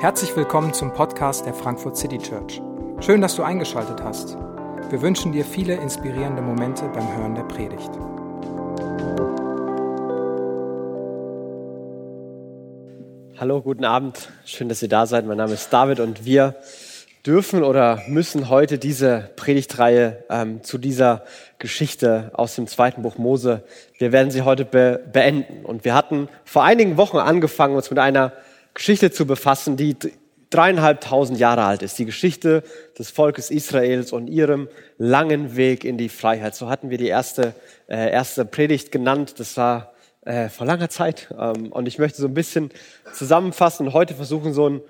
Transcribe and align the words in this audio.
Herzlich 0.00 0.36
willkommen 0.36 0.72
zum 0.72 0.92
Podcast 0.92 1.46
der 1.46 1.52
Frankfurt 1.52 1.96
City 1.96 2.18
Church. 2.18 2.62
Schön, 3.00 3.20
dass 3.20 3.34
du 3.34 3.42
eingeschaltet 3.42 4.02
hast. 4.02 4.36
Wir 4.88 5.02
wünschen 5.02 5.32
dir 5.32 5.44
viele 5.44 5.74
inspirierende 5.74 6.42
Momente 6.42 6.88
beim 6.94 7.16
Hören 7.16 7.34
der 7.34 7.42
Predigt. 7.42 7.90
Hallo, 13.38 13.60
guten 13.60 13.84
Abend. 13.84 14.30
Schön, 14.44 14.68
dass 14.68 14.80
ihr 14.80 14.88
da 14.88 15.06
seid. 15.06 15.26
Mein 15.26 15.36
Name 15.36 15.54
ist 15.54 15.70
David 15.72 16.00
und 16.00 16.24
wir 16.24 16.54
dürfen 17.26 17.64
oder 17.64 18.02
müssen 18.06 18.48
heute 18.48 18.78
diese 18.78 19.30
Predigtreihe 19.36 20.24
ähm, 20.30 20.62
zu 20.62 20.78
dieser 20.78 21.24
Geschichte 21.58 22.30
aus 22.34 22.54
dem 22.54 22.68
zweiten 22.68 23.02
Buch 23.02 23.18
Mose, 23.18 23.64
wir 23.98 24.12
werden 24.12 24.30
sie 24.30 24.42
heute 24.42 24.64
be 24.64 25.00
beenden. 25.12 25.64
Und 25.64 25.84
wir 25.84 25.94
hatten 25.94 26.28
vor 26.44 26.62
einigen 26.62 26.96
Wochen 26.96 27.16
angefangen, 27.16 27.74
uns 27.74 27.90
mit 27.90 27.98
einer 27.98 28.32
Geschichte 28.74 29.10
zu 29.10 29.26
befassen, 29.26 29.76
die 29.76 29.96
dreieinhalbtausend 30.50 31.38
Jahre 31.38 31.64
alt 31.64 31.82
ist. 31.82 31.98
Die 31.98 32.04
Geschichte 32.04 32.62
des 32.96 33.10
Volkes 33.10 33.50
Israels 33.50 34.12
und 34.12 34.28
ihrem 34.28 34.68
langen 34.96 35.56
Weg 35.56 35.84
in 35.84 35.98
die 35.98 36.08
Freiheit. 36.08 36.54
So 36.54 36.68
hatten 36.68 36.90
wir 36.90 36.98
die 36.98 37.08
erste, 37.08 37.54
äh, 37.88 38.10
erste 38.12 38.44
Predigt 38.44 38.92
genannt. 38.92 39.34
Das 39.38 39.56
war 39.56 39.92
äh, 40.24 40.48
vor 40.48 40.66
langer 40.66 40.90
Zeit. 40.90 41.34
Ähm, 41.36 41.72
und 41.72 41.88
ich 41.88 41.98
möchte 41.98 42.20
so 42.20 42.28
ein 42.28 42.34
bisschen 42.34 42.70
zusammenfassen 43.12 43.88
und 43.88 43.92
heute 43.92 44.14
versuchen, 44.14 44.52
so 44.52 44.68
ein, 44.68 44.80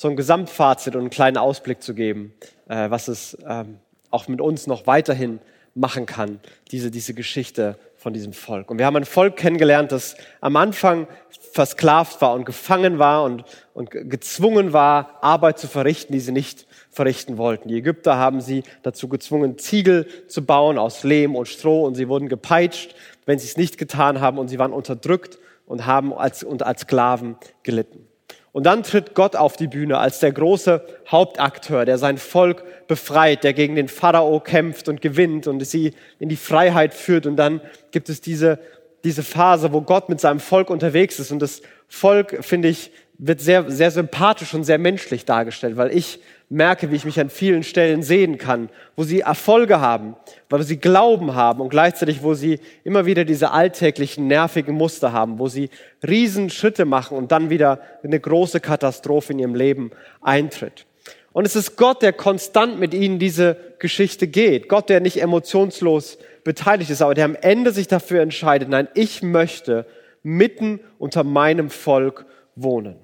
so 0.00 0.08
ein 0.08 0.16
Gesamtfazit 0.16 0.94
und 0.94 1.02
einen 1.02 1.10
kleinen 1.10 1.36
Ausblick 1.36 1.82
zu 1.82 1.92
geben, 1.92 2.32
äh, 2.70 2.88
was 2.88 3.06
es 3.06 3.36
ähm, 3.46 3.80
auch 4.10 4.28
mit 4.28 4.40
uns 4.40 4.66
noch 4.66 4.86
weiterhin 4.86 5.40
machen 5.74 6.06
kann, 6.06 6.40
diese, 6.70 6.90
diese 6.90 7.12
Geschichte 7.12 7.78
von 7.96 8.14
diesem 8.14 8.32
Volk. 8.32 8.70
Und 8.70 8.78
wir 8.78 8.86
haben 8.86 8.96
ein 8.96 9.04
Volk 9.04 9.36
kennengelernt, 9.36 9.92
das 9.92 10.16
am 10.40 10.56
Anfang 10.56 11.06
versklavt 11.52 12.22
war 12.22 12.32
und 12.32 12.46
gefangen 12.46 12.98
war 12.98 13.24
und, 13.24 13.44
und 13.74 13.90
gezwungen 13.90 14.72
war, 14.72 15.18
Arbeit 15.20 15.58
zu 15.58 15.68
verrichten, 15.68 16.14
die 16.14 16.20
sie 16.20 16.32
nicht 16.32 16.66
verrichten 16.88 17.36
wollten. 17.36 17.68
Die 17.68 17.76
Ägypter 17.76 18.16
haben 18.16 18.40
sie 18.40 18.62
dazu 18.82 19.06
gezwungen, 19.06 19.58
Ziegel 19.58 20.06
zu 20.28 20.46
bauen 20.46 20.78
aus 20.78 21.04
Lehm 21.04 21.36
und 21.36 21.46
Stroh 21.46 21.84
und 21.84 21.94
sie 21.94 22.08
wurden 22.08 22.30
gepeitscht, 22.30 22.94
wenn 23.26 23.38
sie 23.38 23.48
es 23.48 23.58
nicht 23.58 23.76
getan 23.76 24.22
haben 24.22 24.38
und 24.38 24.48
sie 24.48 24.58
waren 24.58 24.72
unterdrückt 24.72 25.38
und 25.66 25.84
haben 25.84 26.14
als, 26.14 26.42
und 26.42 26.62
als 26.62 26.80
Sklaven 26.80 27.36
gelitten. 27.64 28.09
Und 28.52 28.64
dann 28.64 28.82
tritt 28.82 29.14
Gott 29.14 29.36
auf 29.36 29.56
die 29.56 29.68
Bühne 29.68 29.98
als 29.98 30.18
der 30.18 30.32
große 30.32 30.84
Hauptakteur, 31.08 31.84
der 31.84 31.98
sein 31.98 32.18
Volk 32.18 32.64
befreit, 32.88 33.44
der 33.44 33.52
gegen 33.52 33.76
den 33.76 33.88
Pharao 33.88 34.40
kämpft 34.40 34.88
und 34.88 35.00
gewinnt 35.00 35.46
und 35.46 35.64
sie 35.64 35.94
in 36.18 36.28
die 36.28 36.36
Freiheit 36.36 36.92
führt. 36.92 37.26
Und 37.26 37.36
dann 37.36 37.60
gibt 37.92 38.08
es 38.08 38.20
diese, 38.20 38.58
diese 39.04 39.22
Phase, 39.22 39.72
wo 39.72 39.82
Gott 39.82 40.08
mit 40.08 40.20
seinem 40.20 40.40
Volk 40.40 40.68
unterwegs 40.68 41.20
ist. 41.20 41.30
Und 41.30 41.40
das 41.40 41.62
Volk, 41.86 42.44
finde 42.44 42.68
ich, 42.68 42.90
wird 43.22 43.40
sehr, 43.40 43.70
sehr 43.70 43.90
sympathisch 43.90 44.54
und 44.54 44.64
sehr 44.64 44.78
menschlich 44.78 45.26
dargestellt, 45.26 45.76
weil 45.76 45.94
ich 45.94 46.20
merke, 46.48 46.90
wie 46.90 46.96
ich 46.96 47.04
mich 47.04 47.20
an 47.20 47.28
vielen 47.28 47.62
Stellen 47.62 48.02
sehen 48.02 48.38
kann, 48.38 48.70
wo 48.96 49.02
sie 49.02 49.20
Erfolge 49.20 49.78
haben, 49.78 50.16
weil 50.48 50.62
sie 50.62 50.78
Glauben 50.78 51.34
haben 51.34 51.60
und 51.60 51.68
gleichzeitig, 51.68 52.22
wo 52.22 52.32
sie 52.32 52.60
immer 52.82 53.04
wieder 53.04 53.26
diese 53.26 53.50
alltäglichen, 53.50 54.26
nervigen 54.26 54.74
Muster 54.74 55.12
haben, 55.12 55.38
wo 55.38 55.48
sie 55.48 55.68
Riesenschritte 56.06 56.86
machen 56.86 57.18
und 57.18 57.30
dann 57.30 57.50
wieder 57.50 57.80
eine 58.02 58.18
große 58.18 58.58
Katastrophe 58.58 59.34
in 59.34 59.38
ihrem 59.38 59.54
Leben 59.54 59.90
eintritt. 60.22 60.86
Und 61.32 61.46
es 61.46 61.54
ist 61.56 61.76
Gott, 61.76 62.00
der 62.00 62.14
konstant 62.14 62.80
mit 62.80 62.94
ihnen 62.94 63.18
diese 63.18 63.56
Geschichte 63.78 64.28
geht. 64.28 64.68
Gott, 64.68 64.88
der 64.88 65.00
nicht 65.00 65.20
emotionslos 65.20 66.18
beteiligt 66.42 66.90
ist, 66.90 67.02
aber 67.02 67.14
der 67.14 67.26
am 67.26 67.36
Ende 67.36 67.70
sich 67.72 67.86
dafür 67.86 68.22
entscheidet, 68.22 68.70
nein, 68.70 68.88
ich 68.94 69.22
möchte 69.22 69.86
mitten 70.22 70.80
unter 70.98 71.22
meinem 71.22 71.68
Volk 71.68 72.24
wohnen. 72.56 72.96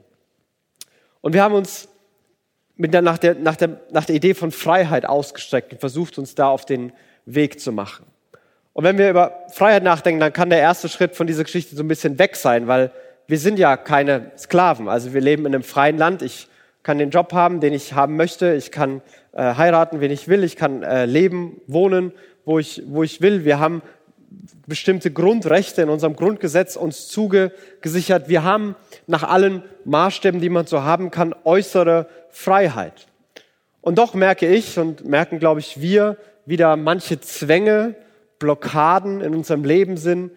Und 1.27 1.33
wir 1.33 1.43
haben 1.43 1.57
uns 1.57 1.89
mit 2.77 2.95
der, 2.95 3.03
nach, 3.03 3.19
der, 3.19 3.35
nach, 3.35 3.57
der, 3.57 3.81
nach 3.91 4.05
der 4.05 4.15
Idee 4.15 4.33
von 4.33 4.53
Freiheit 4.53 5.07
ausgestreckt 5.07 5.73
und 5.73 5.81
versucht, 5.81 6.19
uns 6.19 6.37
da 6.37 6.47
auf 6.51 6.65
den 6.65 6.93
Weg 7.25 7.59
zu 7.59 7.73
machen. 7.73 8.07
Und 8.75 8.85
wenn 8.85 8.97
wir 8.97 9.11
über 9.11 9.37
Freiheit 9.53 9.83
nachdenken, 9.83 10.21
dann 10.21 10.33
kann 10.33 10.51
der 10.51 10.61
erste 10.61 10.89
Schritt 10.89 11.17
von 11.17 11.27
dieser 11.27 11.43
Geschichte 11.43 11.75
so 11.75 11.83
ein 11.83 11.89
bisschen 11.89 12.21
weg 12.21 12.37
sein, 12.37 12.69
weil 12.69 12.93
wir 13.27 13.41
sind 13.41 13.59
ja 13.59 13.77
keine 13.77 14.31
Sklaven. 14.39 14.89
Also 14.89 15.15
wir 15.15 15.21
leben 15.21 15.47
in 15.47 15.53
einem 15.57 15.65
freien 15.65 15.99
Land. 15.99 16.23
Ich 16.23 16.47
kann 16.85 16.99
den 16.99 17.11
Job 17.11 17.33
haben, 17.33 17.59
den 17.59 17.73
ich 17.73 17.93
haben 17.93 18.15
möchte. 18.15 18.55
Ich 18.55 18.71
kann 18.71 19.03
äh, 19.33 19.55
heiraten, 19.55 20.01
wen 20.01 20.13
ich 20.13 20.29
will. 20.29 20.45
Ich 20.45 20.55
kann 20.55 20.85
äh, 20.85 21.07
leben, 21.07 21.61
wohnen, 21.67 22.13
wo 22.45 22.61
ich, 22.61 22.85
wo 22.87 23.03
ich 23.03 23.21
will. 23.21 23.45
Wir 23.45 23.59
haben 23.59 23.83
bestimmte 24.67 25.11
Grundrechte 25.11 25.83
in 25.83 25.89
unserem 25.89 26.17
Grundgesetz 26.17 26.77
uns 26.77 27.09
zugesichert. 27.09 28.29
Wir 28.29 28.43
haben 28.43 28.75
nach 29.07 29.23
allen 29.23 29.63
Maßstäben, 29.85 30.41
die 30.41 30.49
man 30.49 30.67
so 30.67 30.83
haben 30.83 31.11
kann, 31.11 31.35
äußere 31.45 32.09
Freiheit. 32.31 33.07
Und 33.81 33.99
doch 33.99 34.15
merke 34.15 34.49
ich 34.49 34.79
und 34.79 35.05
merken, 35.05 35.39
glaube 35.39 35.61
ich, 35.61 35.81
wir 35.81 36.17
wieder 36.45 36.77
manche 36.77 37.21
Zwänge, 37.21 37.95
Blockaden 38.39 39.21
in 39.21 39.35
unserem 39.35 39.65
Leben 39.65 39.97
sind, 39.97 40.33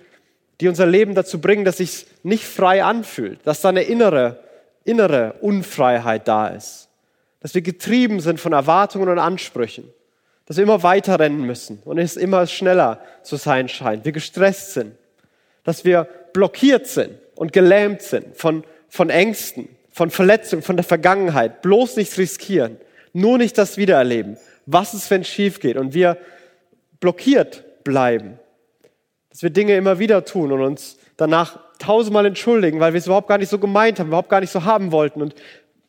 die 0.62 0.68
unser 0.68 0.86
Leben 0.86 1.16
dazu 1.16 1.42
bringen, 1.42 1.66
dass 1.66 1.78
sich 1.78 2.06
nicht 2.24 2.46
frei 2.46 2.84
anfühlt, 2.84 3.40
dass 3.46 3.62
da 3.62 3.70
eine 3.70 3.82
innere, 3.82 4.40
innere 4.84 5.34
Unfreiheit 5.42 6.28
da 6.28 6.48
ist, 6.48 6.90
dass 7.40 7.56
wir 7.56 7.62
getrieben 7.62 8.20
sind 8.20 8.40
von 8.40 8.54
Erwartungen 8.54 9.10
und 9.10 9.20
Ansprüchen 9.20 9.86
dass 10.50 10.58
wir 10.58 10.64
immer 10.64 10.82
weiter 10.82 11.20
rennen 11.20 11.44
müssen 11.46 11.80
und 11.86 12.00
es 12.00 12.18
immer 12.18 12.48
schneller 12.48 13.00
zu 13.22 13.36
sein 13.36 13.70
scheint, 13.70 14.04
wir 14.04 14.12
gestresst 14.12 14.74
sind, 14.74 14.96
dass 15.64 15.86
wir 15.86 16.08
blockiert 16.34 16.88
sind 16.88 17.12
und 17.36 17.54
gelähmt 17.54 18.02
sind 18.02 18.36
von, 18.36 18.64
von 18.90 19.12
Ängsten, 19.12 19.70
von 19.92 20.10
Verletzungen, 20.10 20.64
von 20.64 20.76
der 20.76 20.84
Vergangenheit, 20.84 21.62
bloß 21.62 21.98
nichts 21.98 22.18
riskieren, 22.18 22.78
nur 23.14 23.38
nicht 23.38 23.60
das 23.60 23.78
wiedererleben. 23.78 24.38
Was 24.66 24.96
ist, 24.96 25.12
wenn 25.12 25.22
es 25.22 25.28
schief 25.28 25.60
geht 25.60 25.78
und 25.78 25.94
wir 25.94 26.18
blockiert 27.00 27.84
bleiben? 27.84 28.40
Dass 29.30 29.44
wir 29.44 29.52
Dinge 29.52 29.78
immer 29.78 30.00
wieder 30.00 30.26
tun 30.26 30.52
und 30.52 30.62
uns 30.64 30.98
danach 31.16 31.60
tausendmal 31.78 32.26
entschuldigen, 32.26 32.80
weil 32.80 32.94
wir 32.94 32.98
es 32.98 33.06
überhaupt 33.06 33.28
gar 33.28 33.38
nicht 33.38 33.50
so 33.50 33.60
gemeint 33.60 34.00
haben, 34.00 34.08
überhaupt 34.08 34.30
gar 34.30 34.42
nicht 34.42 34.52
so 34.52 34.64
haben 34.64 34.92
wollten 34.92 35.22
und 35.22 35.36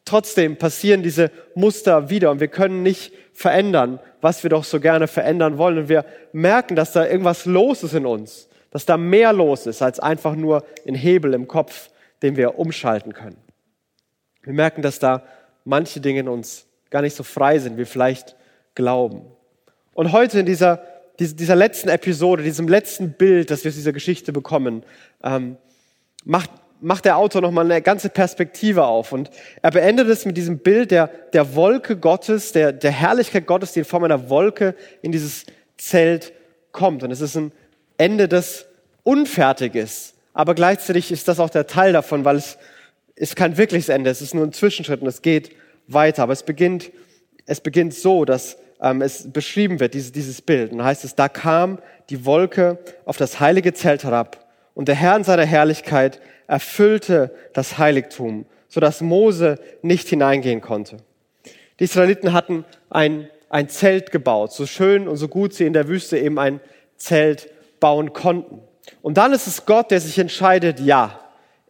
trotzdem 0.04 0.56
passieren 0.56 1.02
diese 1.02 1.30
Muster 1.54 2.10
wieder 2.10 2.30
und 2.30 2.40
wir 2.40 2.48
können 2.48 2.82
nicht 2.82 3.12
verändern, 3.32 4.00
was 4.20 4.42
wir 4.42 4.50
doch 4.50 4.64
so 4.64 4.80
gerne 4.80 5.06
verändern 5.06 5.58
wollen. 5.58 5.78
Und 5.78 5.88
wir 5.88 6.04
merken, 6.32 6.76
dass 6.76 6.92
da 6.92 7.06
irgendwas 7.06 7.46
los 7.46 7.82
ist 7.82 7.94
in 7.94 8.06
uns, 8.06 8.48
dass 8.70 8.86
da 8.86 8.96
mehr 8.96 9.32
los 9.32 9.66
ist 9.66 9.82
als 9.82 10.00
einfach 10.00 10.34
nur 10.34 10.64
ein 10.86 10.94
Hebel 10.94 11.34
im 11.34 11.48
Kopf, 11.48 11.90
den 12.22 12.36
wir 12.36 12.58
umschalten 12.58 13.12
können. 13.12 13.38
Wir 14.42 14.52
merken, 14.52 14.82
dass 14.82 14.98
da 14.98 15.22
manche 15.64 16.00
Dinge 16.00 16.20
in 16.20 16.28
uns 16.28 16.66
gar 16.90 17.02
nicht 17.02 17.14
so 17.14 17.22
frei 17.22 17.58
sind, 17.58 17.78
wie 17.78 17.84
vielleicht 17.84 18.36
glauben. 18.74 19.22
Und 19.94 20.12
heute 20.12 20.40
in 20.40 20.46
dieser, 20.46 20.82
dieser 21.18 21.56
letzten 21.56 21.88
Episode, 21.88 22.42
diesem 22.42 22.68
letzten 22.68 23.12
Bild, 23.12 23.50
das 23.50 23.64
wir 23.64 23.70
aus 23.70 23.76
dieser 23.76 23.92
Geschichte 23.92 24.32
bekommen, 24.32 24.82
ähm, 25.22 25.56
macht 26.24 26.50
macht 26.80 27.04
der 27.04 27.16
Autor 27.16 27.42
nochmal 27.42 27.64
eine 27.64 27.82
ganze 27.82 28.08
Perspektive 28.08 28.84
auf. 28.84 29.12
Und 29.12 29.30
er 29.62 29.70
beendet 29.70 30.08
es 30.08 30.24
mit 30.24 30.36
diesem 30.36 30.58
Bild 30.58 30.90
der, 30.90 31.08
der 31.32 31.54
Wolke 31.54 31.96
Gottes, 31.96 32.52
der, 32.52 32.72
der 32.72 32.90
Herrlichkeit 32.90 33.46
Gottes, 33.46 33.72
die 33.72 33.80
in 33.80 33.84
Form 33.84 34.04
einer 34.04 34.28
Wolke 34.30 34.74
in 35.02 35.12
dieses 35.12 35.46
Zelt 35.76 36.32
kommt. 36.72 37.02
Und 37.02 37.10
es 37.10 37.20
ist 37.20 37.36
ein 37.36 37.52
Ende, 37.98 38.28
das 38.28 38.66
unfertig 39.02 39.74
ist. 39.74 40.14
Aber 40.32 40.54
gleichzeitig 40.54 41.10
ist 41.12 41.28
das 41.28 41.40
auch 41.40 41.50
der 41.50 41.66
Teil 41.66 41.92
davon, 41.92 42.24
weil 42.24 42.36
es 42.36 42.56
ist 43.14 43.36
kein 43.36 43.56
wirkliches 43.56 43.88
Ende. 43.88 44.10
Es 44.10 44.22
ist 44.22 44.34
nur 44.34 44.44
ein 44.44 44.52
Zwischenschritt 44.52 45.02
und 45.02 45.08
es 45.08 45.22
geht 45.22 45.50
weiter. 45.86 46.22
Aber 46.22 46.32
es 46.32 46.42
beginnt, 46.42 46.90
es 47.46 47.60
beginnt 47.60 47.94
so, 47.94 48.24
dass 48.24 48.56
ähm, 48.80 49.02
es 49.02 49.30
beschrieben 49.30 49.80
wird, 49.80 49.94
dieses, 49.94 50.12
dieses 50.12 50.40
Bild. 50.40 50.72
Und 50.72 50.78
da 50.78 50.84
heißt 50.84 51.04
es, 51.04 51.14
da 51.14 51.28
kam 51.28 51.78
die 52.08 52.24
Wolke 52.24 52.78
auf 53.04 53.16
das 53.16 53.40
heilige 53.40 53.74
Zelt 53.74 54.04
herab 54.04 54.49
und 54.74 54.88
der 54.88 54.94
Herr 54.94 55.16
in 55.16 55.24
seiner 55.24 55.44
Herrlichkeit 55.44 56.20
erfüllte 56.46 57.34
das 57.52 57.78
Heiligtum, 57.78 58.46
sodass 58.68 59.00
Mose 59.00 59.58
nicht 59.82 60.08
hineingehen 60.08 60.60
konnte. 60.60 60.98
Die 61.78 61.84
Israeliten 61.84 62.32
hatten 62.32 62.64
ein, 62.90 63.28
ein 63.48 63.68
Zelt 63.68 64.10
gebaut, 64.10 64.52
so 64.52 64.66
schön 64.66 65.08
und 65.08 65.16
so 65.16 65.28
gut 65.28 65.54
sie 65.54 65.66
in 65.66 65.72
der 65.72 65.88
Wüste 65.88 66.18
eben 66.18 66.38
ein 66.38 66.60
Zelt 66.96 67.50
bauen 67.80 68.12
konnten. 68.12 68.60
Und 69.02 69.16
dann 69.16 69.32
ist 69.32 69.46
es 69.46 69.66
Gott, 69.66 69.90
der 69.90 70.00
sich 70.00 70.18
entscheidet, 70.18 70.80
ja, 70.80 71.20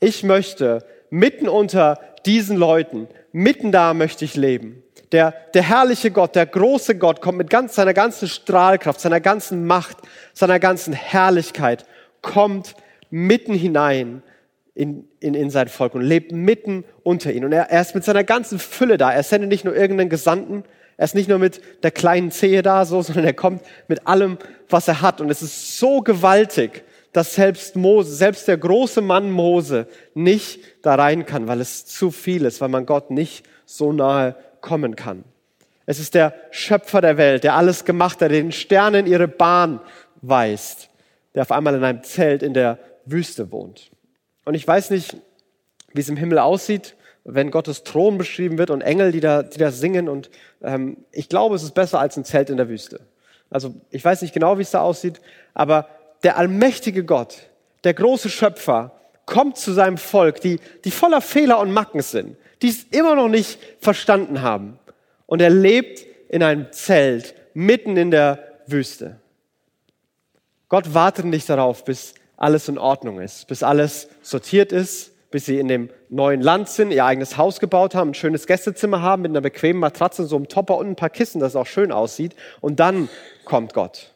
ich 0.00 0.22
möchte 0.22 0.84
mitten 1.10 1.48
unter 1.48 2.00
diesen 2.26 2.56
Leuten, 2.56 3.08
mitten 3.32 3.72
da 3.72 3.94
möchte 3.94 4.24
ich 4.24 4.34
leben. 4.36 4.82
Der, 5.12 5.34
der 5.54 5.62
herrliche 5.62 6.10
Gott, 6.10 6.36
der 6.36 6.46
große 6.46 6.96
Gott 6.96 7.20
kommt 7.20 7.38
mit 7.38 7.50
ganz, 7.50 7.74
seiner 7.74 7.94
ganzen 7.94 8.28
Strahlkraft, 8.28 9.00
seiner 9.00 9.20
ganzen 9.20 9.66
Macht, 9.66 9.98
seiner 10.32 10.60
ganzen 10.60 10.92
Herrlichkeit, 10.92 11.84
kommt 12.22 12.74
mitten 13.10 13.54
hinein 13.54 14.22
in, 14.74 15.08
in, 15.20 15.34
in 15.34 15.50
sein 15.50 15.68
Volk 15.68 15.94
und 15.94 16.02
lebt 16.02 16.32
mitten 16.32 16.84
unter 17.02 17.32
ihnen. 17.32 17.46
Und 17.46 17.52
er, 17.52 17.70
er 17.70 17.80
ist 17.80 17.94
mit 17.94 18.04
seiner 18.04 18.24
ganzen 18.24 18.58
Fülle 18.58 18.96
da. 18.96 19.12
Er 19.12 19.22
sendet 19.22 19.50
nicht 19.50 19.64
nur 19.64 19.76
irgendeinen 19.76 20.10
Gesandten, 20.10 20.64
er 20.96 21.04
ist 21.04 21.14
nicht 21.14 21.28
nur 21.28 21.38
mit 21.38 21.60
der 21.82 21.90
kleinen 21.90 22.30
Zehe 22.30 22.62
da, 22.62 22.84
so, 22.84 23.02
sondern 23.02 23.24
er 23.24 23.34
kommt 23.34 23.62
mit 23.88 24.06
allem, 24.06 24.38
was 24.68 24.88
er 24.88 25.02
hat. 25.02 25.20
Und 25.20 25.30
es 25.30 25.42
ist 25.42 25.78
so 25.78 26.00
gewaltig 26.00 26.84
dass 27.12 27.34
selbst 27.34 27.76
Mose, 27.76 28.14
selbst 28.14 28.46
der 28.46 28.56
große 28.56 29.00
Mann 29.00 29.30
Mose 29.30 29.86
nicht 30.14 30.60
da 30.82 30.94
rein 30.94 31.26
kann, 31.26 31.48
weil 31.48 31.60
es 31.60 31.86
zu 31.86 32.10
viel 32.10 32.44
ist, 32.44 32.60
weil 32.60 32.68
man 32.68 32.86
Gott 32.86 33.10
nicht 33.10 33.44
so 33.66 33.92
nahe 33.92 34.36
kommen 34.60 34.96
kann. 34.96 35.24
Es 35.86 35.98
ist 35.98 36.14
der 36.14 36.34
Schöpfer 36.50 37.00
der 37.00 37.16
Welt, 37.16 37.42
der 37.42 37.56
alles 37.56 37.84
gemacht 37.84 38.20
hat, 38.20 38.30
der 38.30 38.40
den 38.40 38.52
Sternen 38.52 39.06
ihre 39.06 39.26
Bahn 39.26 39.80
weist, 40.22 40.88
der 41.34 41.42
auf 41.42 41.52
einmal 41.52 41.74
in 41.74 41.82
einem 41.82 42.02
Zelt 42.04 42.42
in 42.42 42.54
der 42.54 42.78
Wüste 43.10 43.50
wohnt. 43.52 43.90
Und 44.44 44.54
ich 44.54 44.66
weiß 44.66 44.90
nicht, 44.90 45.16
wie 45.92 46.00
es 46.00 46.08
im 46.08 46.16
Himmel 46.16 46.38
aussieht, 46.38 46.96
wenn 47.24 47.50
Gottes 47.50 47.84
Thron 47.84 48.18
beschrieben 48.18 48.58
wird 48.58 48.70
und 48.70 48.80
Engel, 48.80 49.12
die 49.12 49.20
da, 49.20 49.42
die 49.42 49.58
da 49.58 49.70
singen. 49.70 50.08
Und 50.08 50.30
ähm, 50.62 50.96
ich 51.12 51.28
glaube, 51.28 51.54
es 51.54 51.62
ist 51.62 51.74
besser 51.74 52.00
als 52.00 52.16
ein 52.16 52.24
Zelt 52.24 52.50
in 52.50 52.56
der 52.56 52.68
Wüste. 52.68 53.00
Also 53.50 53.74
ich 53.90 54.04
weiß 54.04 54.22
nicht 54.22 54.32
genau, 54.32 54.58
wie 54.58 54.62
es 54.62 54.70
da 54.70 54.80
aussieht, 54.80 55.20
aber 55.54 55.88
der 56.22 56.36
allmächtige 56.36 57.04
Gott, 57.04 57.48
der 57.84 57.94
große 57.94 58.30
Schöpfer, 58.30 58.92
kommt 59.26 59.58
zu 59.58 59.72
seinem 59.72 59.98
Volk, 59.98 60.40
die, 60.40 60.58
die 60.84 60.90
voller 60.90 61.20
Fehler 61.20 61.60
und 61.60 61.72
Macken 61.72 62.02
sind, 62.02 62.36
die 62.62 62.68
es 62.68 62.84
immer 62.90 63.14
noch 63.14 63.28
nicht 63.28 63.58
verstanden 63.78 64.42
haben. 64.42 64.78
Und 65.26 65.40
er 65.40 65.50
lebt 65.50 66.04
in 66.28 66.42
einem 66.42 66.72
Zelt 66.72 67.34
mitten 67.54 67.96
in 67.96 68.10
der 68.10 68.44
Wüste. 68.66 69.20
Gott 70.68 70.94
wartet 70.94 71.26
nicht 71.26 71.48
darauf, 71.48 71.84
bis 71.84 72.14
alles 72.40 72.68
in 72.68 72.78
Ordnung 72.78 73.20
ist, 73.20 73.46
bis 73.46 73.62
alles 73.62 74.08
sortiert 74.22 74.72
ist, 74.72 75.12
bis 75.30 75.46
sie 75.46 75.60
in 75.60 75.68
dem 75.68 75.90
neuen 76.08 76.40
Land 76.40 76.68
sind, 76.68 76.90
ihr 76.90 77.04
eigenes 77.04 77.36
Haus 77.36 77.60
gebaut 77.60 77.94
haben, 77.94 78.10
ein 78.10 78.14
schönes 78.14 78.46
Gästezimmer 78.46 79.02
haben 79.02 79.22
mit 79.22 79.30
einer 79.30 79.42
bequemen 79.42 79.78
Matratze, 79.78 80.24
so 80.24 80.36
einem 80.36 80.48
Topper 80.48 80.78
und 80.78 80.88
ein 80.88 80.96
paar 80.96 81.10
Kissen, 81.10 81.40
dass 81.40 81.50
es 81.52 81.56
auch 81.56 81.66
schön 81.66 81.92
aussieht. 81.92 82.34
Und 82.60 82.80
dann 82.80 83.08
kommt 83.44 83.74
Gott. 83.74 84.14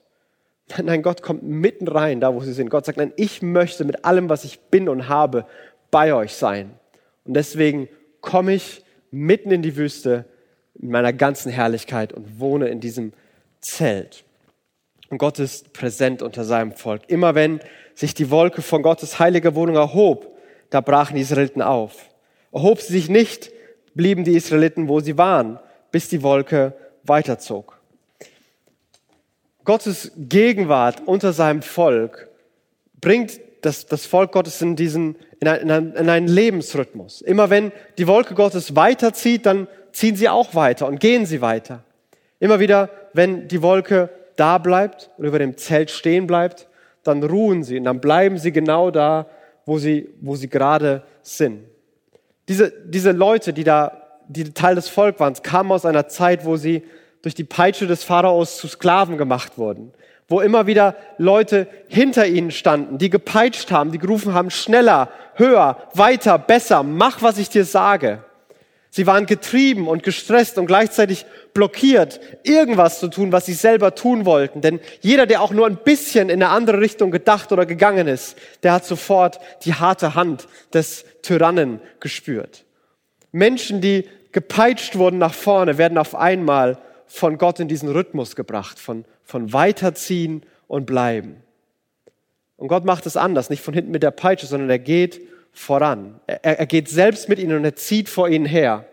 Nein, 0.83 1.03
Gott 1.03 1.23
kommt 1.23 1.43
mitten 1.43 1.87
rein, 1.87 2.21
da 2.21 2.35
wo 2.35 2.41
sie 2.41 2.55
sind. 2.55 2.71
Gott 2.71 2.87
sagt, 2.87 2.99
nein, 2.99 3.13
ich 3.17 3.43
möchte 3.43 3.85
mit 3.85 4.07
allem, 4.07 4.31
was 4.31 4.45
ich 4.45 4.59
bin 4.59 4.89
und 4.89 5.09
habe, 5.09 5.47
bei 5.91 6.15
euch 6.15 6.35
sein. 6.35 6.73
Und 7.25 7.35
deswegen 7.35 7.89
komme 8.23 8.55
ich 8.55 8.83
mitten 9.11 9.51
in 9.51 9.61
die 9.61 9.77
Wüste 9.77 10.25
in 10.75 10.91
meiner 10.91 11.13
ganzen 11.13 11.53
Herrlichkeit 11.53 12.15
und 12.15 12.41
wohne 12.41 12.69
in 12.69 12.81
diesem 12.81 13.13
Zelt. 13.61 14.25
Und 15.15 15.19
Gott 15.19 15.39
ist 15.39 15.73
präsent 15.73 16.23
unter 16.23 16.43
seinem 16.43 16.73
Volk. 16.73 17.03
Immer 17.07 17.37
wenn 17.37 17.61
sich 17.95 18.15
die 18.15 18.33
Wolke 18.33 18.63
von 18.63 18.83
Gottes 18.83 19.21
heiliger 19.21 19.55
Wohnung 19.55 19.77
erhob, 19.77 20.37
da 20.71 20.81
brachen 20.81 21.15
die 21.15 21.21
Israeliten 21.21 21.63
auf. 21.63 22.11
Erhob 22.53 22.81
sie 22.81 22.95
sich 22.95 23.09
nicht, 23.09 23.53
blieben 23.95 24.25
die 24.25 24.35
Israeliten, 24.35 24.89
wo 24.89 24.99
sie 24.99 25.17
waren, 25.17 25.61
bis 25.93 26.09
die 26.09 26.25
Wolke 26.25 26.75
weiterzog. 27.05 27.79
Gottes 29.63 30.11
Gegenwart 30.17 31.07
unter 31.07 31.33
seinem 31.33 31.63
Volk 31.63 32.29
bringt 33.01 33.39
das, 33.61 33.87
das 33.87 34.07
Volk 34.07 34.33
Gottes 34.33 34.61
in 34.63 34.75
diesen, 34.75 35.15
in, 35.39 35.47
ein, 35.47 35.61
in, 35.61 35.71
ein, 35.71 35.93
in 35.93 36.09
einen 36.09 36.27
Lebensrhythmus. 36.27 37.21
Immer 37.21 37.51
wenn 37.51 37.71
die 37.99 38.09
Wolke 38.09 38.35
Gottes 38.35 38.75
weiterzieht, 38.75 39.47
dann 39.47 39.69
ziehen 39.93 40.17
sie 40.17 40.29
auch 40.29 40.57
weiter 40.57 40.89
und 40.89 40.99
gehen 40.99 41.25
sie 41.25 41.41
weiter. 41.41 41.85
Immer 42.41 42.59
wieder, 42.59 42.91
wenn 43.13 43.47
die 43.47 43.63
Wolke 43.63 44.11
da 44.37 44.59
bleibt 44.59 45.11
und 45.17 45.25
über 45.25 45.39
dem 45.39 45.57
Zelt 45.57 45.91
stehen 45.91 46.27
bleibt, 46.27 46.69
dann 47.03 47.23
ruhen 47.23 47.63
sie 47.63 47.79
und 47.79 47.85
dann 47.85 48.01
bleiben 48.01 48.39
sie 48.39 48.53
genau 48.53 48.91
da, 48.91 49.27
wo 49.67 49.79
sie, 49.79 50.09
wo 50.21 50.37
sie 50.37 50.49
gerade 50.49 51.03
sind. 51.23 51.65
Diese, 52.49 52.73
diese 52.85 53.13
Leute, 53.13 53.53
die 53.53 53.65
da, 53.65 54.03
die 54.29 54.53
Teil 54.53 54.75
des 54.75 54.89
Volk 54.89 55.21
waren, 55.21 55.35
kamen 55.43 55.73
aus 55.73 55.87
einer 55.87 56.09
Zeit, 56.09 56.45
wo 56.45 56.57
sie 56.57 56.83
durch 57.23 57.35
die 57.35 57.45
Peitsche 57.45 57.87
des 57.87 58.05
Pharaos 58.05 58.59
zu 58.59 58.69
Sklaven 58.69 59.17
gemacht 59.17 59.57
wurden, 59.57 59.93
wo 60.29 60.41
immer 60.41 60.67
wieder 60.67 60.95
Leute 61.17 61.67
hinter 61.89 62.27
ihnen 62.27 62.51
standen, 62.51 62.99
die 62.99 63.09
gepeitscht 63.09 63.71
haben, 63.71 63.93
die 63.93 63.99
gerufen 63.99 64.35
haben, 64.35 64.51
schneller, 64.51 65.09
höher, 65.35 65.79
weiter, 65.95 66.39
besser, 66.39 66.83
mach, 66.83 67.23
was 67.23 67.39
ich 67.39 67.49
dir 67.49 67.65
sage. 67.65 68.23
Sie 68.97 69.09
waren 69.09 69.27
getrieben 69.27 69.89
und 69.89 70.05
gestresst 70.05 70.57
und 70.57 70.67
gleichzeitig 70.67 71.27
blockiert, 71.53 72.21
irgendwas 72.45 73.01
zu 73.01 73.09
tun, 73.09 73.33
was 73.33 73.45
sie 73.45 73.53
selber 73.53 73.97
tun 73.97 74.25
wollten. 74.25 74.61
Denn 74.61 74.79
jeder, 75.01 75.27
der 75.27 75.43
auch 75.43 75.51
nur 75.51 75.67
ein 75.67 75.79
bisschen 75.79 76.29
in 76.29 76.41
eine 76.41 76.53
andere 76.53 76.81
Richtung 76.81 77.11
gedacht 77.11 77.51
oder 77.51 77.67
gegangen 77.67 78.07
ist, 78.07 78.37
der 78.63 78.73
hat 78.73 78.85
sofort 78.85 79.41
die 79.65 79.75
harte 79.75 80.15
Hand 80.15 80.47
des 80.73 81.05
Tyrannen 81.23 81.81
gespürt. 81.99 82.67
Menschen, 83.33 83.81
die 83.81 84.09
gepeitscht 84.31 84.95
wurden 84.95 85.19
nach 85.19 85.35
vorne, 85.35 85.77
werden 85.77 85.99
auf 85.99 86.15
einmal 86.15 86.79
von 87.09 87.37
Gott 87.37 87.59
in 87.59 87.67
diesen 87.67 87.89
Rhythmus 87.89 88.37
gebracht, 88.37 88.79
von, 88.79 89.05
von 89.25 89.53
weiterziehen 89.53 90.45
und 90.69 90.87
bleiben. 90.87 91.43
Und 92.57 92.69
Gott 92.69 92.85
macht 92.85 93.07
es 93.07 93.17
anders, 93.17 93.51
nicht 93.51 93.65
von 93.65 93.75
hinten 93.75 93.91
mit 93.91 94.05
der 94.05 94.13
Peitsche, 94.13 94.47
sondern 94.47 94.71
er 94.71 94.79
geht 94.79 95.21
voran. 95.55 96.21
Er, 96.27 96.59
er 96.59 96.67
geht 96.67 96.89
selbst 96.89 97.29
mit 97.29 97.39
ihnen 97.39 97.57
und 97.57 97.65
er 97.65 97.77
zieht 97.77 98.09
vor 98.09 98.29
ihnen 98.29 98.45
her. 98.45 98.85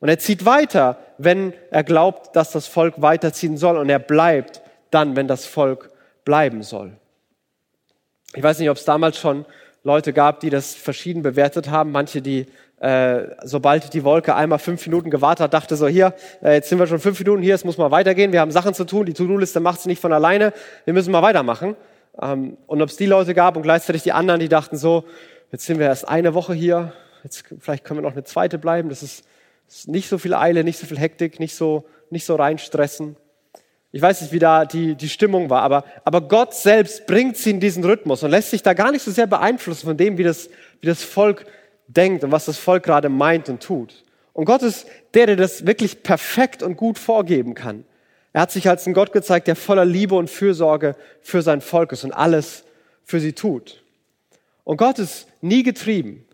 Und 0.00 0.08
er 0.08 0.18
zieht 0.18 0.44
weiter, 0.44 0.98
wenn 1.18 1.52
er 1.70 1.82
glaubt, 1.82 2.36
dass 2.36 2.50
das 2.50 2.66
Volk 2.66 2.94
weiterziehen 3.00 3.56
soll. 3.56 3.76
Und 3.76 3.88
er 3.88 3.98
bleibt 3.98 4.62
dann, 4.90 5.16
wenn 5.16 5.28
das 5.28 5.46
Volk 5.46 5.90
bleiben 6.24 6.62
soll. 6.62 6.92
Ich 8.34 8.42
weiß 8.42 8.58
nicht, 8.58 8.70
ob 8.70 8.76
es 8.76 8.84
damals 8.84 9.18
schon 9.18 9.44
Leute 9.82 10.12
gab, 10.12 10.40
die 10.40 10.50
das 10.50 10.74
verschieden 10.74 11.22
bewertet 11.22 11.70
haben. 11.70 11.92
Manche, 11.92 12.22
die, 12.22 12.46
äh, 12.80 13.28
sobald 13.44 13.92
die 13.92 14.02
Wolke 14.04 14.34
einmal 14.34 14.58
fünf 14.58 14.84
Minuten 14.86 15.10
gewartet 15.10 15.44
hat, 15.44 15.54
dachte 15.54 15.76
so, 15.76 15.86
hier, 15.86 16.14
äh, 16.42 16.54
jetzt 16.54 16.68
sind 16.68 16.78
wir 16.78 16.86
schon 16.86 16.98
fünf 17.00 17.18
Minuten 17.18 17.42
hier, 17.42 17.54
es 17.54 17.64
muss 17.64 17.78
mal 17.78 17.90
weitergehen. 17.90 18.32
Wir 18.32 18.40
haben 18.40 18.50
Sachen 18.50 18.74
zu 18.74 18.84
tun, 18.84 19.06
die 19.06 19.12
To-Do-Liste 19.12 19.60
macht 19.60 19.80
sie 19.80 19.88
nicht 19.88 20.00
von 20.00 20.12
alleine. 20.12 20.52
Wir 20.84 20.94
müssen 20.94 21.12
mal 21.12 21.22
weitermachen. 21.22 21.76
Ähm, 22.20 22.56
und 22.66 22.82
ob 22.82 22.88
es 22.88 22.96
die 22.96 23.06
Leute 23.06 23.34
gab 23.34 23.56
und 23.56 23.62
gleichzeitig 23.62 24.02
die 24.02 24.12
anderen, 24.12 24.40
die 24.40 24.48
dachten 24.48 24.76
so, 24.76 25.04
Jetzt 25.54 25.66
sind 25.66 25.78
wir 25.78 25.86
erst 25.86 26.08
eine 26.08 26.34
Woche 26.34 26.52
hier. 26.52 26.92
Jetzt, 27.22 27.44
vielleicht 27.60 27.84
können 27.84 27.98
wir 27.98 28.02
noch 28.02 28.14
eine 28.14 28.24
zweite 28.24 28.58
bleiben. 28.58 28.88
Das 28.88 29.04
ist, 29.04 29.24
ist 29.68 29.86
nicht 29.86 30.08
so 30.08 30.18
viel 30.18 30.34
Eile, 30.34 30.64
nicht 30.64 30.80
so 30.80 30.84
viel 30.84 30.98
Hektik, 30.98 31.38
nicht 31.38 31.54
so, 31.54 31.84
nicht 32.10 32.24
so 32.24 32.34
reinstressen. 32.34 33.14
Ich 33.92 34.02
weiß 34.02 34.22
nicht, 34.22 34.32
wie 34.32 34.40
da 34.40 34.64
die, 34.64 34.96
die 34.96 35.08
Stimmung 35.08 35.50
war, 35.50 35.62
aber, 35.62 35.84
aber 36.02 36.22
Gott 36.22 36.54
selbst 36.54 37.06
bringt 37.06 37.36
sie 37.36 37.50
in 37.50 37.60
diesen 37.60 37.84
Rhythmus 37.84 38.24
und 38.24 38.32
lässt 38.32 38.50
sich 38.50 38.64
da 38.64 38.74
gar 38.74 38.90
nicht 38.90 39.02
so 39.02 39.12
sehr 39.12 39.28
beeinflussen 39.28 39.86
von 39.86 39.96
dem, 39.96 40.18
wie 40.18 40.24
das, 40.24 40.50
wie 40.80 40.88
das 40.88 41.04
Volk 41.04 41.46
denkt 41.86 42.24
und 42.24 42.32
was 42.32 42.46
das 42.46 42.58
Volk 42.58 42.82
gerade 42.82 43.08
meint 43.08 43.48
und 43.48 43.62
tut. 43.62 44.02
Und 44.32 44.46
Gott 44.46 44.62
ist 44.62 44.88
der, 45.14 45.26
der 45.26 45.36
das 45.36 45.68
wirklich 45.68 46.02
perfekt 46.02 46.64
und 46.64 46.76
gut 46.76 46.98
vorgeben 46.98 47.54
kann. 47.54 47.84
Er 48.32 48.40
hat 48.40 48.50
sich 48.50 48.68
als 48.68 48.88
ein 48.88 48.92
Gott 48.92 49.12
gezeigt, 49.12 49.46
der 49.46 49.54
voller 49.54 49.84
Liebe 49.84 50.16
und 50.16 50.30
Fürsorge 50.30 50.96
für 51.20 51.42
sein 51.42 51.60
Volk 51.60 51.92
ist 51.92 52.02
und 52.02 52.10
alles 52.10 52.64
für 53.04 53.20
sie 53.20 53.34
tut. 53.34 53.83
Und 54.64 54.78
Gott 54.78 54.98
ist 54.98 55.26
nie 55.40 55.62
getrieben. 55.62 56.26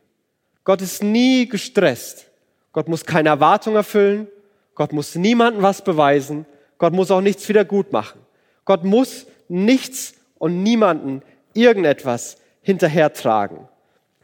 Gott 0.65 0.83
ist 0.83 1.03
nie 1.03 1.49
gestresst. 1.49 2.27
Gott 2.73 2.89
muss 2.89 3.05
keine 3.05 3.29
Erwartung 3.29 3.75
erfüllen. 3.75 4.29
Gott 4.75 4.93
muss 4.93 5.15
niemandem 5.15 5.63
was 5.63 5.83
beweisen. 5.83 6.47
Gott 6.79 6.93
muss 6.93 7.11
auch 7.11 7.21
nichts 7.21 7.49
wieder 7.49 7.65
gut 7.65 7.93
machen. 7.93 8.21
Gott 8.65 8.85
muss 8.85 9.27
nichts 9.49 10.15
und 10.39 10.63
niemanden 10.63 11.23
irgendetwas 11.55 12.39
hinterhertragen. 12.63 13.69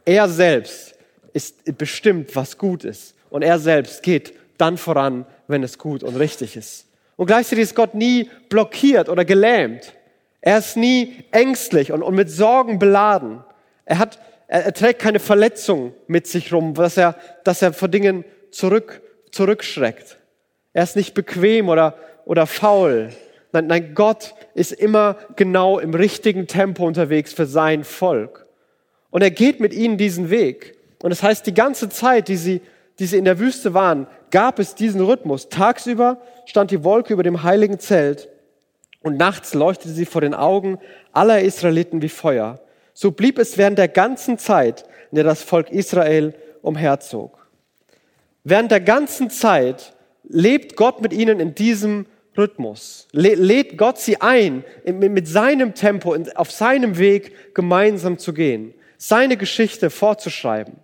Er 0.05 0.29
selbst 0.29 0.95
ist 1.33 1.77
bestimmt, 1.77 2.35
was 2.35 2.57
gut 2.57 2.83
ist. 2.83 3.13
Und 3.29 3.41
er 3.41 3.59
selbst 3.59 4.01
geht 4.03 4.33
dann 4.57 4.77
voran, 4.77 5.25
wenn 5.47 5.63
es 5.63 5.77
gut 5.77 6.01
und 6.01 6.15
richtig 6.15 6.55
ist. 6.55 6.87
Und 7.17 7.27
gleichzeitig 7.27 7.63
ist 7.63 7.75
Gott 7.75 7.93
nie 7.93 8.29
blockiert 8.49 9.09
oder 9.09 9.25
gelähmt. 9.25 9.93
Er 10.41 10.59
ist 10.59 10.77
nie 10.77 11.25
ängstlich 11.31 11.91
und, 11.91 12.03
und 12.03 12.15
mit 12.15 12.29
Sorgen 12.29 12.79
beladen. 12.79 13.43
Er, 13.87 13.99
hat, 13.99 14.19
er, 14.47 14.65
er 14.65 14.73
trägt 14.73 14.99
keine 14.99 15.19
Verletzung 15.19 15.93
mit 16.07 16.27
sich 16.27 16.53
rum, 16.53 16.73
dass 16.73 16.97
er, 16.97 17.15
dass 17.43 17.61
er 17.61 17.73
vor 17.73 17.87
Dingen 17.87 18.25
zurück, 18.51 19.01
zurückschreckt. 19.31 20.17
Er 20.73 20.83
ist 20.83 20.95
nicht 20.95 21.13
bequem 21.13 21.69
oder, 21.69 21.95
oder 22.25 22.45
faul. 22.45 23.09
Nein, 23.53 23.67
nein, 23.67 23.95
Gott 23.95 24.35
ist 24.53 24.73
immer 24.73 25.15
genau 25.37 25.79
im 25.79 25.93
richtigen 25.93 26.47
Tempo 26.47 26.85
unterwegs 26.85 27.33
für 27.33 27.45
sein 27.45 27.85
Volk. 27.85 28.45
Und 29.09 29.21
er 29.21 29.31
geht 29.31 29.61
mit 29.61 29.73
ihnen 29.73 29.97
diesen 29.97 30.29
Weg. 30.29 30.77
Und 31.01 31.11
das 31.11 31.23
heißt, 31.23 31.47
die 31.47 31.53
ganze 31.53 31.87
Zeit, 31.87 32.27
die 32.27 32.35
sie, 32.35 32.61
die 32.99 33.05
sie 33.05 33.17
in 33.17 33.25
der 33.25 33.39
Wüste 33.39 33.73
waren, 33.73 34.05
gab 34.31 34.59
es 34.59 34.75
diesen 34.75 34.99
Rhythmus. 34.99 35.47
Tagsüber 35.47 36.19
stand 36.45 36.71
die 36.71 36.83
Wolke 36.83 37.13
über 37.13 37.23
dem 37.23 37.43
heiligen 37.43 37.79
Zelt 37.79 38.27
und 39.01 39.15
nachts 39.15 39.53
leuchtete 39.53 39.93
sie 39.93 40.05
vor 40.05 40.21
den 40.21 40.33
Augen 40.33 40.77
aller 41.13 41.39
Israeliten 41.39 42.01
wie 42.01 42.09
Feuer. 42.09 42.59
So 42.99 43.11
blieb 43.11 43.37
es 43.37 43.59
während 43.59 43.77
der 43.77 43.89
ganzen 43.89 44.39
Zeit, 44.39 44.83
in 45.11 45.17
der 45.17 45.23
das 45.23 45.43
Volk 45.43 45.69
Israel 45.69 46.33
umherzog. 46.63 47.47
Während 48.43 48.71
der 48.71 48.79
ganzen 48.79 49.29
Zeit 49.29 49.93
lebt 50.23 50.75
Gott 50.75 50.99
mit 50.99 51.13
ihnen 51.13 51.39
in 51.39 51.53
diesem 51.53 52.07
Rhythmus. 52.35 53.07
Lädt 53.11 53.77
Gott 53.77 53.99
sie 53.99 54.19
ein, 54.19 54.63
mit 54.83 55.27
seinem 55.27 55.75
Tempo, 55.75 56.17
auf 56.33 56.49
seinem 56.49 56.97
Weg 56.97 57.53
gemeinsam 57.53 58.17
zu 58.17 58.33
gehen, 58.33 58.73
seine 58.97 59.37
Geschichte 59.37 59.91
fortzuschreiben. 59.91 60.77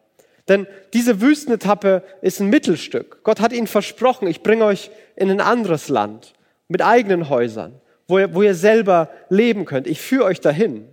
Denn 0.48 0.67
diese 0.93 1.20
Wüstenetappe 1.20 2.03
ist 2.22 2.39
ein 2.39 2.51
Mittelstück. 2.51 3.24
Gott 3.24 3.39
hat 3.39 3.53
ihnen 3.53 3.65
versprochen, 3.65 4.27
ich 4.27 4.43
bringe 4.43 4.65
euch 4.65 4.91
in 5.15 5.32
ein 5.32 5.41
anderes 5.41 5.89
Land 5.89 6.34
mit 6.67 6.84
eigenen 6.84 7.29
Häusern, 7.29 7.82
wo 8.08 8.20
ihr, 8.20 8.36
wo 8.36 8.43
ihr 8.43 8.53
selber 8.53 9.10
leben 9.29 9.65
könnt. 9.65 9.88
Ich 9.88 10.00
führe 10.00 10.25
euch 10.25 10.41
dahin. 10.41 10.92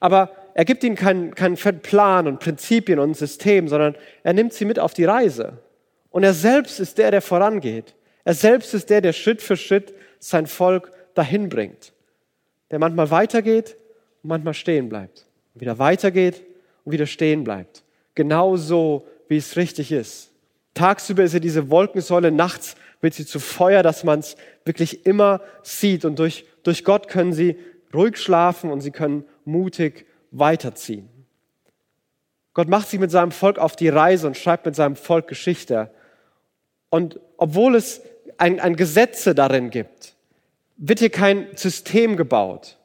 Aber 0.00 0.30
er 0.54 0.64
gibt 0.64 0.82
ihnen 0.82 0.96
keinen, 0.96 1.34
keinen 1.34 1.56
Plan 1.56 2.26
und 2.26 2.40
Prinzipien 2.40 2.98
und 2.98 3.16
System, 3.16 3.68
sondern 3.68 3.94
er 4.22 4.32
nimmt 4.32 4.52
sie 4.52 4.64
mit 4.64 4.78
auf 4.78 4.94
die 4.94 5.04
Reise. 5.04 5.58
Und 6.10 6.24
er 6.24 6.34
selbst 6.34 6.80
ist 6.80 6.98
der, 6.98 7.10
der 7.10 7.22
vorangeht. 7.22 7.94
Er 8.24 8.34
selbst 8.34 8.74
ist 8.74 8.90
der, 8.90 9.00
der 9.00 9.12
Schritt 9.12 9.42
für 9.42 9.56
Schritt 9.56 9.94
sein 10.18 10.46
Volk 10.46 10.90
dahin 11.14 11.48
bringt. 11.48 11.92
Der 12.70 12.78
manchmal 12.78 13.10
weitergeht 13.10 13.76
und 14.22 14.28
manchmal 14.28 14.54
stehen 14.54 14.88
bleibt. 14.88 15.26
Und 15.54 15.60
wieder 15.60 15.78
weitergeht 15.78 16.42
und 16.84 16.92
wieder 16.92 17.06
stehen 17.06 17.44
bleibt. 17.44 17.84
Genau 18.14 18.56
so, 18.56 19.06
wie 19.28 19.36
es 19.36 19.56
richtig 19.56 19.92
ist. 19.92 20.30
Tagsüber 20.74 21.24
ist 21.24 21.34
er 21.34 21.40
diese 21.40 21.70
Wolkensäule, 21.70 22.30
nachts 22.30 22.76
wird 23.00 23.14
sie 23.14 23.26
zu 23.26 23.40
Feuer, 23.40 23.82
dass 23.82 24.04
man 24.04 24.20
es 24.20 24.36
wirklich 24.64 25.06
immer 25.06 25.40
sieht. 25.62 26.04
Und 26.04 26.18
durch, 26.18 26.44
durch 26.62 26.84
Gott 26.84 27.08
können 27.08 27.32
sie 27.32 27.56
ruhig 27.94 28.18
schlafen 28.18 28.70
und 28.70 28.80
sie 28.80 28.90
können 28.90 29.24
mutig 29.44 30.06
weiterziehen. 30.30 31.08
Gott 32.54 32.68
macht 32.68 32.88
sich 32.88 33.00
mit 33.00 33.10
seinem 33.10 33.30
Volk 33.30 33.58
auf 33.58 33.76
die 33.76 33.88
Reise 33.88 34.26
und 34.26 34.36
schreibt 34.36 34.66
mit 34.66 34.74
seinem 34.74 34.96
Volk 34.96 35.28
Geschichte. 35.28 35.90
Und 36.88 37.20
obwohl 37.36 37.76
es 37.76 38.02
ein, 38.38 38.60
ein 38.60 38.76
Gesetze 38.76 39.34
darin 39.34 39.70
gibt, 39.70 40.14
wird 40.76 40.98
hier 40.98 41.10
kein 41.10 41.46
System 41.54 42.16
gebaut. 42.16 42.76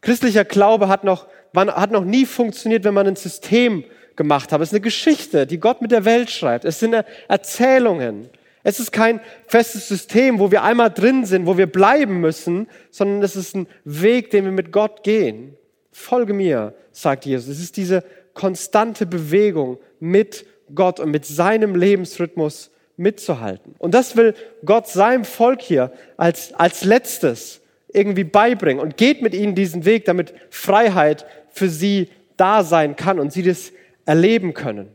Christlicher 0.00 0.44
Glaube 0.44 0.88
hat 0.88 1.04
noch, 1.04 1.26
hat 1.54 1.90
noch 1.90 2.04
nie 2.04 2.24
funktioniert, 2.24 2.84
wenn 2.84 2.94
man 2.94 3.06
ein 3.06 3.16
System 3.16 3.84
gemacht 4.16 4.52
hat. 4.52 4.60
Es 4.60 4.68
ist 4.68 4.74
eine 4.74 4.80
Geschichte, 4.80 5.46
die 5.46 5.58
Gott 5.58 5.82
mit 5.82 5.90
der 5.90 6.04
Welt 6.04 6.30
schreibt. 6.30 6.64
Es 6.64 6.80
sind 6.80 6.94
Erzählungen. 7.28 8.28
Es 8.64 8.78
ist 8.78 8.92
kein 8.92 9.20
festes 9.46 9.88
System, 9.88 10.38
wo 10.38 10.50
wir 10.50 10.62
einmal 10.62 10.90
drin 10.90 11.24
sind, 11.24 11.46
wo 11.46 11.58
wir 11.58 11.66
bleiben 11.66 12.20
müssen, 12.20 12.68
sondern 12.90 13.22
es 13.22 13.36
ist 13.36 13.56
ein 13.56 13.66
Weg, 13.84 14.30
den 14.30 14.44
wir 14.44 14.52
mit 14.52 14.72
Gott 14.72 15.02
gehen. 15.02 15.56
Folge 15.92 16.32
mir, 16.32 16.74
sagt 16.90 17.26
Jesus. 17.26 17.48
Es 17.48 17.62
ist 17.62 17.76
diese 17.76 18.02
konstante 18.34 19.06
Bewegung 19.06 19.78
mit 20.00 20.46
Gott 20.74 20.98
und 20.98 21.10
mit 21.10 21.26
seinem 21.26 21.74
Lebensrhythmus 21.76 22.70
mitzuhalten. 22.96 23.74
Und 23.78 23.94
das 23.94 24.16
will 24.16 24.34
Gott 24.64 24.88
seinem 24.88 25.24
Volk 25.24 25.60
hier 25.60 25.92
als, 26.16 26.54
als 26.54 26.84
letztes 26.84 27.60
irgendwie 27.88 28.24
beibringen 28.24 28.82
und 28.82 28.96
geht 28.96 29.22
mit 29.22 29.34
ihnen 29.34 29.54
diesen 29.54 29.84
Weg, 29.84 30.06
damit 30.06 30.32
Freiheit 30.50 31.26
für 31.50 31.68
sie 31.68 32.08
da 32.36 32.64
sein 32.64 32.96
kann 32.96 33.20
und 33.20 33.32
sie 33.32 33.42
das 33.42 33.72
erleben 34.06 34.54
können. 34.54 34.88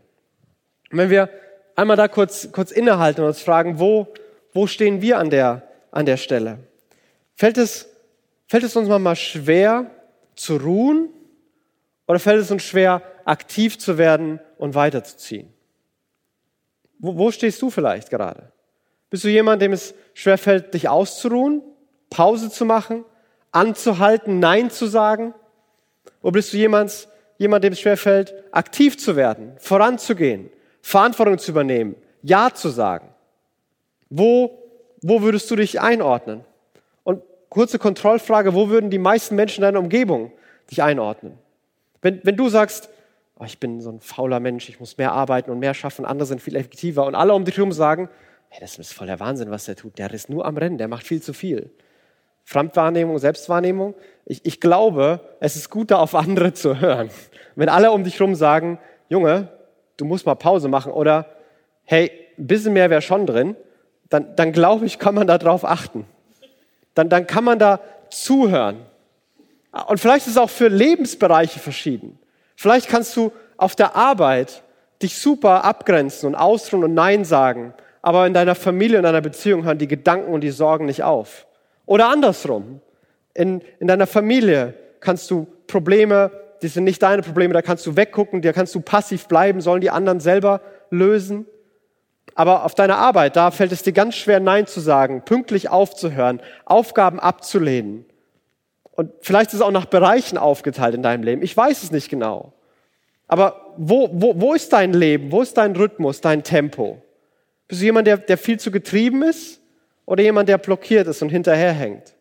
Und 0.92 0.98
wenn 0.98 1.10
wir 1.10 1.30
einmal 1.75 1.98
da 1.98 2.08
kurz, 2.08 2.51
kurz 2.51 2.72
innehalten 2.72 3.22
und 3.22 3.27
uns 3.27 3.42
fragen, 3.42 3.80
wo, 3.80 4.08
wo 4.54 4.66
stehen 4.68 5.01
wir 5.01 5.20
an 5.20 5.30
der, 5.30 5.63
an 5.92 6.06
der 6.06 6.18
Stelle? 6.18 6.60
Fällt 7.36 7.58
es, 7.58 7.88
fällt 8.48 8.63
es 8.63 8.75
uns 8.75 8.89
manchmal 8.89 9.16
schwer, 9.16 9.92
zu 10.38 10.58
ruhen 10.58 11.10
oder 12.08 12.20
fällt 12.20 12.41
es 12.41 12.51
uns 12.51 12.63
schwer, 12.63 13.01
aktiv 13.25 13.77
zu 13.77 13.98
werden 13.98 14.39
und 14.58 14.75
weiterzuziehen? 14.75 15.53
Wo, 17.00 17.17
wo 17.17 17.32
stehst 17.32 17.62
du 17.62 17.70
vielleicht 17.70 18.10
gerade? 18.10 18.51
Bist 19.10 19.24
du 19.24 19.29
jemand, 19.29 19.62
dem 19.62 19.74
es 19.74 19.94
schwer 20.13 20.38
fällt, 20.38 20.74
dich 20.74 20.89
auszuruhen, 20.89 21.62
Pause 22.10 22.50
zu 22.50 22.65
machen, 22.65 23.03
anzuhalten, 23.51 24.39
Nein 24.39 24.70
zu 24.70 24.88
sagen? 24.88 25.34
Oder 26.22 26.34
bist 26.34 26.53
du 26.53 26.58
jemand, 26.58 27.08
jemand, 27.38 27.63
dem 27.63 27.74
es 27.74 27.79
schwer 27.79 27.98
fällt, 27.98 28.34
aktiv 28.51 28.98
zu 28.98 29.15
werden, 29.15 29.53
voranzugehen, 29.60 30.50
Verantwortung 30.82 31.38
zu 31.38 31.51
übernehmen, 31.51 31.96
Ja 32.22 32.53
zu 32.53 32.70
sagen? 32.70 33.10
Wo, 34.10 34.63
wo 35.01 35.22
würdest 35.22 35.50
du 35.51 35.56
dich 35.56 35.79
einordnen? 35.79 36.44
Kurze 37.50 37.80
Kontrollfrage, 37.80 38.54
wo 38.54 38.70
würden 38.70 38.89
die 38.89 39.00
meisten 39.00 39.36
Menschen 39.36 39.62
in 39.62 39.63
deiner 39.63 39.80
Umgebung 39.80 40.32
dich 40.70 40.84
einordnen? 40.84 41.38
Wenn, 42.01 42.22
wenn 42.24 42.36
du 42.36 42.50
sagst, 42.50 42.89
oh, 43.39 43.46
ich 43.46 43.60
bin 43.60 43.82
so 43.82 43.92
ein 43.92 44.00
fauler 44.00 44.39
Mensch, 44.39 44.70
ich 44.70 44.80
muss 44.80 44.98
mehr 44.98 45.12
arbeiten 45.12 45.51
und 45.51 45.60
mehr 45.60 45.74
schaffen, 45.74 46.06
andere 46.06 46.27
sind 46.27 46.42
viel 46.42 46.56
effektiver 46.56 47.06
und 47.06 47.16
alle 47.16 47.34
um 47.34 47.46
dich 47.46 47.58
herum 47.58 47.72
sagen, 47.72 48.10
hey, 48.50 48.60
das 48.62 48.77
ist 48.77 48.94
voll 48.94 49.08
der 49.08 49.20
Wahnsinn, 49.20 49.51
was 49.51 49.66
der 49.66 49.75
tut, 49.75 49.98
der 49.98 50.12
ist 50.13 50.30
nur 50.30 50.46
am 50.46 50.58
Rennen, 50.58 50.77
der 50.77 50.88
macht 50.88 51.06
viel 51.06 51.22
zu 51.22 51.34
viel. 51.34 51.72
Fremdwahrnehmung, 52.44 53.18
Selbstwahrnehmung. 53.18 53.94
Ich, 54.24 54.46
ich 54.46 54.62
glaube, 54.62 55.20
es 55.42 55.58
ist 55.58 55.70
gut, 55.70 55.92
da 55.92 55.98
auf 55.98 56.16
andere 56.16 56.54
zu 56.54 56.80
hören. 56.80 57.10
Wenn 57.56 57.68
alle 57.68 57.92
um 57.92 58.06
dich 58.06 58.20
herum 58.20 58.36
sagen, 58.36 58.80
Junge, 59.10 59.50
du 59.98 60.06
musst 60.06 60.25
mal 60.25 60.36
Pause 60.36 60.70
machen 60.70 60.94
oder 60.94 61.25
hey, 61.84 62.10
ein 62.38 62.48
bisschen 62.48 62.72
mehr 62.74 62.89
wäre 62.89 63.01
schon 63.01 63.25
drin, 63.25 63.58
dann, 64.10 64.36
dann 64.38 64.54
glaube 64.54 64.86
ich, 64.86 64.98
kann 64.98 65.16
man 65.16 65.27
darauf 65.27 65.66
achten 65.66 66.06
dann, 66.98 67.10
dann 67.10 67.27
kann 67.27 67.44
man 67.44 67.60
da 67.60 67.80
zuhören. 68.10 68.77
Und 69.88 70.00
vielleicht 70.00 70.27
ist 70.27 70.34
es 70.34 70.38
auch 70.38 70.50
für 70.50 70.68
Lebensbereiche 70.68 71.60
verschieden. 71.60 72.18
Vielleicht 72.56 72.89
kannst 72.89 73.16
du 73.16 73.32
auf 73.58 73.75
der 73.75 73.96
Arbeit 73.96 74.63
dich 75.01 75.18
super 75.18 75.63
abgrenzen 75.63 76.27
und 76.27 76.36
ausruhen 76.36 76.84
und 76.84 76.94
Nein 76.94 77.25
sagen, 77.25 77.74
aber 78.01 78.25
in 78.25 78.34
deiner 78.34 78.56
Familie 78.56 78.98
und 78.98 79.04
deiner 79.04 79.22
Beziehung 79.22 79.63
hören 79.63 79.77
die 79.77 79.88
Gedanken 79.88 80.34
und 80.34 80.42
die 80.42 80.50
Sorgen 80.50 80.86
nicht 80.86 81.04
auf. 81.04 81.46
Oder 81.86 82.10
andersrum. 82.10 82.82
In, 83.34 83.62
in 83.80 83.88
deiner 83.88 84.08
Familie 84.08 84.74
kannst 85.00 85.30
du 85.30 85.46
Probleme, 85.68 86.32
die 86.62 86.68
sind 86.68 86.86
nicht 86.86 87.04
deine 87.04 87.22
Probleme, 87.22 87.54
da 87.54 87.62
kannst 87.62 87.86
du 87.86 87.96
weggucken, 87.96 88.42
da 88.42 88.54
kannst 88.54 88.74
du 88.74 88.82
passiv 88.82 89.27
bleiben, 89.27 89.62
sollen 89.62 89.82
die 89.82 89.92
anderen 89.92 90.20
selber 90.20 90.62
lösen. 90.89 91.46
Aber 92.38 92.65
auf 92.65 92.75
deiner 92.75 93.00
Arbeit, 93.00 93.36
da 93.36 93.50
fällt 93.50 93.72
es 93.72 93.82
dir 93.82 93.94
ganz 93.94 94.15
schwer, 94.15 94.39
Nein 94.39 94.67
zu 94.67 94.79
sagen, 94.79 95.24
pünktlich 95.25 95.70
aufzuhören, 95.70 96.39
Aufgaben 96.65 97.20
abzulehnen. 97.20 98.06
Und 98.91 99.12
vielleicht 99.22 99.50
ist 99.50 99.56
es 99.56 99.62
auch 99.62 99.72
nach 99.72 99.86
Bereichen 99.86 100.38
aufgeteilt 100.38 100.94
in 100.94 101.01
deinem 101.01 101.24
Leben. 101.24 101.41
Ich 101.41 101.58
weiß 101.58 101.82
es 101.82 101.89
nicht 101.89 102.10
genau. 102.10 102.53
Aber 103.27 103.74
wo, 103.77 104.10
wo, 104.13 104.39
wo 104.39 104.53
ist 104.53 104.72
dein 104.72 104.94
Leben? 104.94 105.32
Wo 105.32 105.41
ist 105.41 105.58
dein 105.58 105.75
Rhythmus, 105.75 106.22
dein 106.22 106.44
Tempo? 106.44 107.01
Bist 107.67 107.82
du 107.82 107.86
jemand, 107.86 108.06
der, 108.06 108.17
der 108.17 108.38
viel 108.38 108.60
zu 108.60 108.70
getrieben 108.70 109.24
ist? 109.24 109.60
Oder 110.06 110.22
jemand, 110.22 110.48
der 110.48 110.60
blockiert 110.60 111.08
ist 111.08 111.24
und 111.24 111.29
hinterherhängt? 111.29 112.13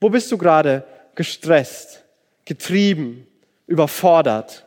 Wo 0.00 0.10
bist 0.10 0.32
du 0.32 0.38
gerade 0.38 0.82
gestresst, 1.14 2.02
getrieben, 2.46 3.28
überfordert? 3.68 4.66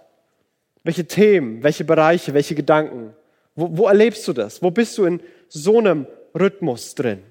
Welche 0.86 1.06
Themen, 1.06 1.64
welche 1.64 1.84
Bereiche, 1.84 2.34
welche 2.34 2.56
Gedanken? 2.56 3.14
Wo, 3.56 3.78
wo 3.78 3.88
erlebst 3.88 4.28
du 4.28 4.34
das? 4.34 4.62
Wo 4.62 4.72
bist 4.72 4.98
du 4.98 5.06
in 5.06 5.22
so 5.48 5.80
einem 5.80 6.08
Rhythmus 6.38 6.96
drin? 6.96 7.24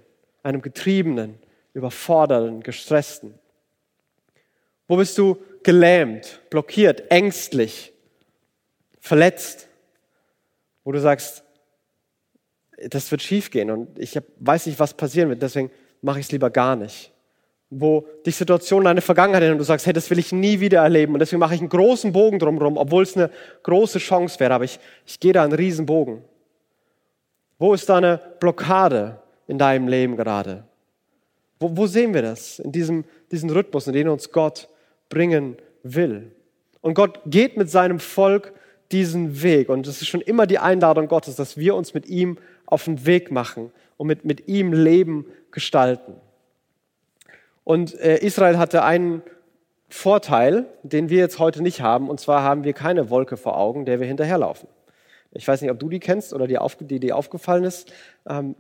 Einem 0.43 0.63
getriebenen, 0.63 1.39
überforderten, 1.73 2.63
gestressten? 2.63 3.35
Wo 4.87 4.97
bist 4.97 5.17
du 5.17 5.39
gelähmt, 5.63 6.41
blockiert, 6.51 7.11
ängstlich, 7.11 7.93
verletzt? 9.01 9.69
Wo 10.83 10.93
du 10.93 11.01
sagst, 11.01 11.43
das 12.91 13.11
wird 13.11 13.23
schiefgehen 13.23 13.71
und 13.71 13.99
ich 13.99 14.19
weiß 14.41 14.67
nicht, 14.67 14.79
was 14.79 14.93
passieren 14.95 15.31
wird, 15.31 15.43
deswegen 15.43 15.71
mache 16.03 16.21
ich 16.21 16.27
es 16.27 16.33
lieber 16.33 16.51
gar 16.51 16.77
nicht 16.77 17.14
wo 17.71 18.07
dich 18.25 18.37
Situationen 18.37 18.87
eine 18.87 19.01
Vergangenheit 19.01 19.51
und 19.51 19.59
du 19.59 19.65
sagst, 19.65 19.87
hey, 19.87 19.93
das 19.93 20.11
will 20.11 20.19
ich 20.19 20.33
nie 20.33 20.61
wieder 20.61 20.83
erleben 20.83 21.15
und 21.15 21.19
deswegen 21.19 21.41
mache 21.41 21.55
ich 21.55 21.61
einen 21.61 21.69
großen 21.69 22.13
Bogen 22.13 22.39
drumherum, 22.39 22.77
obwohl 22.77 23.03
es 23.03 23.17
eine 23.17 23.31
große 23.63 23.99
Chance 23.99 24.39
wäre, 24.41 24.55
aber 24.55 24.65
ich, 24.65 24.79
ich 25.07 25.19
gehe 25.19 25.33
da 25.33 25.43
einen 25.43 25.53
riesen 25.53 25.87
Bogen. 25.87 26.23
Wo 27.59 27.75
ist 27.75 27.89
da 27.89 27.97
eine 27.97 28.21
Blockade 28.41 29.21
in 29.47 29.59
deinem 29.59 29.89
Leben 29.89 30.17
gerade? 30.17 30.65
Wo, 31.59 31.77
wo 31.77 31.87
sehen 31.87 32.15
wir 32.15 32.23
das? 32.23 32.59
In 32.59 32.73
diesem, 32.73 33.05
diesem 33.31 33.51
Rhythmus, 33.51 33.87
in 33.87 33.93
den 33.93 34.09
uns 34.09 34.31
Gott 34.31 34.69
bringen 35.09 35.57
will. 35.83 36.33
Und 36.81 36.95
Gott 36.95 37.21
geht 37.27 37.57
mit 37.57 37.71
seinem 37.71 37.99
Volk 37.99 38.53
diesen 38.93 39.43
Weg 39.43 39.69
und 39.69 39.87
es 39.87 40.03
ist 40.03 40.09
schon 40.09 40.21
immer 40.21 40.47
die 40.47 40.59
Einladung 40.59 41.09
Gottes, 41.09 41.37
dass 41.37 41.57
wir 41.57 41.75
uns 41.75 41.95
mit 41.95 42.07
ihm 42.07 42.39
auf 42.67 42.85
den 42.85 43.07
Weg 43.07 43.31
machen 43.31 43.73
und 43.97 44.07
mit, 44.07 44.25
mit 44.25 44.49
ihm 44.49 44.73
Leben 44.73 45.27
gestalten. 45.51 46.15
Und 47.65 47.99
äh, 47.99 48.19
Israel 48.19 48.59
hatte 48.59 48.85
einen 48.85 49.23
Vorteil, 49.89 50.67
den 50.83 51.09
wir 51.09 51.19
jetzt 51.19 51.39
heute 51.39 51.63
nicht 51.63 51.81
haben, 51.81 52.09
und 52.09 52.21
zwar 52.21 52.43
haben 52.43 52.65
wir 52.65 52.73
keine 52.73 53.11
Wolke 53.11 53.37
vor 53.37 53.57
Augen, 53.57 53.85
der 53.85 54.01
wir 54.01 54.07
hinterherlaufen. 54.07 54.69
Ich 55.33 55.49
weiß 55.49 55.63
nicht, 55.63 55.71
ob 55.71 55.79
du 55.79 55.89
die 55.89 56.01
kennst 56.01 56.33
oder 56.33 56.47
die, 56.47 56.59
auf, 56.59 56.77
die 56.77 57.01
dir 57.01 57.17
aufgefallen 57.17 57.65
ist. 57.65 57.93
Ähm, 58.29 58.55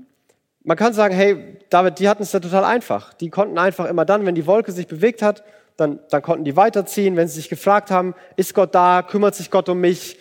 man 0.64 0.76
kann 0.76 0.92
sagen, 0.92 1.14
hey, 1.14 1.58
David, 1.70 1.98
die 1.98 2.08
hatten 2.08 2.22
es 2.22 2.32
ja 2.32 2.40
total 2.40 2.64
einfach. 2.64 3.12
Die 3.14 3.30
konnten 3.30 3.58
einfach 3.58 3.86
immer 3.86 4.04
dann, 4.04 4.26
wenn 4.26 4.34
die 4.34 4.46
Wolke 4.46 4.72
sich 4.72 4.86
bewegt 4.86 5.22
hat, 5.22 5.44
dann, 5.76 6.00
dann 6.10 6.22
konnten 6.22 6.44
die 6.44 6.56
weiterziehen. 6.56 7.16
Wenn 7.16 7.28
sie 7.28 7.34
sich 7.34 7.48
gefragt 7.48 7.90
haben, 7.90 8.14
ist 8.36 8.54
Gott 8.54 8.74
da, 8.74 9.02
kümmert 9.02 9.34
sich 9.34 9.50
Gott 9.50 9.68
um 9.68 9.80
mich, 9.80 10.18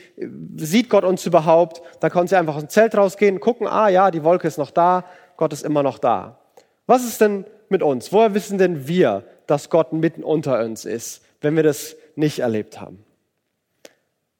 sieht 0.57 0.89
Gott 0.89 1.05
uns 1.05 1.25
überhaupt, 1.25 1.81
dann 2.01 2.11
konnten 2.11 2.27
sie 2.27 2.35
einfach 2.35 2.55
aus 2.55 2.63
dem 2.63 2.69
Zelt 2.69 2.95
rausgehen, 2.95 3.39
gucken, 3.39 3.67
ah 3.67 3.87
ja, 3.87 4.11
die 4.11 4.23
Wolke 4.23 4.47
ist 4.47 4.57
noch 4.57 4.71
da, 4.71 5.05
Gott 5.37 5.53
ist 5.53 5.63
immer 5.63 5.81
noch 5.81 5.97
da. 5.97 6.39
Was 6.87 7.05
ist 7.05 7.21
denn 7.21 7.45
mit 7.73 7.83
uns? 7.83 8.13
Woher 8.13 8.33
wissen 8.33 8.57
denn 8.57 8.87
wir, 8.87 9.25
dass 9.47 9.69
Gott 9.69 9.91
mitten 9.91 10.23
unter 10.23 10.63
uns 10.63 10.85
ist, 10.85 11.21
wenn 11.41 11.57
wir 11.57 11.63
das 11.63 11.97
nicht 12.15 12.39
erlebt 12.39 12.79
haben? 12.79 13.03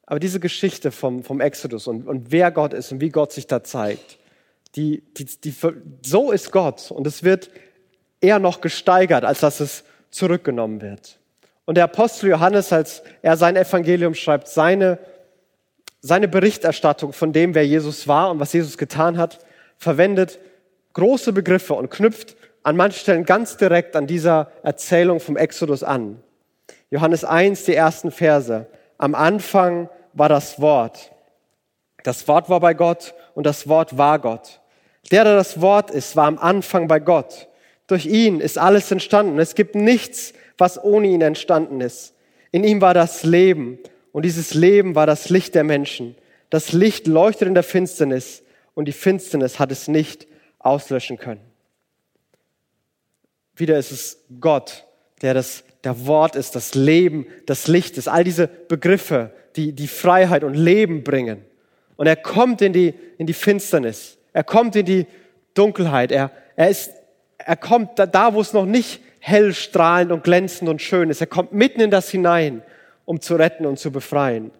Aber 0.06 0.20
diese 0.20 0.40
Geschichte 0.40 0.90
vom, 0.90 1.22
vom 1.22 1.40
Exodus 1.40 1.86
und, 1.86 2.06
und 2.06 2.30
wer 2.30 2.50
Gott 2.50 2.72
ist 2.72 2.92
und 2.92 3.00
wie 3.02 3.10
Gott 3.10 3.32
sich 3.32 3.46
da 3.46 3.62
zeigt, 3.62 4.18
die, 4.76 5.02
die, 5.16 5.24
die, 5.24 5.54
so 6.02 6.32
ist 6.32 6.50
Gott 6.50 6.90
und 6.90 7.06
es 7.06 7.22
wird 7.22 7.50
eher 8.20 8.38
noch 8.38 8.60
gesteigert, 8.60 9.24
als 9.24 9.40
dass 9.40 9.60
es 9.60 9.84
zurückgenommen 10.10 10.80
wird. 10.80 11.18
Und 11.64 11.76
der 11.76 11.84
Apostel 11.84 12.30
Johannes, 12.30 12.72
als 12.72 13.02
er 13.22 13.36
sein 13.36 13.56
Evangelium 13.56 14.14
schreibt, 14.14 14.48
seine, 14.48 14.98
seine 16.00 16.28
Berichterstattung 16.28 17.12
von 17.12 17.32
dem, 17.32 17.54
wer 17.54 17.66
Jesus 17.66 18.06
war 18.06 18.30
und 18.30 18.40
was 18.40 18.52
Jesus 18.52 18.78
getan 18.78 19.18
hat, 19.18 19.38
verwendet 19.78 20.38
große 20.92 21.32
Begriffe 21.32 21.74
und 21.74 21.90
knüpft 21.90 22.36
an 22.64 22.76
manchen 22.76 22.98
Stellen 22.98 23.24
ganz 23.24 23.56
direkt 23.56 23.94
an 23.94 24.06
dieser 24.06 24.50
Erzählung 24.62 25.20
vom 25.20 25.36
Exodus 25.36 25.84
an. 25.84 26.20
Johannes 26.90 27.24
1, 27.24 27.64
die 27.64 27.74
ersten 27.74 28.10
Verse. 28.10 28.66
Am 28.98 29.14
Anfang 29.14 29.88
war 30.14 30.28
das 30.28 30.60
Wort. 30.60 31.12
Das 32.02 32.26
Wort 32.26 32.48
war 32.48 32.60
bei 32.60 32.74
Gott 32.74 33.14
und 33.34 33.44
das 33.44 33.68
Wort 33.68 33.98
war 33.98 34.18
Gott. 34.18 34.60
Der, 35.10 35.24
der 35.24 35.36
das 35.36 35.60
Wort 35.60 35.90
ist, 35.90 36.16
war 36.16 36.26
am 36.26 36.38
Anfang 36.38 36.88
bei 36.88 37.00
Gott. 37.00 37.48
Durch 37.86 38.06
ihn 38.06 38.40
ist 38.40 38.58
alles 38.58 38.90
entstanden. 38.90 39.38
Es 39.38 39.54
gibt 39.54 39.74
nichts, 39.74 40.32
was 40.56 40.82
ohne 40.82 41.08
ihn 41.08 41.20
entstanden 41.20 41.82
ist. 41.82 42.14
In 42.50 42.64
ihm 42.64 42.80
war 42.80 42.94
das 42.94 43.24
Leben 43.24 43.78
und 44.12 44.24
dieses 44.24 44.54
Leben 44.54 44.94
war 44.94 45.06
das 45.06 45.28
Licht 45.28 45.54
der 45.54 45.64
Menschen. 45.64 46.16
Das 46.48 46.72
Licht 46.72 47.06
leuchtet 47.06 47.48
in 47.48 47.54
der 47.54 47.62
Finsternis 47.62 48.42
und 48.74 48.86
die 48.86 48.92
Finsternis 48.92 49.58
hat 49.58 49.70
es 49.70 49.88
nicht 49.88 50.26
auslöschen 50.60 51.18
können. 51.18 51.53
Wieder 53.56 53.78
ist 53.78 53.92
es 53.92 54.24
Gott, 54.40 54.84
der 55.22 55.34
das 55.34 55.64
der 55.84 56.06
Wort 56.06 56.34
ist, 56.34 56.56
das 56.56 56.74
Leben, 56.74 57.26
das 57.46 57.68
Licht 57.68 57.98
ist, 57.98 58.08
all 58.08 58.24
diese 58.24 58.48
Begriffe, 58.48 59.30
die 59.56 59.72
die 59.72 59.86
Freiheit 59.86 60.42
und 60.42 60.54
Leben 60.54 61.04
bringen. 61.04 61.44
Und 61.96 62.06
er 62.06 62.16
kommt 62.16 62.62
in 62.62 62.72
die, 62.72 62.94
in 63.18 63.26
die 63.26 63.34
Finsternis. 63.34 64.18
Er 64.32 64.42
kommt 64.42 64.74
in 64.74 64.86
die 64.86 65.06
Dunkelheit. 65.52 66.10
Er, 66.10 66.30
er 66.56 66.70
ist, 66.70 66.90
er 67.38 67.56
kommt 67.56 67.98
da, 67.98 68.06
da, 68.06 68.34
wo 68.34 68.40
es 68.40 68.52
noch 68.52 68.66
nicht 68.66 69.00
hell, 69.20 69.54
strahlend 69.54 70.10
und 70.10 70.24
glänzend 70.24 70.68
und 70.68 70.82
schön 70.82 71.10
ist. 71.10 71.20
Er 71.20 71.26
kommt 71.26 71.52
mitten 71.52 71.80
in 71.80 71.90
das 71.90 72.10
hinein, 72.10 72.62
um 73.04 73.20
zu 73.20 73.36
retten 73.36 73.64
und 73.64 73.78
zu 73.78 73.92
befreien. 73.92 74.50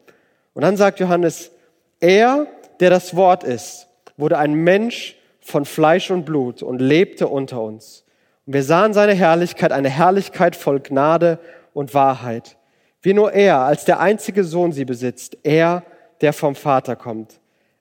Und 0.52 0.62
dann 0.62 0.76
sagt 0.76 1.00
Johannes, 1.00 1.50
er, 1.98 2.46
der 2.80 2.90
das 2.90 3.16
Wort 3.16 3.42
ist, 3.42 3.88
wurde 4.16 4.38
ein 4.38 4.54
Mensch 4.54 5.16
von 5.40 5.64
Fleisch 5.64 6.10
und 6.10 6.24
Blut 6.24 6.62
und 6.62 6.78
lebte 6.78 7.26
unter 7.26 7.60
uns. 7.60 8.03
Und 8.46 8.52
wir 8.52 8.62
sahen 8.62 8.92
seine 8.92 9.14
Herrlichkeit, 9.14 9.72
eine 9.72 9.88
Herrlichkeit 9.88 10.56
voll 10.56 10.80
Gnade 10.80 11.38
und 11.72 11.94
Wahrheit. 11.94 12.56
Wie 13.02 13.14
nur 13.14 13.32
er 13.32 13.58
als 13.58 13.84
der 13.84 14.00
einzige 14.00 14.44
Sohn 14.44 14.72
sie 14.72 14.84
besitzt, 14.84 15.36
er, 15.42 15.82
der 16.20 16.32
vom 16.32 16.54
Vater 16.54 16.96
kommt. 16.96 17.40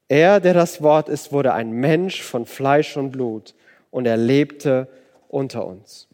Er, 0.09 0.39
der 0.39 0.53
das 0.53 0.81
Wort 0.81 1.09
ist, 1.09 1.31
wurde 1.31 1.53
ein 1.53 1.71
Mensch 1.71 2.21
von 2.21 2.45
Fleisch 2.45 2.97
und 2.97 3.11
Blut 3.11 3.55
und 3.89 4.05
er 4.05 4.17
lebte 4.17 4.87
unter 5.29 5.65
uns. 5.65 6.07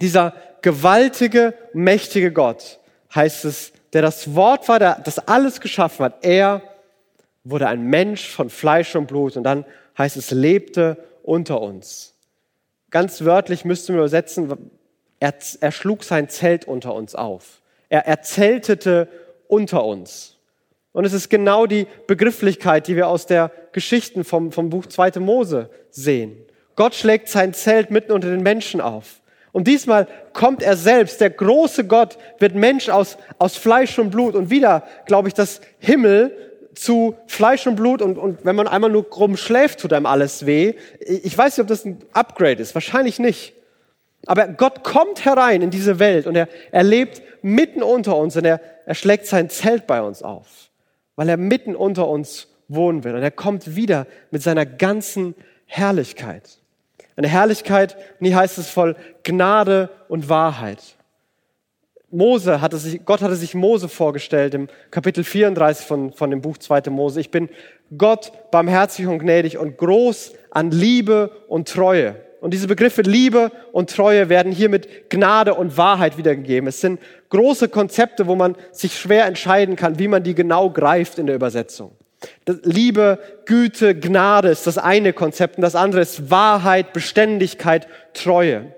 Dieser 0.00 0.34
gewaltige, 0.62 1.54
mächtige 1.72 2.32
Gott 2.32 2.80
heißt 3.14 3.44
es, 3.44 3.72
der 3.92 4.02
das 4.02 4.34
Wort 4.34 4.68
war, 4.68 4.78
der 4.78 5.00
das 5.04 5.18
alles 5.28 5.60
geschaffen 5.60 6.04
hat. 6.04 6.24
Er 6.24 6.62
wurde 7.44 7.68
ein 7.68 7.82
Mensch 7.82 8.28
von 8.28 8.50
Fleisch 8.50 8.94
und 8.96 9.06
Blut 9.06 9.36
und 9.36 9.44
dann 9.44 9.64
heißt 9.96 10.16
es, 10.16 10.30
lebte 10.30 10.96
unter 11.22 11.60
uns. 11.60 12.15
Ganz 12.90 13.24
wörtlich 13.24 13.64
müssten 13.64 13.94
wir 13.94 14.00
übersetzen, 14.00 14.70
er, 15.20 15.34
er 15.60 15.72
schlug 15.72 16.04
sein 16.04 16.28
Zelt 16.28 16.66
unter 16.66 16.94
uns 16.94 17.14
auf. 17.14 17.62
Er, 17.88 18.06
er 18.06 18.22
zeltete 18.22 19.08
unter 19.48 19.84
uns. 19.84 20.36
Und 20.92 21.04
es 21.04 21.12
ist 21.12 21.28
genau 21.28 21.66
die 21.66 21.86
Begrifflichkeit, 22.06 22.86
die 22.88 22.96
wir 22.96 23.08
aus 23.08 23.26
der 23.26 23.50
Geschichten 23.72 24.24
vom, 24.24 24.50
vom 24.50 24.70
Buch 24.70 24.86
2. 24.86 25.20
Mose 25.20 25.70
sehen. 25.90 26.38
Gott 26.74 26.94
schlägt 26.94 27.28
sein 27.28 27.54
Zelt 27.54 27.90
mitten 27.90 28.12
unter 28.12 28.30
den 28.30 28.42
Menschen 28.42 28.80
auf. 28.80 29.20
Und 29.52 29.66
diesmal 29.66 30.06
kommt 30.34 30.62
er 30.62 30.76
selbst, 30.76 31.20
der 31.20 31.30
große 31.30 31.86
Gott, 31.86 32.18
wird 32.38 32.54
Mensch 32.54 32.90
aus, 32.90 33.16
aus 33.38 33.56
Fleisch 33.56 33.98
und 33.98 34.10
Blut. 34.10 34.34
Und 34.34 34.50
wieder, 34.50 34.84
glaube 35.06 35.28
ich, 35.28 35.34
das 35.34 35.62
Himmel 35.78 36.45
zu 36.76 37.16
Fleisch 37.26 37.66
und 37.66 37.76
Blut. 37.76 38.02
Und, 38.02 38.18
und 38.18 38.44
wenn 38.44 38.56
man 38.56 38.68
einmal 38.68 38.90
nur 38.90 39.08
krumm 39.08 39.36
schläft, 39.36 39.80
tut 39.80 39.92
einem 39.92 40.06
alles 40.06 40.46
weh. 40.46 40.74
Ich 41.00 41.36
weiß 41.36 41.56
nicht, 41.56 41.62
ob 41.62 41.68
das 41.68 41.84
ein 41.84 41.98
Upgrade 42.12 42.62
ist. 42.62 42.74
Wahrscheinlich 42.74 43.18
nicht. 43.18 43.54
Aber 44.26 44.48
Gott 44.48 44.84
kommt 44.84 45.24
herein 45.24 45.62
in 45.62 45.70
diese 45.70 45.98
Welt 45.98 46.26
und 46.26 46.34
er, 46.34 46.48
er 46.72 46.82
lebt 46.82 47.22
mitten 47.42 47.82
unter 47.82 48.16
uns 48.16 48.36
und 48.36 48.44
er, 48.44 48.60
er 48.84 48.94
schlägt 48.94 49.26
sein 49.26 49.48
Zelt 49.50 49.86
bei 49.86 50.02
uns 50.02 50.22
auf, 50.22 50.70
weil 51.14 51.28
er 51.28 51.36
mitten 51.36 51.76
unter 51.76 52.08
uns 52.08 52.48
wohnen 52.68 53.04
will. 53.04 53.14
Und 53.14 53.22
er 53.22 53.30
kommt 53.30 53.76
wieder 53.76 54.06
mit 54.32 54.42
seiner 54.42 54.66
ganzen 54.66 55.34
Herrlichkeit. 55.66 56.58
Eine 57.14 57.28
Herrlichkeit, 57.28 57.96
hier 58.20 58.36
heißt 58.36 58.58
es 58.58 58.68
voll 58.68 58.96
Gnade 59.22 59.90
und 60.08 60.28
Wahrheit. 60.28 60.96
Mose 62.16 62.62
hatte 62.62 62.78
sich, 62.78 63.04
Gott 63.04 63.20
hatte 63.20 63.36
sich 63.36 63.54
Mose 63.54 63.88
vorgestellt 63.88 64.54
im 64.54 64.68
Kapitel 64.90 65.22
34 65.22 65.86
von, 65.86 66.12
von 66.12 66.30
dem 66.30 66.40
Buch 66.40 66.56
2. 66.56 66.88
Mose. 66.88 67.20
Ich 67.20 67.30
bin 67.30 67.50
Gott 67.96 68.32
barmherzig 68.50 69.06
und 69.06 69.18
gnädig 69.18 69.58
und 69.58 69.76
groß 69.76 70.32
an 70.50 70.70
Liebe 70.70 71.30
und 71.48 71.68
Treue. 71.68 72.16
Und 72.40 72.54
diese 72.54 72.68
Begriffe 72.68 73.02
Liebe 73.02 73.52
und 73.72 73.90
Treue 73.90 74.30
werden 74.30 74.50
hier 74.50 74.70
mit 74.70 75.10
Gnade 75.10 75.54
und 75.54 75.76
Wahrheit 75.76 76.16
wiedergegeben. 76.16 76.68
Es 76.68 76.80
sind 76.80 77.00
große 77.28 77.68
Konzepte, 77.68 78.26
wo 78.26 78.34
man 78.34 78.56
sich 78.72 78.98
schwer 78.98 79.26
entscheiden 79.26 79.76
kann, 79.76 79.98
wie 79.98 80.08
man 80.08 80.22
die 80.22 80.34
genau 80.34 80.70
greift 80.70 81.18
in 81.18 81.26
der 81.26 81.36
Übersetzung. 81.36 81.92
Liebe, 82.62 83.18
Güte, 83.44 83.94
Gnade 83.94 84.48
ist 84.48 84.66
das 84.66 84.78
eine 84.78 85.12
Konzept 85.12 85.56
und 85.56 85.62
das 85.62 85.74
andere 85.74 86.00
ist 86.00 86.30
Wahrheit, 86.30 86.94
Beständigkeit, 86.94 87.86
Treue. 88.14 88.72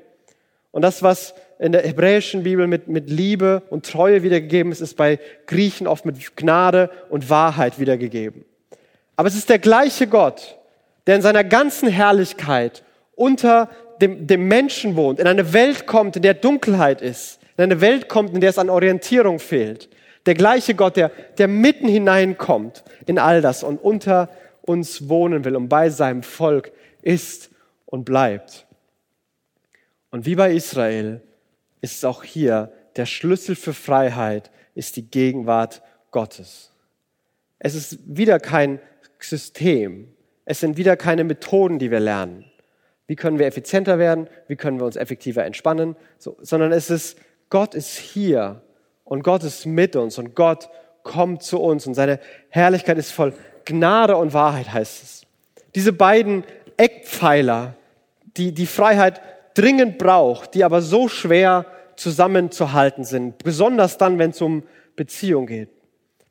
Und 0.73 0.83
das, 0.83 1.05
was 1.05 1.35
in 1.59 1.73
der 1.73 1.83
hebräischen 1.83 2.45
Bibel 2.45 2.67
mit, 2.67 2.89
mit 2.89 3.11
Liebe 3.11 3.63
und 3.71 3.85
Treue 3.85 4.23
wiedergegeben 4.23 4.71
ist, 4.71 4.81
ist 4.81 4.97
bei 4.97 5.19
Griechen 5.47 5.87
oft 5.87 6.05
mit 6.05 6.37
Gnade 6.37 6.91
und 7.11 7.31
Wahrheit 7.31 7.79
wiedergegeben. 7.81 8.45
Aber 9.17 9.29
es 9.29 9.35
ist 9.35 9.49
der 9.49 9.59
gleiche 9.59 10.07
Gott, 10.07 10.57
der 11.07 11.17
in 11.17 11.23
seiner 11.23 11.43
ganzen 11.43 11.89
Herrlichkeit 11.89 12.85
unter 13.17 13.69
dem, 14.01 14.29
dem 14.29 14.47
Menschen 14.47 14.95
wohnt, 14.95 15.19
in 15.19 15.27
eine 15.27 15.53
Welt 15.53 15.87
kommt, 15.87 16.15
in 16.15 16.23
der 16.23 16.35
Dunkelheit 16.35 17.03
ist, 17.03 17.41
in 17.57 17.65
eine 17.65 17.81
Welt 17.81 18.09
kommt, 18.09 18.35
in 18.35 18.41
der 18.41 18.51
es 18.51 18.59
an 18.59 18.71
Orientierung 18.71 19.41
fehlt, 19.41 19.89
der 20.27 20.35
gleiche 20.35 20.75
Gott, 20.75 20.97
der, 20.97 21.11
der 21.39 21.49
mitten 21.49 21.89
hineinkommt 21.89 22.85
in 23.07 23.19
all 23.19 23.41
das 23.41 23.65
und 23.65 23.79
unter 23.79 24.29
uns 24.63 25.09
wohnen 25.09 25.45
will 25.45 25.57
und 25.57 25.69
bei 25.69 25.91
seinem 25.91 26.23
Volk 26.23 26.71
ist 27.03 27.51
und 27.87 28.05
bleibt. 28.05 28.67
Und 30.11 30.27
wie 30.27 30.37
bei 30.37 30.53
Israel 30.53 31.23
ist 31.81 32.05
auch 32.05 32.25
hier, 32.25 32.73
der 32.97 33.07
Schlüssel 33.07 33.55
für 33.55 33.75
Freiheit 33.75 34.51
ist 34.75 34.97
die 34.97 35.11
Gegenwart 35.11 35.83
Gottes. 36.11 36.73
Es 37.59 37.75
ist 37.75 37.99
wieder 38.07 38.39
kein 38.39 38.81
System. 39.19 40.09
Es 40.45 40.61
sind 40.61 40.77
wieder 40.77 40.97
keine 40.97 41.25
Methoden, 41.25 41.79
die 41.79 41.91
wir 41.91 42.01
lernen. 42.01 42.45
Wie 43.07 43.17
können 43.17 43.39
wir 43.39 43.47
effizienter 43.47 43.99
werden? 43.99 44.29
Wie 44.49 44.57
können 44.57 44.79
wir 44.79 44.87
uns 44.87 44.97
effektiver 44.97 45.45
entspannen? 45.45 45.97
So, 46.19 46.37
sondern 46.41 46.73
es 46.73 46.91
ist, 46.91 47.19
Gott 47.51 47.75
ist 47.75 47.97
hier 47.97 48.63
und 49.05 49.23
Gott 49.23 49.43
ist 49.45 49.67
mit 49.67 49.97
uns 49.97 50.19
und 50.19 50.35
Gott 50.35 50.69
kommt 51.03 51.43
zu 51.43 51.61
uns 51.61 51.87
und 51.87 51.95
seine 51.95 52.21
Herrlichkeit 52.51 52.99
ist 52.99 53.13
voll 53.13 53.33
Gnade 53.65 54.17
und 54.17 54.35
Wahrheit, 54.35 54.73
heißt 54.73 55.03
es. 55.03 55.23
Diese 55.75 55.93
beiden 55.93 56.45
Eckpfeiler, 56.77 57.75
die 58.37 58.53
die 58.53 58.67
Freiheit 58.67 59.21
dringend 59.59 59.99
braucht, 59.99 60.55
die 60.55 60.63
aber 60.63 60.81
so 60.81 61.09
schwer 61.09 61.67
zusammenzuhalten 61.97 63.05
sind, 63.05 63.43
besonders 63.43 63.99
dann, 63.99 64.19
wenn 64.19 64.31
es 64.31 64.41
um 64.41 64.63
Beziehung 64.95 65.47
geht. 65.47 65.71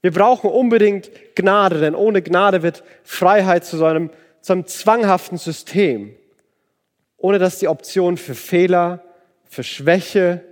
Wir 0.01 0.11
brauchen 0.11 0.49
unbedingt 0.49 1.11
Gnade, 1.35 1.81
denn 1.81 1.93
ohne 1.93 2.21
Gnade 2.21 2.63
wird 2.63 2.83
Freiheit 3.03 3.65
zu 3.65 3.77
so 3.77 3.85
einem, 3.85 4.11
zu 4.39 4.53
einem 4.53 4.65
zwanghaften 4.65 5.37
System, 5.37 6.15
ohne 7.17 7.39
dass 7.39 7.59
die 7.59 7.67
Option 7.67 8.15
für 8.15 8.35
Fehler, 8.35 9.03
für 9.43 9.63
Schwäche, 9.63 10.43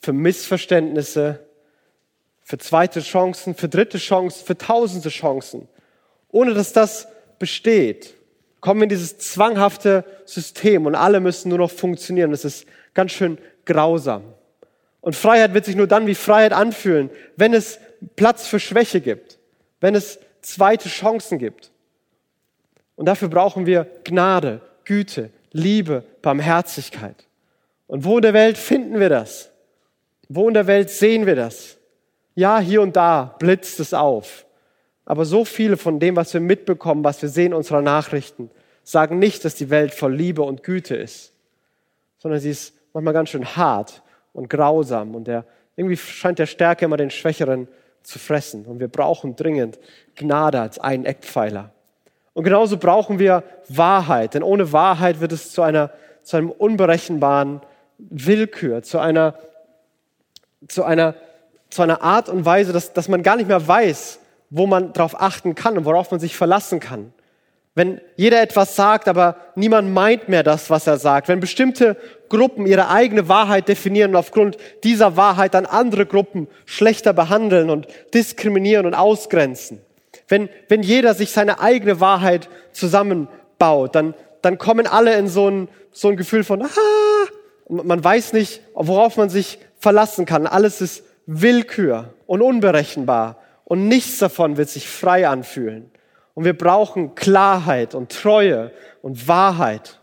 für 0.00 0.12
Missverständnisse, 0.12 1.46
für 2.42 2.58
zweite 2.58 3.00
Chancen, 3.00 3.54
für 3.54 3.68
dritte 3.68 3.98
Chancen, 3.98 4.44
für 4.44 4.58
tausende 4.58 5.10
Chancen. 5.10 5.68
Ohne 6.30 6.54
dass 6.54 6.72
das 6.72 7.06
besteht, 7.38 8.15
kommen 8.66 8.80
wir 8.80 8.86
in 8.86 8.88
dieses 8.88 9.16
zwanghafte 9.18 10.04
System 10.24 10.86
und 10.86 10.96
alle 10.96 11.20
müssen 11.20 11.50
nur 11.50 11.58
noch 11.58 11.70
funktionieren. 11.70 12.32
Das 12.32 12.44
ist 12.44 12.66
ganz 12.94 13.12
schön 13.12 13.38
grausam. 13.64 14.24
Und 15.00 15.14
Freiheit 15.14 15.54
wird 15.54 15.66
sich 15.66 15.76
nur 15.76 15.86
dann 15.86 16.08
wie 16.08 16.16
Freiheit 16.16 16.52
anfühlen, 16.52 17.10
wenn 17.36 17.54
es 17.54 17.78
Platz 18.16 18.48
für 18.48 18.58
Schwäche 18.58 19.00
gibt, 19.00 19.38
wenn 19.80 19.94
es 19.94 20.18
zweite 20.40 20.88
Chancen 20.88 21.38
gibt. 21.38 21.70
Und 22.96 23.06
dafür 23.06 23.28
brauchen 23.28 23.66
wir 23.66 23.86
Gnade, 24.02 24.60
Güte, 24.84 25.30
Liebe, 25.52 26.02
Barmherzigkeit. 26.20 27.24
Und 27.86 28.02
wo 28.02 28.16
in 28.18 28.22
der 28.22 28.34
Welt 28.34 28.58
finden 28.58 28.98
wir 28.98 29.10
das? 29.10 29.52
Wo 30.28 30.48
in 30.48 30.54
der 30.54 30.66
Welt 30.66 30.90
sehen 30.90 31.24
wir 31.24 31.36
das? 31.36 31.76
Ja, 32.34 32.58
hier 32.58 32.82
und 32.82 32.96
da 32.96 33.36
blitzt 33.38 33.78
es 33.78 33.94
auf. 33.94 34.44
Aber 35.06 35.24
so 35.24 35.44
viele 35.44 35.76
von 35.76 36.00
dem, 36.00 36.16
was 36.16 36.34
wir 36.34 36.40
mitbekommen, 36.40 37.04
was 37.04 37.22
wir 37.22 37.28
sehen 37.28 37.46
in 37.46 37.54
unserer 37.54 37.80
Nachrichten, 37.80 38.50
sagen 38.82 39.18
nicht, 39.18 39.44
dass 39.44 39.54
die 39.54 39.70
Welt 39.70 39.94
voll 39.94 40.14
Liebe 40.14 40.42
und 40.42 40.62
Güte 40.62 40.96
ist, 40.96 41.32
sondern 42.18 42.40
sie 42.40 42.50
ist 42.50 42.74
manchmal 42.92 43.14
ganz 43.14 43.30
schön 43.30 43.56
hart 43.56 44.02
und 44.32 44.50
grausam 44.50 45.14
und 45.14 45.26
der, 45.26 45.44
Irgendwie 45.76 45.96
scheint 45.96 46.38
der 46.38 46.46
Stärke 46.46 46.84
immer 46.84 46.96
den 46.96 47.10
Schwächeren 47.10 47.68
zu 48.02 48.18
fressen. 48.18 48.66
Und 48.66 48.80
wir 48.80 48.88
brauchen 48.88 49.36
dringend 49.36 49.78
Gnade 50.14 50.60
als 50.60 50.78
einen 50.78 51.04
Eckpfeiler. 51.04 51.70
Und 52.32 52.44
genauso 52.44 52.76
brauchen 52.76 53.18
wir 53.18 53.44
Wahrheit, 53.68 54.34
denn 54.34 54.42
ohne 54.42 54.72
Wahrheit 54.72 55.20
wird 55.20 55.32
es 55.32 55.52
zu 55.52 55.62
einer, 55.62 55.90
zu 56.22 56.36
einem 56.36 56.50
unberechenbaren 56.50 57.60
Willkür, 57.98 58.82
zu 58.82 58.98
einer, 58.98 59.38
zu 60.68 60.84
einer, 60.84 61.14
zu 61.70 61.82
einer 61.82 62.02
Art 62.02 62.28
und 62.28 62.44
Weise, 62.44 62.72
dass, 62.72 62.92
dass 62.92 63.08
man 63.08 63.22
gar 63.22 63.36
nicht 63.36 63.48
mehr 63.48 63.66
weiß, 63.66 64.18
wo 64.50 64.66
man 64.66 64.92
darauf 64.92 65.20
achten 65.20 65.54
kann 65.54 65.76
und 65.76 65.84
worauf 65.84 66.10
man 66.10 66.20
sich 66.20 66.36
verlassen 66.36 66.80
kann. 66.80 67.12
Wenn 67.76 68.00
jeder 68.16 68.40
etwas 68.40 68.74
sagt, 68.74 69.06
aber 69.06 69.36
niemand 69.54 69.92
meint 69.92 70.30
mehr 70.30 70.42
das, 70.42 70.70
was 70.70 70.86
er 70.86 70.96
sagt. 70.96 71.28
Wenn 71.28 71.40
bestimmte 71.40 71.98
Gruppen 72.30 72.64
ihre 72.64 72.88
eigene 72.88 73.28
Wahrheit 73.28 73.68
definieren 73.68 74.12
und 74.12 74.16
aufgrund 74.16 74.56
dieser 74.82 75.18
Wahrheit 75.18 75.52
dann 75.52 75.66
andere 75.66 76.06
Gruppen 76.06 76.48
schlechter 76.64 77.12
behandeln 77.12 77.68
und 77.68 77.86
diskriminieren 78.14 78.86
und 78.86 78.94
ausgrenzen. 78.94 79.82
Wenn, 80.26 80.48
wenn 80.68 80.82
jeder 80.82 81.12
sich 81.12 81.32
seine 81.32 81.60
eigene 81.60 82.00
Wahrheit 82.00 82.48
zusammenbaut, 82.72 83.94
dann, 83.94 84.14
dann 84.40 84.56
kommen 84.56 84.86
alle 84.86 85.14
in 85.16 85.28
so 85.28 85.46
ein, 85.48 85.68
so 85.92 86.08
ein 86.08 86.16
Gefühl 86.16 86.44
von, 86.44 86.62
ah, 86.62 86.68
man 87.68 88.02
weiß 88.02 88.32
nicht, 88.32 88.62
worauf 88.72 89.18
man 89.18 89.28
sich 89.28 89.58
verlassen 89.78 90.24
kann. 90.24 90.46
Alles 90.46 90.80
ist 90.80 91.04
Willkür 91.26 92.14
und 92.26 92.40
unberechenbar 92.40 93.36
und 93.66 93.88
nichts 93.88 94.18
davon 94.18 94.56
wird 94.56 94.68
sich 94.68 94.88
frei 94.88 95.28
anfühlen. 95.28 95.90
Und 96.34 96.44
wir 96.44 96.56
brauchen 96.56 97.16
Klarheit 97.16 97.96
und 97.96 98.12
Treue 98.12 98.70
und 99.02 99.26
Wahrheit. 99.26 100.00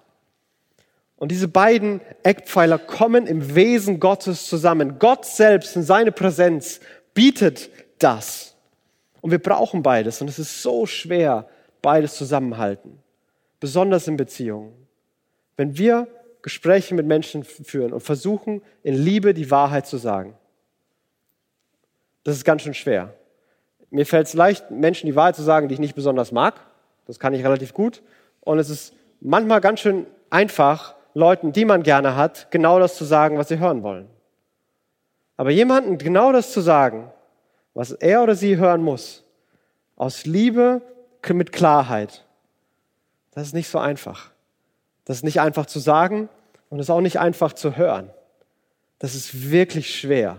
Und 1.15 1.31
diese 1.31 1.47
beiden 1.47 2.01
Eckpfeiler 2.23 2.77
kommen 2.77 3.25
im 3.25 3.55
Wesen 3.55 4.01
Gottes 4.01 4.47
zusammen. 4.47 4.99
Gott 4.99 5.25
selbst 5.25 5.77
in 5.77 5.83
seine 5.83 6.11
Präsenz 6.11 6.81
bietet 7.13 7.69
das. 7.99 8.55
Und 9.21 9.31
wir 9.31 9.39
brauchen 9.39 9.81
beides. 9.81 10.19
Und 10.19 10.27
es 10.27 10.39
ist 10.39 10.61
so 10.61 10.85
schwer, 10.85 11.47
beides 11.81 12.17
zusammenhalten. 12.17 12.99
Besonders 13.61 14.09
in 14.09 14.17
Beziehungen. 14.17 14.73
Wenn 15.55 15.77
wir 15.77 16.09
Gespräche 16.41 16.95
mit 16.95 17.05
Menschen 17.05 17.45
führen 17.45 17.93
und 17.93 18.01
versuchen, 18.01 18.61
in 18.81 18.95
Liebe 18.95 19.33
die 19.33 19.49
Wahrheit 19.49 19.87
zu 19.87 19.95
sagen. 19.95 20.35
Das 22.25 22.35
ist 22.35 22.43
ganz 22.43 22.63
schön 22.63 22.73
schwer. 22.73 23.13
Mir 23.93 24.07
fällt 24.07 24.25
es 24.25 24.33
leicht, 24.33 24.71
Menschen 24.71 25.05
die 25.05 25.15
Wahrheit 25.15 25.35
zu 25.35 25.43
sagen, 25.43 25.67
die 25.67 25.75
ich 25.75 25.79
nicht 25.79 25.93
besonders 25.93 26.31
mag. 26.31 26.55
Das 27.05 27.19
kann 27.19 27.35
ich 27.35 27.43
relativ 27.43 27.75
gut. 27.75 28.01
Und 28.41 28.57
es 28.57 28.71
ist 28.71 28.95
manchmal 29.21 29.61
ganz 29.61 29.81
schön 29.81 30.07
einfach, 30.31 30.95
Leuten, 31.13 31.51
die 31.51 31.63
man 31.63 31.83
gerne 31.83 32.15
hat, 32.15 32.47
genau 32.49 32.79
das 32.79 32.97
zu 32.97 33.05
sagen, 33.05 33.37
was 33.37 33.49
sie 33.49 33.59
hören 33.59 33.83
wollen. 33.83 34.07
Aber 35.37 35.51
jemanden 35.51 35.99
genau 35.99 36.31
das 36.31 36.51
zu 36.51 36.61
sagen, 36.61 37.11
was 37.75 37.91
er 37.91 38.23
oder 38.23 38.33
sie 38.33 38.57
hören 38.57 38.81
muss, 38.81 39.23
aus 39.95 40.25
Liebe 40.25 40.81
mit 41.29 41.51
Klarheit, 41.51 42.25
das 43.29 43.43
ist 43.43 43.53
nicht 43.53 43.69
so 43.69 43.77
einfach. 43.77 44.31
Das 45.05 45.17
ist 45.17 45.23
nicht 45.23 45.39
einfach 45.39 45.67
zu 45.67 45.77
sagen 45.77 46.29
und 46.71 46.79
es 46.79 46.87
ist 46.87 46.89
auch 46.89 46.99
nicht 46.99 47.19
einfach 47.19 47.53
zu 47.53 47.77
hören. 47.77 48.09
Das 48.97 49.13
ist 49.13 49.51
wirklich 49.51 49.95
schwer. 49.95 50.37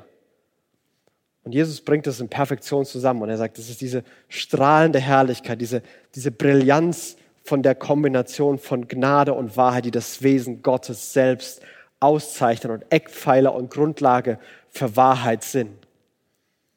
Und 1.45 1.53
Jesus 1.53 1.83
bringt 1.83 2.07
das 2.07 2.21
in 2.21 2.29
Perfektion 2.29 2.87
zusammen 2.87 3.23
und 3.23 3.29
er 3.29 3.37
sagt, 3.37 3.59
das 3.59 3.69
ist 3.69 3.81
diese 3.83 4.03
strahlende 4.29 4.99
Herrlichkeit, 4.99 5.61
diese, 5.61 5.83
diese 6.15 6.31
Brillanz 6.31 7.17
von 7.45 7.63
der 7.63 7.75
Kombination 7.75 8.59
von 8.59 8.89
Gnade 8.89 9.35
und 9.35 9.57
Wahrheit, 9.57 9.85
die 9.85 9.91
das 9.91 10.23
Wesen 10.23 10.63
Gottes 10.63 11.13
selbst 11.13 11.61
auszeichnen 12.01 12.73
und 12.73 12.85
Eckpfeiler 12.91 13.55
und 13.55 13.71
Grundlage 13.71 14.39
für 14.71 14.97
Wahrheit 14.97 15.45
sind. 15.45 15.71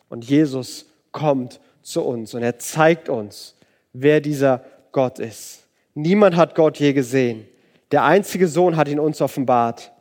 Und 0.10 0.25
Jesus 0.25 0.86
kommt 1.13 1.62
zu 1.82 2.03
uns 2.03 2.34
und 2.34 2.43
er 2.43 2.60
zeigt 2.60 3.08
uns, 3.08 3.56
wer 3.93 4.19
dieser 4.19 4.63
Gott 4.91 5.19
ist. 5.19 5.63
Niemand 5.93 6.36
hat 6.36 6.56
Gott 6.56 6.77
je 6.77 6.91
gesehen. 6.91 7.47
Der 7.91 8.03
einzige 8.03 8.47
Sohn 8.47 8.75
hat 8.75 8.89
ihn 8.89 8.99
uns 8.99 9.21
offenbart, 9.21 9.91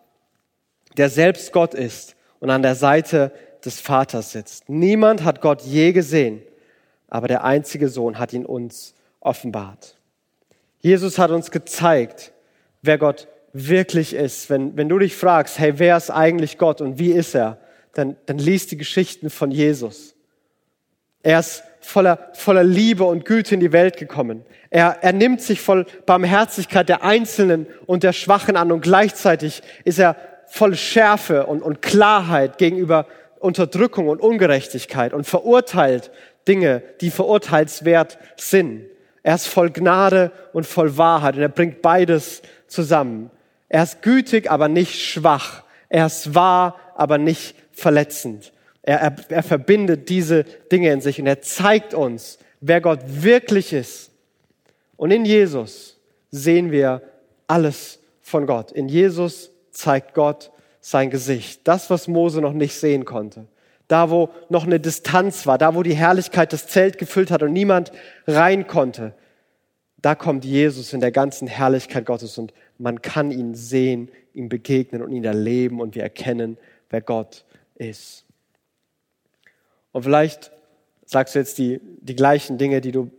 der 0.97 1.09
selbst 1.09 1.53
Gott 1.53 1.75
ist 1.75 2.17
und 2.41 2.51
an 2.51 2.63
der 2.63 2.75
Seite 2.75 3.33
des 3.67 3.81
Vaters 3.81 4.33
sitzt. 4.33 4.69
Niemand 4.69 5.25
hat 5.25 5.41
Gott 5.41 5.63
je 5.63 5.93
gesehen, 5.93 6.43
aber 7.09 7.29
der 7.29 7.45
einzige 7.45 7.89
Sohn 7.89 8.19
hat 8.19 8.33
ihn 8.33 8.47
uns 8.47 8.95
offenbart. 9.21 9.97
Jesus 10.81 11.19
hat 11.19 11.31
uns 11.31 11.51
gezeigt, 11.51 12.33
wer 12.83 12.99
Gott 12.99 13.29
wirklich 13.53 14.15
ist. 14.15 14.51
Wenn, 14.51 14.77
wenn 14.77 14.89
du 14.89 14.99
dich 14.99 15.17
fragst, 15.17 15.59
hey, 15.59 15.79
wer 15.79 15.97
ist 15.97 16.11
eigentlich 16.11 16.59
Gott 16.59 16.81
und 16.81 16.99
wie 16.99 17.13
ist 17.13 17.35
er, 17.35 17.59
dann, 17.93 18.17
dann 18.27 18.39
liest 18.39 18.71
die 18.71 18.77
Geschichten 18.77 19.31
von 19.31 19.51
Jesus. 19.51 20.15
Er 21.23 21.41
ist 21.41 21.65
voller, 21.81 22.31
voller 22.35 22.65
Liebe 22.65 23.05
und 23.05 23.25
Güte 23.25 23.55
in 23.55 23.61
die 23.61 23.73
Welt 23.73 23.97
gekommen. 23.97 24.45
Er, 24.71 24.99
er 25.03 25.13
nimmt 25.13 25.41
sich 25.41 25.61
voll 25.61 25.87
Barmherzigkeit 26.05 26.89
der 26.89 27.03
Einzelnen 27.03 27.67
und 27.87 28.03
der 28.03 28.13
Schwachen 28.13 28.57
an 28.57 28.71
und 28.71 28.83
gleichzeitig 28.83 29.63
ist 29.85 29.99
er 29.99 30.17
voll 30.47 30.77
Schärfe 30.77 31.47
und, 31.47 31.63
und 31.63 31.83
Klarheit 31.83 32.59
gegenüber 32.59 33.07
Unterdrückung 33.41 34.09
und 34.09 34.21
Ungerechtigkeit 34.21 35.13
und 35.13 35.25
verurteilt 35.25 36.11
Dinge, 36.49 36.83
die 37.01 37.11
verurteilswert 37.11 38.19
sind. 38.37 38.87
Er 39.23 39.35
ist 39.35 39.49
voll 39.49 39.71
Gnade 39.71 40.31
und 40.53 40.67
voll 40.67 40.97
Wahrheit 40.97 41.37
und 41.37 41.43
er 41.43 41.49
bringt 41.49 41.83
beides 41.83 42.43
zusammen. 42.69 43.31
Er 43.69 43.83
ist 43.83 44.03
gütig, 44.03 44.51
aber 44.51 44.69
nicht 44.69 45.03
schwach. 45.03 45.65
Er 45.89 46.07
ist 46.07 46.35
wahr, 46.35 46.79
aber 46.95 47.19
nicht 47.19 47.57
verletzend. 47.73 48.53
Er, 48.83 49.01
er, 49.01 49.17
er 49.29 49.43
verbindet 49.43 50.09
diese 50.09 50.45
Dinge 50.45 50.93
in 50.93 51.01
sich 51.01 51.21
und 51.21 51.27
er 51.27 51.43
zeigt 51.43 51.93
uns, 51.93 52.39
wer 52.61 52.81
Gott 52.81 53.01
wirklich 53.07 53.73
ist. 53.73 54.11
Und 54.97 55.11
in 55.11 55.25
Jesus 55.25 55.99
sehen 56.31 56.71
wir 56.71 57.03
alles 57.49 57.99
von 58.23 58.47
Gott. 58.47 58.73
In 58.73 58.89
Jesus 58.89 59.51
zeigt 59.71 60.15
Gott 60.15 60.51
sein 60.87 61.11
Gesicht. 61.11 61.63
Das, 61.65 61.91
was 61.91 62.07
Mose 62.07 62.41
noch 62.41 62.53
nicht 62.53 62.75
sehen 62.75 63.05
konnte. 63.05 63.49
Da, 63.89 64.09
wo 64.09 64.31
noch 64.51 64.67
eine 64.67 64.79
Distanz 64.79 65.45
war, 65.45 65.59
da, 65.59 65.75
wo 65.75 65.83
die 65.83 65.97
Herrlichkeit 65.97 66.53
das 66.53 66.69
Zelt 66.69 66.99
gefüllt 66.99 67.33
hat 67.33 67.43
und 67.43 67.53
niemand 67.53 67.91
rein 68.29 68.69
konnte. 68.69 69.13
Da 70.01 70.15
kommt 70.15 70.45
Jesus 70.45 70.93
in 70.93 71.01
der 71.01 71.11
ganzen 71.11 71.49
Herrlichkeit 71.49 72.07
Gottes 72.07 72.39
und 72.39 72.55
man 72.79 73.03
kann 73.03 73.33
ihn 73.33 73.57
sehen, 73.57 74.13
ihm 74.33 74.49
begegnen 74.49 75.03
und 75.03 75.11
ihn 75.11 75.25
erleben 75.25 75.81
und 75.81 75.97
wir 75.97 76.05
erkennen, 76.05 76.57
wer 76.89 77.01
Gott 77.01 77.45
ist. 77.75 78.25
Und 79.91 80.05
vielleicht 80.05 80.53
sagst 81.05 81.35
du 81.35 81.41
jetzt 81.41 81.59
die, 81.59 81.81
die 82.01 82.15
gleichen 82.15 82.59
Dinge, 82.59 82.81
die 82.81 82.93
du 82.93 83.11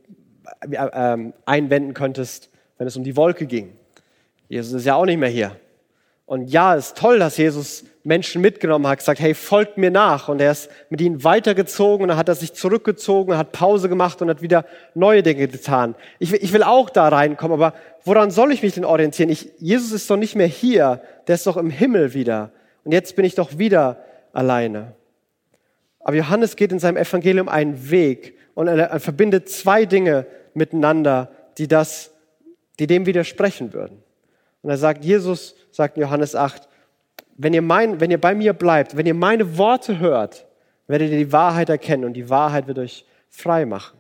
äh, 0.61 0.75
äh, 0.75 1.33
einwenden 1.45 1.93
könntest, 1.93 2.49
wenn 2.77 2.87
es 2.87 2.95
um 2.95 3.03
die 3.03 3.17
Wolke 3.17 3.45
ging. 3.45 3.73
Jesus 4.47 4.71
ist 4.71 4.85
ja 4.85 4.95
auch 4.95 5.05
nicht 5.05 5.17
mehr 5.17 5.27
hier. 5.27 5.57
Und 6.27 6.49
ja, 6.49 6.75
es 6.75 6.87
ist 6.87 6.97
toll, 6.97 7.19
dass 7.19 7.37
Jesus 7.37 7.85
Menschen 8.03 8.41
mitgenommen 8.41 8.85
hat, 8.85 8.99
gesagt, 8.99 9.21
hey, 9.21 9.33
folgt 9.33 9.77
mir 9.77 9.91
nach. 9.91 10.27
Und 10.27 10.41
er 10.41 10.51
ist 10.51 10.69
mit 10.89 10.99
ihnen 10.99 11.23
weitergezogen 11.23 12.03
und 12.03 12.09
dann 12.09 12.17
hat 12.17 12.27
er 12.27 12.35
sich 12.35 12.53
zurückgezogen, 12.53 13.37
hat 13.37 13.53
Pause 13.53 13.87
gemacht 13.87 14.21
und 14.21 14.29
hat 14.29 14.41
wieder 14.41 14.65
neue 14.93 15.23
Dinge 15.23 15.47
getan. 15.47 15.95
Ich 16.19 16.33
will, 16.33 16.39
ich 16.41 16.51
will 16.51 16.63
auch 16.63 16.89
da 16.89 17.07
reinkommen, 17.07 17.53
aber 17.53 17.73
woran 18.03 18.29
soll 18.29 18.51
ich 18.51 18.61
mich 18.61 18.73
denn 18.73 18.83
orientieren? 18.83 19.29
Ich, 19.29 19.51
Jesus 19.57 19.93
ist 19.93 20.09
doch 20.09 20.17
nicht 20.17 20.35
mehr 20.35 20.47
hier, 20.47 21.01
der 21.27 21.35
ist 21.35 21.47
doch 21.47 21.55
im 21.55 21.69
Himmel 21.69 22.13
wieder. 22.13 22.51
Und 22.83 22.91
jetzt 22.91 23.15
bin 23.15 23.23
ich 23.23 23.35
doch 23.35 23.57
wieder 23.57 24.03
alleine. 24.33 24.95
Aber 26.01 26.17
Johannes 26.17 26.57
geht 26.57 26.73
in 26.73 26.79
seinem 26.79 26.97
Evangelium 26.97 27.47
einen 27.47 27.89
Weg 27.89 28.37
und 28.53 28.67
er, 28.67 28.77
er 28.77 28.99
verbindet 28.99 29.47
zwei 29.47 29.85
Dinge 29.85 30.25
miteinander, 30.53 31.31
die 31.57 31.69
das, 31.69 32.11
die 32.79 32.87
dem 32.87 33.05
widersprechen 33.05 33.71
würden. 33.71 34.03
Und 34.67 34.71
er 34.71 34.77
sagt, 34.77 35.05
Jesus 35.05 35.55
sagt 35.71 35.95
in 35.95 36.01
Johannes 36.01 36.35
8, 36.35 36.67
wenn 37.37 37.53
ihr, 37.53 37.61
mein, 37.61 38.01
wenn 38.01 38.11
ihr 38.11 38.19
bei 38.19 38.35
mir 38.35 38.51
bleibt, 38.51 38.97
wenn 38.97 39.05
ihr 39.05 39.13
meine 39.13 39.57
Worte 39.57 39.99
hört, 39.99 40.45
werdet 40.87 41.09
ihr 41.09 41.17
die 41.17 41.31
Wahrheit 41.31 41.69
erkennen 41.69 42.03
und 42.03 42.15
die 42.15 42.29
Wahrheit 42.29 42.67
wird 42.67 42.77
euch 42.77 43.05
frei 43.29 43.65
machen. 43.65 43.97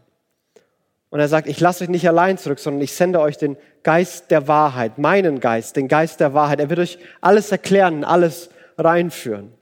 Und 1.09 1.21
er 1.21 1.29
sagt, 1.29 1.47
ich 1.47 1.61
lasse 1.61 1.85
euch 1.85 1.89
nicht 1.89 2.05
allein 2.05 2.37
zurück, 2.37 2.59
sondern 2.59 2.81
ich 2.81 2.91
sende 2.93 3.21
euch 3.21 3.37
den 3.37 3.55
Geist 3.83 4.29
der 4.29 4.49
Wahrheit, 4.49 4.97
meinen 4.97 5.39
Geist, 5.39 5.77
den 5.77 5.87
Geist 5.87 6.19
der 6.19 6.33
Wahrheit. 6.33 6.59
Er 6.59 6.69
wird 6.69 6.81
euch 6.81 6.99
alles 7.21 7.49
erklären, 7.49 8.03
alles 8.03 8.49
reinführen. 8.77 9.53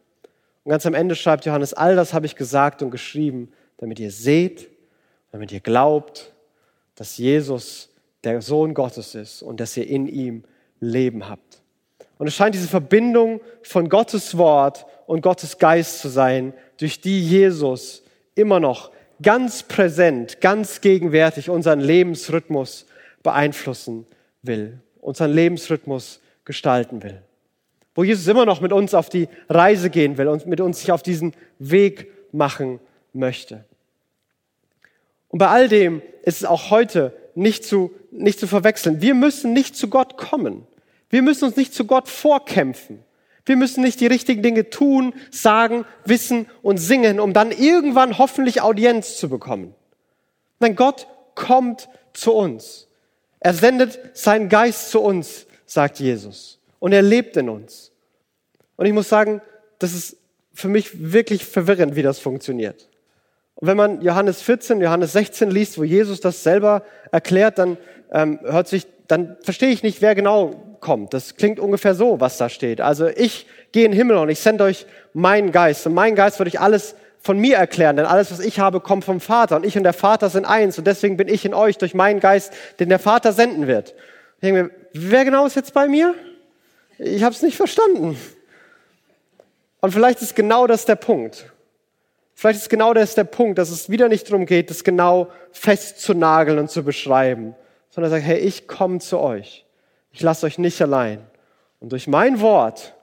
Und 0.63 0.71
ganz 0.71 0.87
am 0.87 0.95
Ende 0.95 1.13
schreibt 1.13 1.45
Johannes, 1.45 1.75
all 1.75 1.95
das 1.95 2.15
habe 2.15 2.25
ich 2.25 2.35
gesagt 2.35 2.81
und 2.81 2.89
geschrieben, 2.89 3.51
damit 3.77 3.99
ihr 3.99 4.09
seht, 4.09 4.69
damit 5.31 5.51
ihr 5.51 5.59
glaubt, 5.59 6.33
dass 6.95 7.19
Jesus 7.19 7.89
der 8.23 8.41
Sohn 8.41 8.73
Gottes 8.73 9.13
ist 9.13 9.43
und 9.43 9.59
dass 9.59 9.77
ihr 9.77 9.87
in 9.87 10.07
ihm 10.07 10.43
Leben 10.85 11.29
habt. 11.29 11.61
Und 12.17 12.27
es 12.27 12.35
scheint 12.35 12.55
diese 12.55 12.67
Verbindung 12.67 13.41
von 13.61 13.89
Gottes 13.89 14.37
Wort 14.37 14.85
und 15.07 15.21
Gottes 15.21 15.57
Geist 15.57 15.99
zu 15.99 16.09
sein, 16.09 16.53
durch 16.77 17.01
die 17.01 17.21
Jesus 17.21 18.03
immer 18.35 18.59
noch 18.59 18.91
ganz 19.21 19.63
präsent, 19.63 20.41
ganz 20.41 20.81
gegenwärtig 20.81 21.49
unseren 21.49 21.79
Lebensrhythmus 21.79 22.85
beeinflussen 23.23 24.05
will, 24.41 24.79
unseren 25.01 25.31
Lebensrhythmus 25.31 26.21
gestalten 26.43 27.03
will. 27.03 27.21
wo 27.95 28.03
Jesus 28.03 28.27
immer 28.27 28.45
noch 28.45 28.59
mit 28.59 28.73
uns 28.73 28.93
auf 28.93 29.07
die 29.07 29.29
Reise 29.47 29.89
gehen 29.89 30.17
will 30.17 30.27
und 30.27 30.45
mit 30.45 30.59
uns 30.59 30.81
sich 30.81 30.91
auf 30.91 31.01
diesen 31.01 31.33
Weg 31.59 32.11
machen 32.33 32.81
möchte. 33.13 33.63
Und 35.29 35.39
bei 35.39 35.47
all 35.47 35.69
dem 35.69 36.01
ist 36.23 36.39
es 36.39 36.45
auch 36.45 36.69
heute 36.69 37.13
nicht 37.35 37.63
zu, 37.63 37.91
nicht 38.11 38.39
zu 38.39 38.47
verwechseln. 38.47 39.01
Wir 39.01 39.15
müssen 39.15 39.53
nicht 39.53 39.75
zu 39.77 39.89
Gott 39.89 40.17
kommen. 40.17 40.67
Wir 41.15 41.21
müssen 41.21 41.45
uns 41.45 41.55
nicht 41.55 41.73
zu 41.73 41.85
Gott 41.85 42.09
vorkämpfen. 42.09 43.01
Wir 43.45 43.55
müssen 43.55 43.81
nicht 43.81 44.01
die 44.01 44.05
richtigen 44.05 44.43
Dinge 44.43 44.69
tun, 44.69 45.13
sagen, 45.31 45.85
wissen 46.03 46.45
und 46.61 46.75
singen, 46.75 47.21
um 47.21 47.31
dann 47.31 47.53
irgendwann 47.53 48.17
hoffentlich 48.17 48.61
Audienz 48.61 49.15
zu 49.15 49.29
bekommen. 49.29 49.73
Nein, 50.59 50.75
Gott 50.75 51.07
kommt 51.33 51.87
zu 52.11 52.33
uns. 52.33 52.89
Er 53.39 53.53
sendet 53.53 53.97
seinen 54.11 54.49
Geist 54.49 54.91
zu 54.91 54.99
uns, 54.99 55.47
sagt 55.65 56.01
Jesus. 56.01 56.59
Und 56.79 56.91
er 56.91 57.01
lebt 57.01 57.37
in 57.37 57.47
uns. 57.47 57.93
Und 58.75 58.85
ich 58.85 58.91
muss 58.91 59.07
sagen, 59.07 59.39
das 59.79 59.93
ist 59.93 60.17
für 60.53 60.67
mich 60.67 61.13
wirklich 61.13 61.45
verwirrend, 61.45 61.95
wie 61.95 62.03
das 62.03 62.19
funktioniert. 62.19 62.89
Und 63.55 63.69
wenn 63.69 63.77
man 63.77 64.01
Johannes 64.01 64.41
14, 64.41 64.81
Johannes 64.81 65.13
16 65.13 65.49
liest, 65.49 65.77
wo 65.77 65.85
Jesus 65.85 66.19
das 66.19 66.43
selber 66.43 66.83
erklärt, 67.09 67.57
dann 67.57 67.77
ähm, 68.11 68.37
hört 68.43 68.67
sich, 68.67 68.85
dann 69.07 69.37
verstehe 69.41 69.69
ich 69.69 69.83
nicht, 69.83 70.01
wer 70.01 70.15
genau 70.15 70.77
kommt. 70.79 71.13
Das 71.13 71.35
klingt 71.35 71.59
ungefähr 71.59 71.95
so, 71.95 72.19
was 72.19 72.37
da 72.37 72.49
steht. 72.49 72.81
Also 72.81 73.07
ich 73.07 73.47
gehe 73.71 73.85
in 73.85 73.91
den 73.91 73.97
Himmel 73.97 74.17
und 74.17 74.29
ich 74.29 74.39
sende 74.39 74.63
euch 74.63 74.85
meinen 75.13 75.51
Geist. 75.51 75.85
Und 75.87 75.93
mein 75.93 76.15
Geist 76.15 76.39
wird 76.39 76.49
euch 76.49 76.59
alles 76.59 76.95
von 77.19 77.39
mir 77.39 77.57
erklären, 77.57 77.95
denn 77.95 78.05
alles, 78.05 78.31
was 78.31 78.39
ich 78.39 78.59
habe, 78.59 78.79
kommt 78.79 79.03
vom 79.03 79.19
Vater. 79.19 79.55
Und 79.55 79.65
ich 79.65 79.77
und 79.77 79.83
der 79.83 79.93
Vater 79.93 80.29
sind 80.29 80.45
eins. 80.45 80.77
Und 80.77 80.85
deswegen 80.85 81.17
bin 81.17 81.27
ich 81.27 81.43
in 81.43 81.53
euch 81.53 81.77
durch 81.77 81.93
meinen 81.93 82.19
Geist, 82.19 82.53
den 82.79 82.89
der 82.89 82.99
Vater 82.99 83.33
senden 83.33 83.67
wird. 83.67 83.95
Ich 84.35 84.41
denke 84.41 84.63
mir, 84.63 84.69
wer 84.93 85.25
genau 85.25 85.45
ist 85.45 85.55
jetzt 85.55 85.73
bei 85.73 85.87
mir? 85.87 86.13
Ich 86.99 87.23
habe 87.23 87.33
es 87.33 87.41
nicht 87.41 87.57
verstanden. 87.57 88.17
Und 89.81 89.91
vielleicht 89.91 90.21
ist 90.21 90.35
genau 90.35 90.67
das 90.67 90.85
der 90.85 90.95
Punkt. 90.95 91.51
Vielleicht 92.35 92.59
ist 92.59 92.69
genau 92.69 92.93
das 92.93 93.15
der 93.15 93.23
Punkt, 93.23 93.57
dass 93.57 93.69
es 93.69 93.89
wieder 93.89 94.09
nicht 94.09 94.29
darum 94.29 94.45
geht, 94.45 94.69
das 94.69 94.83
genau 94.83 95.31
festzunageln 95.51 96.59
und 96.59 96.69
zu 96.69 96.83
beschreiben, 96.83 97.55
sondern 97.95 98.11
sagt, 98.11 98.25
hey, 98.25 98.39
ich 98.39 98.67
komme 98.67 98.99
zu 98.99 99.19
euch. 99.19 99.65
Ich 100.11 100.21
lasse 100.21 100.45
euch 100.45 100.57
nicht 100.57 100.81
allein. 100.81 101.25
Und 101.79 101.93
durch 101.93 102.07
mein 102.07 102.41
Wort 102.41 102.93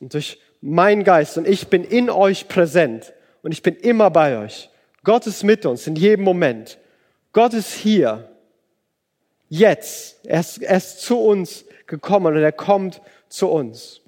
und 0.00 0.12
durch 0.12 0.40
mein 0.60 1.04
Geist 1.04 1.38
und 1.38 1.46
ich 1.46 1.68
bin 1.68 1.84
in 1.84 2.10
euch 2.10 2.48
präsent 2.48 3.12
und 3.42 3.52
ich 3.52 3.62
bin 3.62 3.76
immer 3.76 4.10
bei 4.10 4.38
euch. 4.38 4.68
Gott 5.04 5.28
ist 5.28 5.44
mit 5.44 5.66
uns 5.66 5.86
in 5.86 5.94
jedem 5.94 6.24
Moment. 6.24 6.78
Gott 7.32 7.54
ist 7.54 7.72
hier. 7.72 8.28
Jetzt. 9.48 10.26
Er 10.26 10.40
ist, 10.40 10.60
er 10.60 10.78
ist 10.78 11.00
zu 11.00 11.20
uns 11.20 11.64
gekommen 11.86 12.34
und 12.34 12.42
er 12.42 12.50
kommt 12.50 13.00
zu 13.28 13.48
uns. 13.48 14.00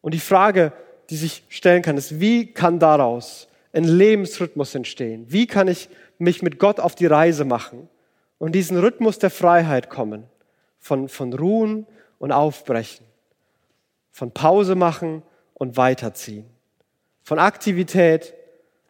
Und 0.00 0.12
die 0.12 0.18
Frage, 0.18 0.72
die 1.08 1.16
sich 1.16 1.44
stellen 1.50 1.82
kann, 1.82 1.96
ist, 1.96 2.18
wie 2.18 2.52
kann 2.52 2.80
daraus 2.80 3.46
ein 3.72 3.84
Lebensrhythmus 3.84 4.74
entstehen? 4.74 5.26
Wie 5.28 5.46
kann 5.46 5.68
ich 5.68 5.88
mich 6.18 6.42
mit 6.42 6.58
Gott 6.58 6.80
auf 6.80 6.96
die 6.96 7.06
Reise 7.06 7.44
machen 7.44 7.88
und 8.44 8.52
diesen 8.52 8.76
Rhythmus 8.76 9.18
der 9.18 9.30
Freiheit 9.30 9.88
kommen? 9.88 10.24
Von, 10.78 11.08
von 11.08 11.32
Ruhen 11.32 11.86
und 12.18 12.30
Aufbrechen, 12.30 13.06
von 14.10 14.32
Pause 14.32 14.74
machen 14.74 15.22
und 15.54 15.78
weiterziehen, 15.78 16.44
von 17.22 17.38
Aktivität 17.38 18.34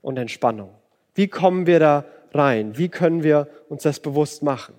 und 0.03 0.17
Entspannung. 0.17 0.71
Wie 1.15 1.29
kommen 1.29 1.69
wir 1.69 1.79
da 1.79 2.05
rein? 2.33 2.77
Wie 2.77 2.89
können 2.89 3.23
wir 3.23 3.47
uns 3.69 3.85
das 3.85 4.01
bewusst 4.01 4.43
machen? 4.43 4.75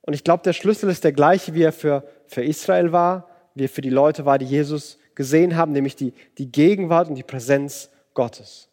Und 0.00 0.14
ich 0.14 0.24
glaube, 0.24 0.42
der 0.42 0.54
Schlüssel 0.54 0.88
ist 0.88 1.04
der 1.04 1.12
gleiche, 1.12 1.52
wie 1.52 1.64
er 1.64 1.72
für, 1.72 2.02
für 2.28 2.42
Israel 2.42 2.92
war, 2.92 3.28
wie 3.54 3.66
er 3.66 3.68
für 3.68 3.82
die 3.82 3.90
Leute 3.90 4.24
war, 4.24 4.38
die 4.38 4.46
Jesus 4.46 4.98
gesehen 5.14 5.54
haben, 5.54 5.72
nämlich 5.72 5.96
die, 5.96 6.14
die 6.38 6.50
Gegenwart 6.50 7.10
und 7.10 7.16
die 7.16 7.22
Präsenz 7.22 7.90
Gottes. 8.14 8.70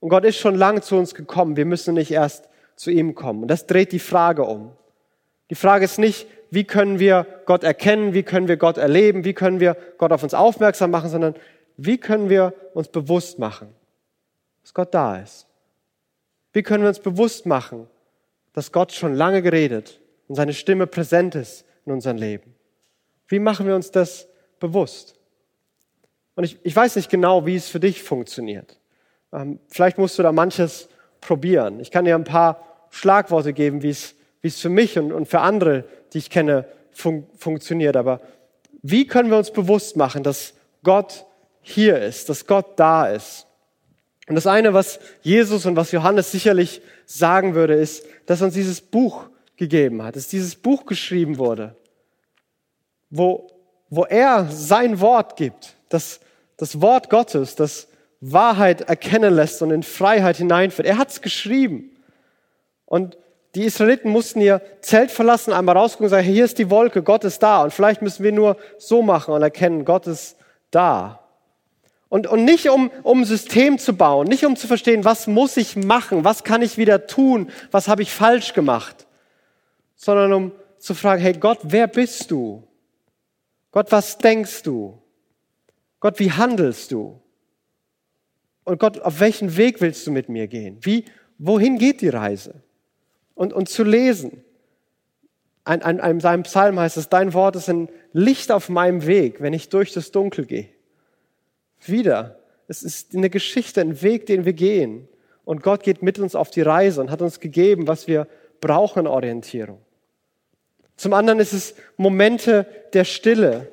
Und 0.00 0.08
Gott 0.08 0.24
ist 0.24 0.38
schon 0.38 0.56
lange 0.56 0.80
zu 0.80 0.96
uns 0.96 1.14
gekommen. 1.14 1.56
Wir 1.56 1.64
müssen 1.64 1.94
nicht 1.94 2.10
erst 2.10 2.48
zu 2.76 2.90
ihm 2.90 3.14
kommen. 3.14 3.42
Und 3.42 3.48
das 3.48 3.66
dreht 3.66 3.92
die 3.92 3.98
Frage 3.98 4.44
um. 4.44 4.72
Die 5.50 5.54
Frage 5.54 5.84
ist 5.84 5.98
nicht, 5.98 6.26
wie 6.50 6.64
können 6.64 6.98
wir 6.98 7.26
Gott 7.46 7.64
erkennen, 7.64 8.14
wie 8.14 8.22
können 8.22 8.48
wir 8.48 8.56
Gott 8.56 8.76
erleben, 8.76 9.24
wie 9.24 9.32
können 9.32 9.60
wir 9.60 9.76
Gott 9.98 10.12
auf 10.12 10.22
uns 10.22 10.34
aufmerksam 10.34 10.90
machen, 10.90 11.10
sondern 11.10 11.34
wie 11.76 11.98
können 11.98 12.28
wir 12.28 12.54
uns 12.74 12.88
bewusst 12.88 13.38
machen, 13.38 13.68
dass 14.62 14.74
Gott 14.74 14.94
da 14.94 15.18
ist. 15.18 15.46
Wie 16.52 16.62
können 16.62 16.84
wir 16.84 16.88
uns 16.88 17.00
bewusst 17.00 17.46
machen, 17.46 17.88
dass 18.52 18.72
Gott 18.72 18.92
schon 18.92 19.14
lange 19.14 19.42
geredet 19.42 20.00
und 20.28 20.34
seine 20.34 20.52
Stimme 20.52 20.86
präsent 20.86 21.34
ist 21.34 21.64
in 21.86 21.92
unserem 21.92 22.16
Leben. 22.16 22.54
Wie 23.28 23.38
machen 23.38 23.66
wir 23.66 23.74
uns 23.74 23.90
das 23.90 24.28
bewusst? 24.60 25.14
Und 26.34 26.44
ich, 26.44 26.58
ich 26.62 26.74
weiß 26.74 26.96
nicht 26.96 27.10
genau, 27.10 27.46
wie 27.46 27.56
es 27.56 27.68
für 27.68 27.80
dich 27.80 28.02
funktioniert. 28.02 28.78
Ähm, 29.32 29.58
vielleicht 29.68 29.98
musst 29.98 30.18
du 30.18 30.22
da 30.22 30.32
manches 30.32 30.88
probieren. 31.22 31.80
Ich 31.80 31.90
kann 31.90 32.04
dir 32.04 32.14
ein 32.14 32.24
paar 32.24 32.62
Schlagworte 32.90 33.54
geben, 33.54 33.82
wie 33.82 33.88
es, 33.88 34.14
für 34.60 34.68
mich 34.68 34.98
und, 34.98 35.12
und 35.12 35.26
für 35.26 35.40
andere, 35.40 35.84
die 36.12 36.18
ich 36.18 36.28
kenne, 36.28 36.66
fun 36.90 37.26
funktioniert. 37.38 37.96
Aber 37.96 38.20
wie 38.82 39.06
können 39.06 39.30
wir 39.30 39.38
uns 39.38 39.50
bewusst 39.50 39.96
machen, 39.96 40.22
dass 40.22 40.52
Gott 40.82 41.24
hier 41.62 41.98
ist, 41.98 42.28
dass 42.28 42.46
Gott 42.46 42.78
da 42.78 43.06
ist? 43.06 43.46
Und 44.28 44.34
das 44.34 44.46
eine, 44.46 44.74
was 44.74 45.00
Jesus 45.22 45.64
und 45.64 45.76
was 45.76 45.92
Johannes 45.92 46.30
sicherlich 46.30 46.82
sagen 47.06 47.54
würde, 47.54 47.74
ist, 47.74 48.04
dass 48.26 48.42
uns 48.42 48.54
dieses 48.54 48.80
Buch 48.80 49.28
gegeben 49.56 50.02
hat, 50.02 50.16
dass 50.16 50.28
dieses 50.28 50.54
Buch 50.54 50.86
geschrieben 50.86 51.38
wurde, 51.38 51.76
wo, 53.10 53.48
wo 53.90 54.04
er 54.04 54.48
sein 54.50 55.00
Wort 55.00 55.36
gibt, 55.36 55.76
das, 55.88 56.20
das 56.56 56.80
Wort 56.80 57.10
Gottes, 57.10 57.54
das 57.56 57.88
Wahrheit 58.22 58.82
erkennen 58.82 59.34
lässt 59.34 59.60
und 59.62 59.72
in 59.72 59.82
Freiheit 59.82 60.36
hineinführt. 60.36 60.86
Er 60.86 60.96
hat 60.96 61.10
es 61.10 61.20
geschrieben. 61.20 61.90
Und 62.86 63.18
die 63.56 63.64
Israeliten 63.64 64.10
mussten 64.10 64.40
ihr 64.40 64.62
Zelt 64.80 65.10
verlassen, 65.10 65.52
einmal 65.52 65.76
rausgucken 65.76 66.04
und 66.06 66.10
sagen, 66.10 66.26
hier 66.26 66.44
ist 66.44 66.58
die 66.58 66.70
Wolke, 66.70 67.02
Gott 67.02 67.24
ist 67.24 67.42
da. 67.42 67.64
Und 67.64 67.72
vielleicht 67.72 68.00
müssen 68.00 68.22
wir 68.22 68.32
nur 68.32 68.56
so 68.78 69.02
machen 69.02 69.34
und 69.34 69.42
erkennen, 69.42 69.84
Gott 69.84 70.06
ist 70.06 70.36
da. 70.70 71.18
Und, 72.08 72.28
und 72.28 72.44
nicht 72.44 72.68
um, 72.68 72.90
um 73.02 73.24
System 73.24 73.78
zu 73.78 73.94
bauen, 73.94 74.28
nicht 74.28 74.46
um 74.46 74.54
zu 74.54 74.68
verstehen, 74.68 75.04
was 75.04 75.26
muss 75.26 75.56
ich 75.56 75.76
machen, 75.76 76.24
was 76.24 76.44
kann 76.44 76.62
ich 76.62 76.78
wieder 76.78 77.06
tun, 77.06 77.50
was 77.70 77.88
habe 77.88 78.02
ich 78.02 78.12
falsch 78.12 78.52
gemacht, 78.52 79.06
sondern 79.96 80.32
um 80.32 80.52
zu 80.78 80.94
fragen, 80.94 81.22
hey 81.22 81.32
Gott, 81.32 81.58
wer 81.62 81.88
bist 81.88 82.30
du? 82.30 82.62
Gott, 83.70 83.90
was 83.90 84.18
denkst 84.18 84.62
du? 84.62 84.98
Gott, 86.00 86.18
wie 86.18 86.30
handelst 86.30 86.92
du? 86.92 87.18
Und 88.64 88.78
Gott, 88.78 89.00
auf 89.00 89.20
welchen 89.20 89.56
Weg 89.56 89.80
willst 89.80 90.06
du 90.06 90.12
mit 90.12 90.28
mir 90.28 90.46
gehen? 90.46 90.78
Wie, 90.82 91.04
wohin 91.38 91.78
geht 91.78 92.00
die 92.00 92.08
Reise? 92.08 92.54
Und, 93.34 93.52
und 93.52 93.68
zu 93.68 93.82
lesen. 93.82 94.44
Ein, 95.64 95.82
ein, 95.82 95.98
in 95.98 96.20
seinem 96.20 96.42
Psalm 96.42 96.78
heißt 96.78 96.96
es, 96.96 97.08
dein 97.08 97.34
Wort 97.34 97.56
ist 97.56 97.68
ein 97.68 97.88
Licht 98.12 98.50
auf 98.52 98.68
meinem 98.68 99.06
Weg, 99.06 99.40
wenn 99.40 99.52
ich 99.52 99.68
durch 99.68 99.92
das 99.92 100.10
Dunkel 100.10 100.44
gehe. 100.46 100.68
Wieder. 101.84 102.38
Es 102.68 102.82
ist 102.82 103.14
eine 103.14 103.30
Geschichte, 103.30 103.80
ein 103.80 104.02
Weg, 104.02 104.26
den 104.26 104.44
wir 104.44 104.52
gehen. 104.52 105.08
Und 105.44 105.62
Gott 105.62 105.82
geht 105.82 106.02
mit 106.02 106.18
uns 106.18 106.34
auf 106.34 106.50
die 106.50 106.62
Reise 106.62 107.00
und 107.00 107.10
hat 107.10 107.22
uns 107.22 107.40
gegeben, 107.40 107.88
was 107.88 108.06
wir 108.06 108.28
brauchen, 108.60 109.06
Orientierung. 109.06 109.80
Zum 110.96 111.14
anderen 111.14 111.40
ist 111.40 111.52
es 111.52 111.74
Momente 111.96 112.66
der 112.92 113.04
Stille. 113.04 113.68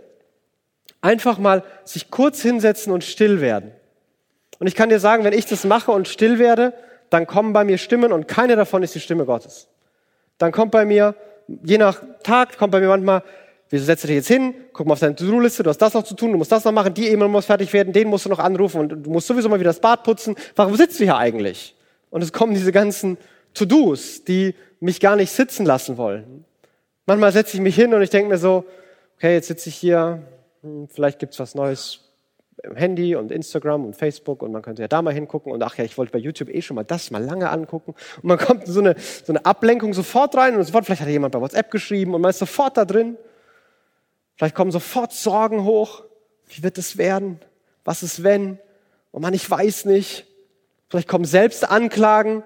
Einfach 1.02 1.38
mal 1.38 1.64
sich 1.86 2.10
kurz 2.10 2.42
hinsetzen 2.42 2.92
und 2.92 3.04
still 3.04 3.40
werden. 3.40 3.72
Und 4.60 4.68
ich 4.68 4.76
kann 4.76 4.90
dir 4.90 5.00
sagen, 5.00 5.24
wenn 5.24 5.34
ich 5.34 5.46
das 5.46 5.64
mache 5.64 5.92
und 5.92 6.08
still 6.08 6.38
werde, 6.38 6.74
dann 7.10 7.26
kommen 7.26 7.54
bei 7.54 7.64
mir 7.64 7.78
Stimmen 7.78 8.12
und 8.12 8.28
keine 8.28 8.56
davon 8.56 8.84
ist 8.84 8.94
die 8.94 9.00
Stimme 9.00 9.26
Gottes. 9.26 9.68
Dann 10.38 10.52
kommt 10.52 10.72
bei 10.72 10.86
mir, 10.86 11.16
je 11.64 11.78
nach 11.78 12.02
Tag, 12.24 12.58
kommt 12.58 12.72
bei 12.72 12.80
mir 12.80 12.90
manchmal, 12.90 13.24
wir 13.70 13.80
setzen 13.80 14.08
dich 14.08 14.18
jetzt 14.18 14.28
hin, 14.28 14.54
guck 14.74 14.88
mal 14.88 14.94
auf 14.94 15.00
deine 15.00 15.16
To-Do-Liste, 15.16 15.64
du 15.64 15.70
hast 15.70 15.78
das 15.78 15.94
noch 15.94 16.04
zu 16.04 16.16
tun, 16.16 16.32
du 16.32 16.38
musst 16.38 16.52
das 16.52 16.66
noch 16.66 16.72
machen, 16.72 16.94
die 16.94 17.08
E-Mail 17.08 17.28
muss 17.28 17.46
fertig 17.46 17.72
werden, 17.72 17.94
den 17.94 18.08
musst 18.08 18.26
du 18.26 18.30
noch 18.30 18.40
anrufen 18.40 18.82
und 18.82 18.90
du 18.90 19.10
musst 19.10 19.28
sowieso 19.28 19.48
mal 19.48 19.60
wieder 19.60 19.70
das 19.70 19.80
Bad 19.80 20.04
putzen. 20.04 20.36
Warum 20.56 20.76
sitzt 20.76 21.00
du 21.00 21.04
hier 21.04 21.18
eigentlich? 21.18 21.76
Und 22.10 22.24
es 22.24 22.34
kommen 22.34 22.54
diese 22.54 22.72
ganzen 22.72 23.18
To-Dos, 23.54 24.24
die 24.24 24.56
mich 24.80 25.00
gar 25.00 25.16
nicht 25.16 25.32
sitzen 25.32 25.66
lassen 25.66 25.98
wollen. 25.98 26.46
Manchmal 27.06 27.32
setze 27.32 27.58
ich 27.58 27.62
mich 27.62 27.76
hin 27.76 27.94
und 27.94 28.02
ich 28.02 28.10
denke 28.10 28.30
mir 28.30 28.38
so, 28.38 28.66
okay, 29.18 29.34
jetzt 29.34 29.48
sitze 29.48 29.70
ich 29.70 29.76
hier, 29.76 30.24
hm, 30.62 30.88
vielleicht 30.88 31.20
gibt's 31.20 31.40
was 31.40 31.56
Neues 31.56 32.09
Handy 32.76 33.16
und 33.16 33.32
Instagram 33.32 33.86
und 33.86 33.96
Facebook 33.96 34.42
und 34.42 34.52
man 34.52 34.62
könnte 34.62 34.82
ja 34.82 34.88
da 34.88 35.02
mal 35.02 35.14
hingucken 35.14 35.52
und 35.52 35.64
ach 35.64 35.78
ja, 35.78 35.86
ich 35.86 35.98
wollte 35.98 36.12
bei 36.12 36.20
YouTube 36.20 36.50
eh 36.50 36.62
schon 36.62 36.76
mal 36.76 36.84
das 36.84 37.10
mal 37.12 37.24
lange 37.24 37.50
angucken 37.50 37.96
und 38.18 38.24
man 38.24 38.38
kommt 38.38 38.66
in 38.66 38.74
so 38.74 38.80
eine, 38.82 38.96
so 38.98 39.32
eine 39.32 39.46
Ablenkung 39.46 39.94
sofort 39.94 40.36
rein 40.36 40.56
und 40.56 40.64
sofort, 40.64 40.86
vielleicht 40.86 41.02
hat 41.02 41.08
jemand 41.08 41.34
bei 41.34 41.40
WhatsApp 41.40 41.72
geschrieben 41.72 42.14
und 42.14 42.22
man 42.22 42.30
ist 42.30 42.40
sofort 42.40 42.76
da 42.78 42.86
drin. 42.86 43.18
Vielleicht 44.36 44.56
kommen 44.56 44.72
sofort 44.72 45.14
Sorgen 45.14 45.64
hoch. 45.64 46.04
Wie 46.48 46.64
wird 46.64 46.78
es 46.78 46.98
werden? 46.98 47.40
Was 47.84 48.04
ist 48.04 48.24
wenn? 48.24 48.60
Oh 49.12 49.20
man, 49.20 49.34
ich 49.34 49.50
weiß 49.50 49.86
nicht. 49.86 50.26
Vielleicht 50.90 51.08
kommen 51.08 51.26
selbst 51.26 51.70
Anklagen. 51.70 52.44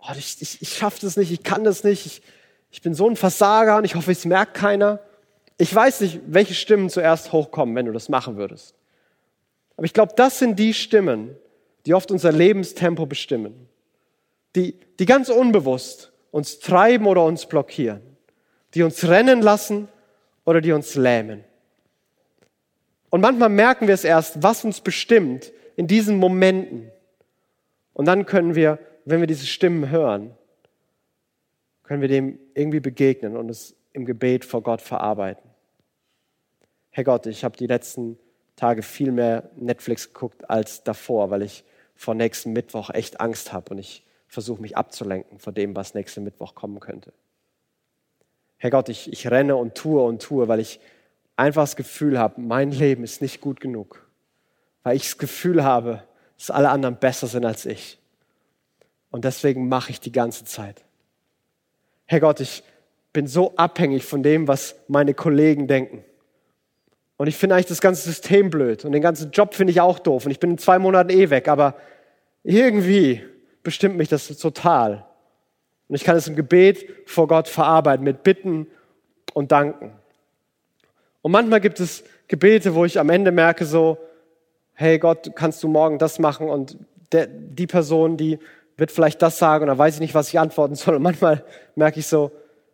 Oh, 0.00 0.12
ich, 0.16 0.36
ich, 0.40 0.62
ich 0.62 0.74
schaffe 0.74 0.98
das 1.00 1.16
nicht, 1.16 1.32
ich 1.32 1.42
kann 1.42 1.64
das 1.64 1.82
nicht. 1.82 2.06
Ich, 2.06 2.22
ich 2.70 2.82
bin 2.82 2.94
so 2.94 3.08
ein 3.08 3.16
Versager 3.16 3.76
und 3.78 3.84
ich 3.84 3.94
hoffe, 3.94 4.12
es 4.12 4.24
merkt 4.24 4.54
keiner. 4.54 5.00
Ich 5.58 5.74
weiß 5.74 6.02
nicht, 6.02 6.20
welche 6.26 6.54
Stimmen 6.54 6.90
zuerst 6.90 7.32
hochkommen, 7.32 7.74
wenn 7.74 7.86
du 7.86 7.92
das 7.92 8.08
machen 8.08 8.36
würdest. 8.36 8.74
Aber 9.76 9.84
ich 9.84 9.92
glaube, 9.92 10.14
das 10.16 10.38
sind 10.38 10.58
die 10.58 10.74
Stimmen, 10.74 11.36
die 11.84 11.94
oft 11.94 12.10
unser 12.10 12.32
Lebenstempo 12.32 13.06
bestimmen, 13.06 13.68
die, 14.54 14.74
die 14.98 15.06
ganz 15.06 15.28
unbewusst 15.28 16.12
uns 16.30 16.58
treiben 16.58 17.06
oder 17.06 17.24
uns 17.24 17.46
blockieren, 17.46 18.00
die 18.74 18.82
uns 18.82 19.06
rennen 19.06 19.40
lassen 19.42 19.88
oder 20.44 20.60
die 20.60 20.72
uns 20.72 20.94
lähmen. 20.94 21.44
Und 23.10 23.20
manchmal 23.20 23.48
merken 23.48 23.86
wir 23.86 23.94
es 23.94 24.04
erst, 24.04 24.42
was 24.42 24.64
uns 24.64 24.80
bestimmt 24.80 25.52
in 25.76 25.86
diesen 25.86 26.16
Momenten. 26.16 26.90
Und 27.92 28.06
dann 28.06 28.26
können 28.26 28.54
wir, 28.54 28.78
wenn 29.04 29.20
wir 29.20 29.26
diese 29.26 29.46
Stimmen 29.46 29.90
hören, 29.90 30.34
können 31.82 32.00
wir 32.00 32.08
dem 32.08 32.38
irgendwie 32.54 32.80
begegnen 32.80 33.36
und 33.36 33.48
es 33.48 33.76
im 33.92 34.04
Gebet 34.04 34.44
vor 34.44 34.62
Gott 34.62 34.82
verarbeiten. 34.82 35.48
Herr 36.90 37.04
Gott, 37.04 37.26
ich 37.26 37.44
habe 37.44 37.56
die 37.56 37.66
letzten 37.66 38.18
Tage 38.56 38.82
viel 38.82 39.12
mehr 39.12 39.50
Netflix 39.56 40.12
geguckt 40.12 40.48
als 40.48 40.82
davor, 40.82 41.30
weil 41.30 41.42
ich 41.42 41.64
vor 41.94 42.14
nächsten 42.14 42.52
Mittwoch 42.52 42.90
echt 42.90 43.20
Angst 43.20 43.52
habe 43.52 43.70
und 43.70 43.78
ich 43.78 44.04
versuche 44.26 44.60
mich 44.60 44.76
abzulenken 44.76 45.38
von 45.38 45.54
dem, 45.54 45.76
was 45.76 45.94
nächsten 45.94 46.24
Mittwoch 46.24 46.54
kommen 46.54 46.80
könnte. 46.80 47.12
Herr 48.58 48.70
Gott, 48.70 48.88
ich, 48.88 49.12
ich 49.12 49.30
renne 49.30 49.56
und 49.56 49.74
tue 49.74 50.02
und 50.02 50.22
tue, 50.22 50.48
weil 50.48 50.60
ich 50.60 50.80
einfach 51.36 51.62
das 51.62 51.76
Gefühl 51.76 52.18
habe, 52.18 52.40
mein 52.40 52.70
Leben 52.70 53.04
ist 53.04 53.20
nicht 53.20 53.40
gut 53.40 53.60
genug. 53.60 54.06
Weil 54.82 54.96
ich 54.96 55.04
das 55.04 55.18
Gefühl 55.18 55.62
habe, 55.62 56.02
dass 56.38 56.50
alle 56.50 56.70
anderen 56.70 56.96
besser 56.96 57.26
sind 57.26 57.44
als 57.44 57.66
ich. 57.66 57.98
Und 59.10 59.24
deswegen 59.24 59.68
mache 59.68 59.90
ich 59.90 60.00
die 60.00 60.12
ganze 60.12 60.44
Zeit. 60.44 60.84
Herr 62.06 62.20
Gott, 62.20 62.40
ich 62.40 62.62
bin 63.12 63.26
so 63.26 63.54
abhängig 63.56 64.04
von 64.04 64.22
dem, 64.22 64.48
was 64.48 64.76
meine 64.88 65.14
Kollegen 65.14 65.66
denken. 65.66 66.04
Und 67.16 67.28
ich 67.28 67.36
finde 67.36 67.54
eigentlich 67.54 67.66
das 67.66 67.80
ganze 67.80 68.02
System 68.02 68.50
blöd 68.50 68.84
und 68.84 68.92
den 68.92 69.02
ganzen 69.02 69.30
Job 69.30 69.54
finde 69.54 69.70
ich 69.70 69.80
auch 69.80 69.98
doof 69.98 70.26
und 70.26 70.30
ich 70.30 70.40
bin 70.40 70.50
in 70.50 70.58
zwei 70.58 70.78
Monaten 70.78 71.10
eh 71.10 71.30
weg, 71.30 71.48
aber 71.48 71.74
irgendwie 72.42 73.22
bestimmt 73.62 73.96
mich 73.96 74.08
das 74.08 74.28
total. 74.38 75.06
Und 75.88 75.94
ich 75.94 76.04
kann 76.04 76.16
es 76.16 76.28
im 76.28 76.36
Gebet 76.36 76.86
vor 77.06 77.26
Gott 77.26 77.48
verarbeiten 77.48 78.04
mit 78.04 78.22
Bitten 78.22 78.66
und 79.34 79.52
Danken. 79.52 79.92
Und 81.22 81.32
manchmal 81.32 81.60
gibt 81.60 81.80
es 81.80 82.04
Gebete, 82.28 82.74
wo 82.74 82.84
ich 82.84 83.00
am 83.00 83.08
Ende 83.08 83.32
merke 83.32 83.64
so, 83.64 83.98
hey 84.74 84.98
Gott, 84.98 85.32
kannst 85.34 85.62
du 85.62 85.68
morgen 85.68 85.98
das 85.98 86.18
machen 86.18 86.48
und 86.48 86.76
der, 87.12 87.26
die 87.26 87.66
Person, 87.66 88.16
die 88.16 88.38
wird 88.76 88.92
vielleicht 88.92 89.22
das 89.22 89.38
sagen 89.38 89.62
und 89.62 89.68
dann 89.68 89.78
weiß 89.78 89.94
ich 89.94 90.00
nicht, 90.00 90.14
was 90.14 90.28
ich 90.28 90.38
antworten 90.38 90.74
soll. 90.74 90.96
Und 90.96 91.02
manchmal 91.02 91.44
merke 91.76 91.98
ich 91.98 92.06
so, 92.06 92.30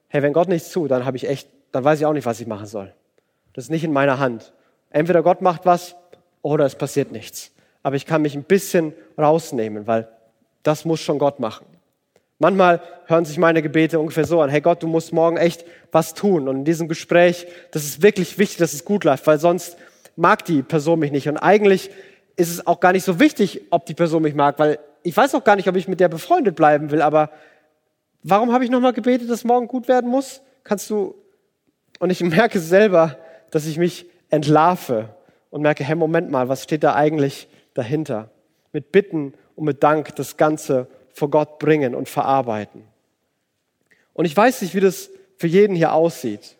hey, 0.09 0.22
wenn 0.22 0.33
Gott 0.33 0.48
nichts 0.48 0.72
tut, 0.72 0.90
dann 0.90 1.05
habe 1.05 1.16
ich 1.16 1.28
echt, 1.28 1.48
dann 1.70 1.85
weiß 1.85 2.00
ich 2.00 2.07
auch 2.07 2.12
nicht, 2.12 2.26
was 2.26 2.40
ich 2.40 2.46
machen 2.46 2.66
soll. 2.66 2.92
Das 3.55 3.65
ist 3.65 3.71
nicht 3.71 3.85
in 3.85 3.93
meiner 3.93 4.19
Hand. 4.19 4.53
Entweder 4.91 5.23
Gott 5.23 5.43
macht 5.43 5.67
was 5.67 5.97
oder 6.43 6.65
es 6.65 6.75
passiert 6.75 7.12
nichts. 7.12 7.53
Aber 7.83 7.97
ich 7.97 8.07
kann 8.07 8.23
mich 8.23 8.35
ein 8.35 8.45
bisschen 8.45 8.93
rausnehmen, 9.19 9.87
weil 9.87 10.09
das 10.62 10.85
muss 10.85 11.01
schon 11.01 11.19
Gott 11.19 11.41
machen. 11.41 11.67
Manchmal 12.38 12.81
hören 13.07 13.25
sich 13.25 13.38
meine 13.38 13.62
Gebete 13.62 14.01
ungefähr 14.01 14.25
so 14.25 14.41
an, 14.41 14.51
hey 14.51 14.61
Gott, 14.61 14.83
du 14.83 14.88
musst 14.88 15.12
morgen 15.12 15.37
echt 15.37 15.65
was 15.93 16.15
tun. 16.15 16.49
Und 16.49 16.57
in 16.57 16.65
diesem 16.65 16.88
Gespräch, 16.88 17.47
das 17.71 17.85
ist 17.85 18.03
wirklich 18.03 18.38
wichtig, 18.38 18.59
dass 18.59 18.73
es 18.73 18.85
gut 18.85 19.05
läuft, 19.05 19.27
weil 19.27 19.38
sonst 19.38 19.77
mag 20.17 20.45
die 20.45 20.62
Person 20.62 20.99
mich 20.99 21.12
nicht. 21.12 21.29
Und 21.29 21.37
eigentlich 21.37 21.91
ist 22.37 22.51
es 22.51 22.67
auch 22.67 22.81
gar 22.81 22.93
nicht 22.93 23.05
so 23.05 23.21
wichtig, 23.21 23.62
ob 23.71 23.87
die 23.87 23.95
Person 23.95 24.23
mich 24.23 24.35
mag, 24.35 24.59
weil 24.59 24.79
ich 25.03 25.17
weiß 25.17 25.35
auch 25.35 25.45
gar 25.45 25.57
nicht, 25.57 25.69
ob 25.69 25.77
ich 25.77 25.88
mit 25.88 26.01
der 26.01 26.09
befreundet 26.09 26.57
bleiben 26.57 26.91
will, 26.91 27.03
aber 27.03 27.31
warum 28.23 28.53
habe 28.53 28.65
ich 28.65 28.71
nochmal 28.71 28.93
gebetet, 28.93 29.29
dass 29.31 29.45
morgen 29.45 29.69
gut 29.69 29.88
werden 29.88 30.11
muss? 30.11 30.43
Kannst 30.65 30.88
du, 30.91 31.15
und 31.99 32.11
ich 32.11 32.21
merke 32.25 32.61
selber, 32.61 33.17
dass 33.53 33.67
ich 33.67 33.79
mich 33.79 34.07
entlarve 34.31 35.15
und 35.51 35.62
merke, 35.62 35.85
hey, 35.85 35.95
Moment 35.95 36.31
mal, 36.31 36.49
was 36.49 36.65
steht 36.65 36.83
da 36.83 36.97
eigentlich 36.97 37.47
dahinter? 37.75 38.31
Mit 38.73 38.91
Bitten 38.91 39.35
und 39.55 39.67
mit 39.67 39.83
Dank 39.83 40.17
das 40.17 40.37
Ganze 40.37 40.88
vor 41.12 41.31
Gott 41.31 41.61
bringen 41.61 41.95
und 41.95 42.09
verarbeiten. 42.09 42.83
Und 44.15 44.25
ich 44.25 44.37
weiß 44.37 44.62
nicht, 44.62 44.75
wie 44.75 44.81
das 44.81 45.11
für 45.37 45.47
jeden 45.47 45.77
hier 45.77 45.93
aussieht. 45.93 46.57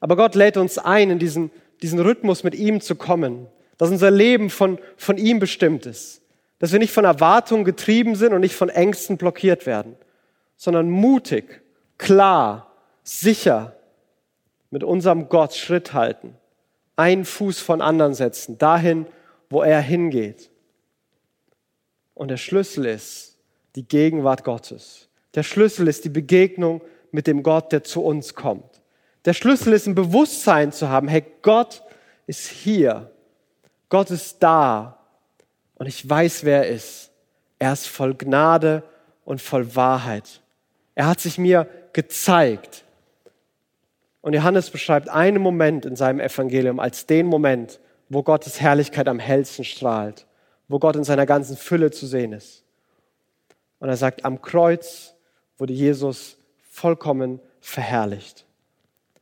Aber 0.00 0.16
Gott 0.16 0.34
lädt 0.34 0.58
uns 0.58 0.78
ein, 0.78 1.10
in 1.10 1.18
diesen, 1.18 1.50
diesen 1.82 1.98
Rhythmus 1.98 2.44
mit 2.44 2.54
ihm 2.54 2.80
zu 2.82 2.94
kommen, 2.94 3.46
dass 3.78 3.90
unser 3.90 4.10
Leben 4.10 4.50
von, 4.50 4.78
von 4.98 5.16
ihm 5.16 5.38
bestimmt 5.38 5.86
ist, 5.86 6.20
dass 6.58 6.72
wir 6.72 6.78
nicht 6.78 6.92
von 6.92 7.06
Erwartungen 7.06 7.64
getrieben 7.64 8.16
sind 8.16 8.34
und 8.34 8.40
nicht 8.40 8.54
von 8.54 8.68
Ängsten 8.68 9.16
blockiert 9.16 9.64
werden, 9.64 9.96
sondern 10.56 10.90
mutig, 10.90 11.62
klar, 11.96 12.70
sicher 13.02 13.77
mit 14.70 14.84
unserem 14.84 15.28
Gott 15.28 15.54
Schritt 15.54 15.92
halten, 15.92 16.36
einen 16.96 17.24
Fuß 17.24 17.60
von 17.60 17.80
anderen 17.80 18.14
setzen, 18.14 18.58
dahin, 18.58 19.06
wo 19.50 19.62
er 19.62 19.80
hingeht. 19.80 20.50
Und 22.14 22.28
der 22.28 22.36
Schlüssel 22.36 22.86
ist 22.86 23.38
die 23.76 23.86
Gegenwart 23.86 24.44
Gottes. 24.44 25.08
Der 25.34 25.42
Schlüssel 25.42 25.88
ist 25.88 26.04
die 26.04 26.10
Begegnung 26.10 26.82
mit 27.12 27.26
dem 27.26 27.42
Gott, 27.42 27.72
der 27.72 27.84
zu 27.84 28.02
uns 28.02 28.34
kommt. 28.34 28.82
Der 29.24 29.34
Schlüssel 29.34 29.72
ist 29.72 29.86
ein 29.86 29.94
Bewusstsein 29.94 30.72
zu 30.72 30.88
haben, 30.88 31.08
hey, 31.08 31.24
Gott 31.42 31.82
ist 32.26 32.48
hier. 32.48 33.10
Gott 33.88 34.10
ist 34.10 34.42
da. 34.42 34.98
Und 35.76 35.86
ich 35.86 36.08
weiß, 36.08 36.44
wer 36.44 36.64
er 36.64 36.74
ist. 36.74 37.10
Er 37.58 37.72
ist 37.72 37.86
voll 37.86 38.14
Gnade 38.14 38.82
und 39.24 39.40
voll 39.40 39.74
Wahrheit. 39.74 40.40
Er 40.94 41.06
hat 41.06 41.20
sich 41.20 41.38
mir 41.38 41.68
gezeigt. 41.92 42.84
Und 44.20 44.34
Johannes 44.34 44.70
beschreibt 44.70 45.08
einen 45.08 45.42
Moment 45.42 45.86
in 45.86 45.96
seinem 45.96 46.20
Evangelium 46.20 46.80
als 46.80 47.06
den 47.06 47.26
Moment, 47.26 47.80
wo 48.08 48.22
Gottes 48.22 48.60
Herrlichkeit 48.60 49.08
am 49.08 49.18
hellsten 49.18 49.64
strahlt, 49.64 50.26
wo 50.66 50.78
Gott 50.78 50.96
in 50.96 51.04
seiner 51.04 51.26
ganzen 51.26 51.56
Fülle 51.56 51.90
zu 51.90 52.06
sehen 52.06 52.32
ist. 52.32 52.64
Und 53.78 53.88
er 53.88 53.96
sagt, 53.96 54.24
am 54.24 54.42
Kreuz 54.42 55.14
wurde 55.56 55.72
Jesus 55.72 56.36
vollkommen 56.70 57.40
verherrlicht. 57.60 58.44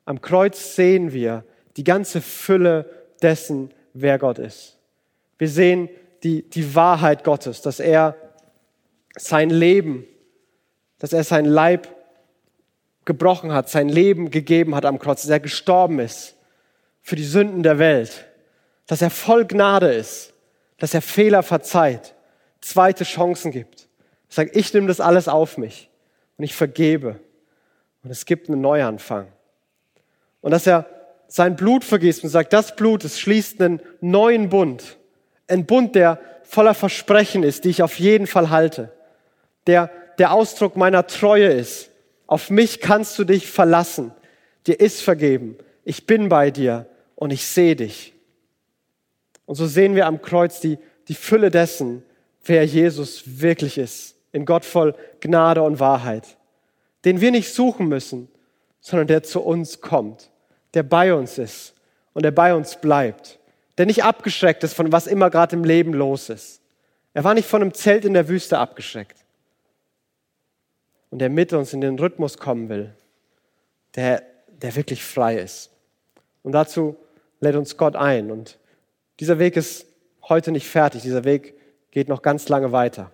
Am 0.05 0.21
Kreuz 0.21 0.77
sehen 0.77 1.13
wir 1.13 1.45
die 1.77 1.85
ganze 1.85 2.21
Fülle 2.21 2.89
dessen, 3.23 3.73
wer 3.93 4.19
Gott 4.19 4.39
ist. 4.39 4.79
Wir 5.39 5.49
sehen 5.49 5.89
die, 6.23 6.43
die 6.49 6.75
Wahrheit 6.75 7.25
Gottes, 7.25 7.61
dass 7.61 7.81
er 7.81 8.17
sein 9.17 9.51
Leben, 9.51 10.07
dass 10.99 11.13
er 11.13 11.25
sein 11.25 11.45
Leib 11.45 11.89
gebrochen 13.07 13.53
hat, 13.53 13.71
sein 13.71 13.89
Leben 13.89 14.31
gegeben 14.31 14.75
hat 14.75 14.85
am 14.85 14.99
Kreuz, 14.99 15.23
dass 15.23 15.31
er 15.31 15.41
gestorben 15.41 15.99
ist 15.99 16.37
für 17.03 17.17
die 17.17 17.25
Sünden 17.25 17.63
der 17.63 17.79
Welt, 17.79 18.27
dass 18.87 19.01
er 19.01 19.09
voll 19.11 19.47
Gnade 19.47 19.93
ist, 19.93 20.35
dass 20.79 20.93
er 20.93 21.01
Fehler 21.01 21.43
verzeiht, 21.43 22.15
zweite 22.61 23.05
Chancen 23.05 23.51
gibt. 23.51 23.89
Er 24.29 24.35
sagt, 24.35 24.57
ich 24.57 24.75
nehme 24.75 24.89
das 24.89 25.01
alles 25.01 25.29
auf 25.29 25.57
mich 25.57 25.89
und 26.37 26.45
ich 26.45 26.55
vergebe 26.55 27.19
und 28.03 28.11
es 28.11 28.27
gibt 28.27 28.49
einen 28.49 28.61
Neuanfang. 28.61 29.29
Und 30.43 30.51
dass 30.51 30.67
er 30.67 30.87
sein 31.29 31.57
Blut 31.57 31.85
vergießt 31.85 32.23
und 32.23 32.31
sagt, 32.31 32.53
das 32.53 32.77
Blut, 32.77 33.05
es 33.05 33.19
schließt 33.19 33.61
einen 33.63 33.81
neuen 34.01 34.49
Bund. 34.49 34.99
Ein 35.49 35.65
Bund, 35.65 35.95
der 35.95 36.21
voller 36.43 36.75
Versprechen 36.75 37.43
ist, 37.43 37.65
die 37.65 37.71
ich 37.71 37.83
auf 37.83 37.99
jeden 37.99 38.27
Fall 38.27 38.51
halte. 38.51 38.93
Der 39.67 39.91
der 40.19 40.33
Ausdruck 40.33 40.77
meiner 40.77 41.07
Treue 41.07 41.47
ist, 41.47 41.91
auf 42.27 42.51
mich 42.51 42.81
kannst 42.81 43.19
du 43.19 43.25
dich 43.25 43.49
verlassen. 43.49 44.13
Dir 44.67 44.81
ist 44.81 45.03
vergeben. 45.03 45.57
Ich 45.85 46.07
bin 46.07 46.29
bei 46.29 46.51
dir 46.51 46.87
und 47.15 47.33
ich 47.33 47.47
sehe 47.47 47.77
dich. 47.77 48.15
Und 49.45 49.55
so 49.55 49.67
sehen 49.67 49.95
wir 49.95 50.07
am 50.07 50.23
Kreuz 50.23 50.61
die, 50.61 50.79
die 51.09 51.15
Fülle 51.15 51.51
dessen, 51.51 52.03
wer 52.45 52.65
Jesus 52.65 53.23
wirklich 53.41 53.79
ist. 53.79 54.17
In 54.33 54.45
Gott 54.45 54.65
voll 54.65 54.95
Gnade 55.21 55.63
und 55.63 55.79
Wahrheit. 55.79 56.37
Den 57.05 57.21
wir 57.21 57.31
nicht 57.31 57.55
suchen 57.55 57.87
müssen, 57.87 58.29
sondern 58.81 59.07
der 59.07 59.23
zu 59.23 59.41
uns 59.41 59.81
kommt. 59.81 60.31
Der 60.75 60.83
bei 60.83 61.15
uns 61.15 61.39
ist 61.39 61.75
und 62.13 62.25
der 62.25 62.33
bei 62.33 62.55
uns 62.55 62.81
bleibt. 62.81 63.39
Der 63.79 63.87
nicht 63.87 64.03
abgeschreckt 64.03 64.65
ist 64.65 64.75
von 64.75 64.91
was 64.91 65.07
immer 65.07 65.31
gerade 65.31 65.55
im 65.55 65.63
Leben 65.63 65.93
los 65.93 66.29
ist. 66.29 66.61
Er 67.15 67.23
war 67.23 67.35
nicht 67.35 67.49
von 67.49 67.63
einem 67.63 67.73
Zelt 67.73 68.05
in 68.05 68.15
der 68.15 68.29
Wüste 68.29 68.59
abgeschreckt 68.59 69.26
und 71.17 71.21
der 71.21 71.31
mit 71.31 71.55
uns 71.55 71.73
in 71.73 71.81
den 71.81 71.99
Rhythmus 71.99 72.37
kommen 72.37 72.69
will, 72.69 72.93
der, 73.95 74.23
der 74.49 74.77
wirklich 74.77 75.03
frei 75.03 75.39
ist. 75.39 75.71
Und 76.43 76.53
dazu 76.53 76.95
lädt 77.41 77.57
uns 77.57 77.79
Gott 77.79 77.97
ein. 77.97 78.31
Und 78.31 78.59
dieser 79.19 79.39
Weg 79.39 79.57
ist 79.57 79.87
heute 80.25 80.53
nicht 80.53 80.69
fertig. 80.69 81.01
Dieser 81.01 81.25
Weg 81.25 81.55
geht 81.91 82.11
noch 82.11 82.21
ganz 82.21 82.51
lange 82.51 82.71
weiter. 82.71 83.11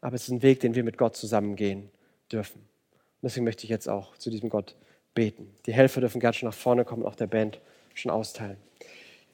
Aber 0.00 0.16
es 0.16 0.24
ist 0.24 0.30
ein 0.30 0.42
Weg, 0.42 0.58
den 0.58 0.74
wir 0.74 0.82
mit 0.82 0.98
Gott 0.98 1.14
zusammen 1.14 1.54
gehen 1.54 1.88
dürfen. 2.32 2.58
Und 2.58 3.22
deswegen 3.22 3.44
möchte 3.44 3.62
ich 3.62 3.70
jetzt 3.70 3.88
auch 3.88 4.16
zu 4.16 4.28
diesem 4.28 4.48
Gott 4.48 4.74
beten. 5.14 5.54
Die 5.66 5.72
Helfer 5.72 6.00
dürfen 6.00 6.18
gerne 6.18 6.34
schon 6.34 6.48
nach 6.48 6.56
vorne 6.56 6.84
kommen, 6.84 7.06
auch 7.06 7.14
der 7.14 7.28
Band 7.28 7.60
schon 7.94 8.10
austeilen. 8.10 8.56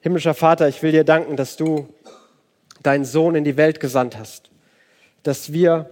Himmlischer 0.01 0.35
Vater, 0.35 0.69
ich 0.69 0.83
will 0.83 0.93
dir 0.93 1.05
danken, 1.05 1.37
dass 1.37 1.57
du 1.57 1.89
deinen 2.83 3.07
Sohn 3.07 3.35
in 3.35 3.45
die 3.45 3.57
Welt 3.57 3.81
gesandt 3.81 4.19
hast, 4.19 4.51
dass 5.23 5.55
wir 5.55 5.89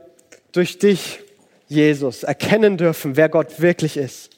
durch 0.53 0.79
dich 0.79 1.21
Jesus 1.73 2.23
erkennen 2.23 2.77
dürfen, 2.77 3.17
wer 3.17 3.29
Gott 3.29 3.61
wirklich 3.61 3.97
ist. 3.97 4.31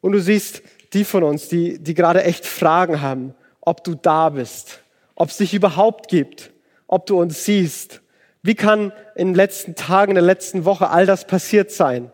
Und 0.00 0.12
du 0.12 0.20
siehst 0.20 0.62
die 0.92 1.04
von 1.04 1.22
uns, 1.22 1.48
die, 1.48 1.78
die 1.78 1.94
gerade 1.94 2.22
echt 2.22 2.46
Fragen 2.46 3.00
haben, 3.00 3.34
ob 3.60 3.82
du 3.84 3.94
da 3.94 4.30
bist, 4.30 4.80
ob 5.14 5.30
es 5.30 5.38
dich 5.38 5.54
überhaupt 5.54 6.08
gibt, 6.08 6.52
ob 6.86 7.06
du 7.06 7.20
uns 7.20 7.44
siehst. 7.44 8.00
Wie 8.42 8.54
kann 8.54 8.92
in 9.16 9.28
den 9.28 9.34
letzten 9.34 9.74
Tagen, 9.74 10.12
in 10.12 10.16
der 10.16 10.24
letzten 10.24 10.64
Woche 10.64 10.88
all 10.90 11.06
das 11.06 11.26
passiert 11.26 11.70
sein, 11.70 12.10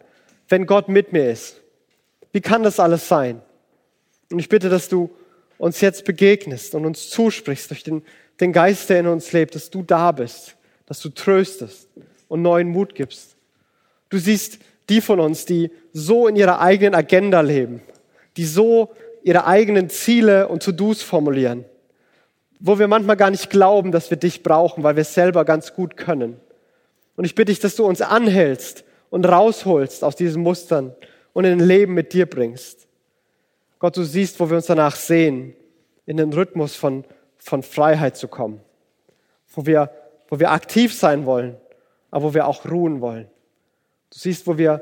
wenn 0.48 0.66
Gott 0.66 0.88
mit 0.88 1.12
mir 1.12 1.30
ist? 1.30 1.60
Wie 2.32 2.40
kann 2.40 2.62
das 2.62 2.80
alles 2.80 3.08
sein? 3.08 3.42
Und 4.30 4.38
ich 4.38 4.48
bitte, 4.48 4.70
dass 4.70 4.88
du 4.88 5.10
uns 5.58 5.80
jetzt 5.80 6.04
begegnest 6.04 6.74
und 6.74 6.86
uns 6.86 7.10
zusprichst 7.10 7.70
durch 7.70 7.84
den, 7.84 8.02
den 8.40 8.52
Geist, 8.52 8.88
der 8.88 9.00
in 9.00 9.06
uns 9.06 9.32
lebt, 9.32 9.54
dass 9.54 9.70
du 9.70 9.82
da 9.82 10.10
bist, 10.10 10.56
dass 10.86 11.00
du 11.00 11.10
tröstest 11.10 11.88
und 12.28 12.42
neuen 12.42 12.68
Mut 12.68 12.94
gibst. 12.94 13.31
Du 14.12 14.18
siehst 14.18 14.58
die 14.90 15.00
von 15.00 15.20
uns, 15.20 15.46
die 15.46 15.70
so 15.94 16.28
in 16.28 16.36
ihrer 16.36 16.60
eigenen 16.60 16.94
Agenda 16.94 17.40
leben, 17.40 17.80
die 18.36 18.44
so 18.44 18.90
ihre 19.22 19.46
eigenen 19.46 19.88
Ziele 19.88 20.48
und 20.48 20.62
To-Dos 20.62 21.00
formulieren, 21.00 21.64
wo 22.60 22.78
wir 22.78 22.88
manchmal 22.88 23.16
gar 23.16 23.30
nicht 23.30 23.48
glauben, 23.48 23.90
dass 23.90 24.10
wir 24.10 24.18
dich 24.18 24.42
brauchen, 24.42 24.84
weil 24.84 24.96
wir 24.96 25.00
es 25.00 25.14
selber 25.14 25.46
ganz 25.46 25.72
gut 25.72 25.96
können. 25.96 26.38
Und 27.16 27.24
ich 27.24 27.34
bitte 27.34 27.52
dich, 27.52 27.60
dass 27.60 27.74
du 27.74 27.86
uns 27.86 28.02
anhältst 28.02 28.84
und 29.08 29.24
rausholst 29.24 30.04
aus 30.04 30.14
diesen 30.14 30.42
Mustern 30.42 30.94
und 31.32 31.46
in 31.46 31.52
ein 31.52 31.66
Leben 31.66 31.94
mit 31.94 32.12
dir 32.12 32.26
bringst. 32.26 32.86
Gott, 33.78 33.96
du 33.96 34.02
siehst, 34.02 34.38
wo 34.40 34.50
wir 34.50 34.58
uns 34.58 34.66
danach 34.66 34.94
sehen, 34.94 35.54
in 36.04 36.18
den 36.18 36.34
Rhythmus 36.34 36.76
von, 36.76 37.06
von 37.38 37.62
Freiheit 37.62 38.18
zu 38.18 38.28
kommen, 38.28 38.60
wo 39.54 39.64
wir, 39.64 39.90
wo 40.28 40.38
wir 40.38 40.50
aktiv 40.50 40.92
sein 40.92 41.24
wollen, 41.24 41.56
aber 42.10 42.24
wo 42.26 42.34
wir 42.34 42.46
auch 42.46 42.70
ruhen 42.70 43.00
wollen. 43.00 43.31
Du 44.12 44.18
siehst, 44.18 44.46
wo 44.46 44.58
wir 44.58 44.80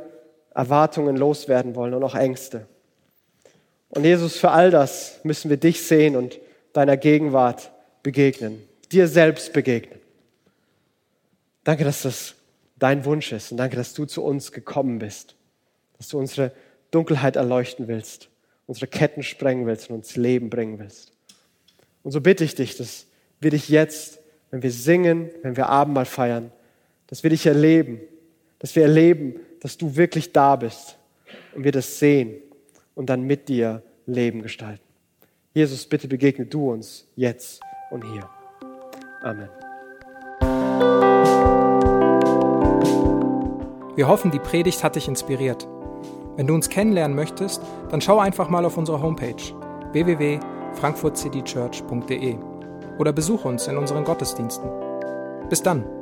Erwartungen 0.54 1.16
loswerden 1.16 1.74
wollen 1.74 1.94
und 1.94 2.02
auch 2.02 2.14
Ängste. 2.14 2.66
Und 3.88 4.04
Jesus, 4.04 4.36
für 4.36 4.50
all 4.50 4.70
das 4.70 5.20
müssen 5.22 5.50
wir 5.50 5.56
dich 5.56 5.82
sehen 5.82 6.16
und 6.16 6.38
deiner 6.72 6.96
Gegenwart 6.96 7.70
begegnen, 8.02 8.62
dir 8.92 9.08
selbst 9.08 9.52
begegnen. 9.52 9.98
Danke, 11.64 11.84
dass 11.84 12.02
das 12.02 12.34
dein 12.78 13.04
Wunsch 13.04 13.32
ist 13.32 13.52
und 13.52 13.58
danke, 13.58 13.76
dass 13.76 13.94
du 13.94 14.06
zu 14.06 14.24
uns 14.24 14.52
gekommen 14.52 14.98
bist, 14.98 15.36
dass 15.98 16.08
du 16.08 16.18
unsere 16.18 16.52
Dunkelheit 16.90 17.36
erleuchten 17.36 17.88
willst 17.88 18.30
unsere 18.70 18.86
Ketten 18.86 19.24
sprengen 19.24 19.66
willst 19.66 19.90
und 19.90 19.96
uns 19.96 20.14
Leben 20.14 20.48
bringen 20.48 20.78
willst. 20.78 21.10
Und 22.04 22.12
so 22.12 22.20
bitte 22.20 22.44
ich 22.44 22.54
dich, 22.54 22.76
dass 22.76 23.06
wir 23.40 23.50
dich 23.50 23.68
jetzt, 23.68 24.20
wenn 24.52 24.62
wir 24.62 24.70
singen, 24.70 25.28
wenn 25.42 25.56
wir 25.56 25.68
Abendmahl 25.68 26.04
feiern, 26.04 26.52
dass 27.08 27.24
wir 27.24 27.30
dich 27.30 27.46
erleben, 27.46 28.00
dass 28.60 28.76
wir 28.76 28.84
erleben, 28.84 29.40
dass 29.60 29.76
du 29.76 29.96
wirklich 29.96 30.32
da 30.32 30.54
bist 30.54 30.96
und 31.54 31.64
wir 31.64 31.72
das 31.72 31.98
sehen 31.98 32.36
und 32.94 33.10
dann 33.10 33.22
mit 33.22 33.48
dir 33.48 33.82
Leben 34.06 34.42
gestalten. 34.42 34.84
Jesus, 35.52 35.84
bitte 35.86 36.06
begegne 36.06 36.46
du 36.46 36.70
uns 36.70 37.08
jetzt 37.16 37.60
und 37.90 38.04
hier. 38.04 38.30
Amen. 39.22 39.48
Wir 43.96 44.06
hoffen, 44.08 44.30
die 44.30 44.38
Predigt 44.38 44.84
hat 44.84 44.94
dich 44.96 45.08
inspiriert. 45.08 45.66
Wenn 46.36 46.46
du 46.46 46.54
uns 46.54 46.68
kennenlernen 46.68 47.16
möchtest, 47.16 47.60
dann 47.90 48.00
schau 48.00 48.18
einfach 48.18 48.48
mal 48.48 48.64
auf 48.64 48.78
unsere 48.78 49.02
Homepage 49.02 49.34
www.frankfurtcitychurch.de 49.92 52.36
oder 52.98 53.12
besuche 53.12 53.48
uns 53.48 53.66
in 53.66 53.76
unseren 53.76 54.04
Gottesdiensten. 54.04 54.70
Bis 55.48 55.60
dann! 55.62 55.99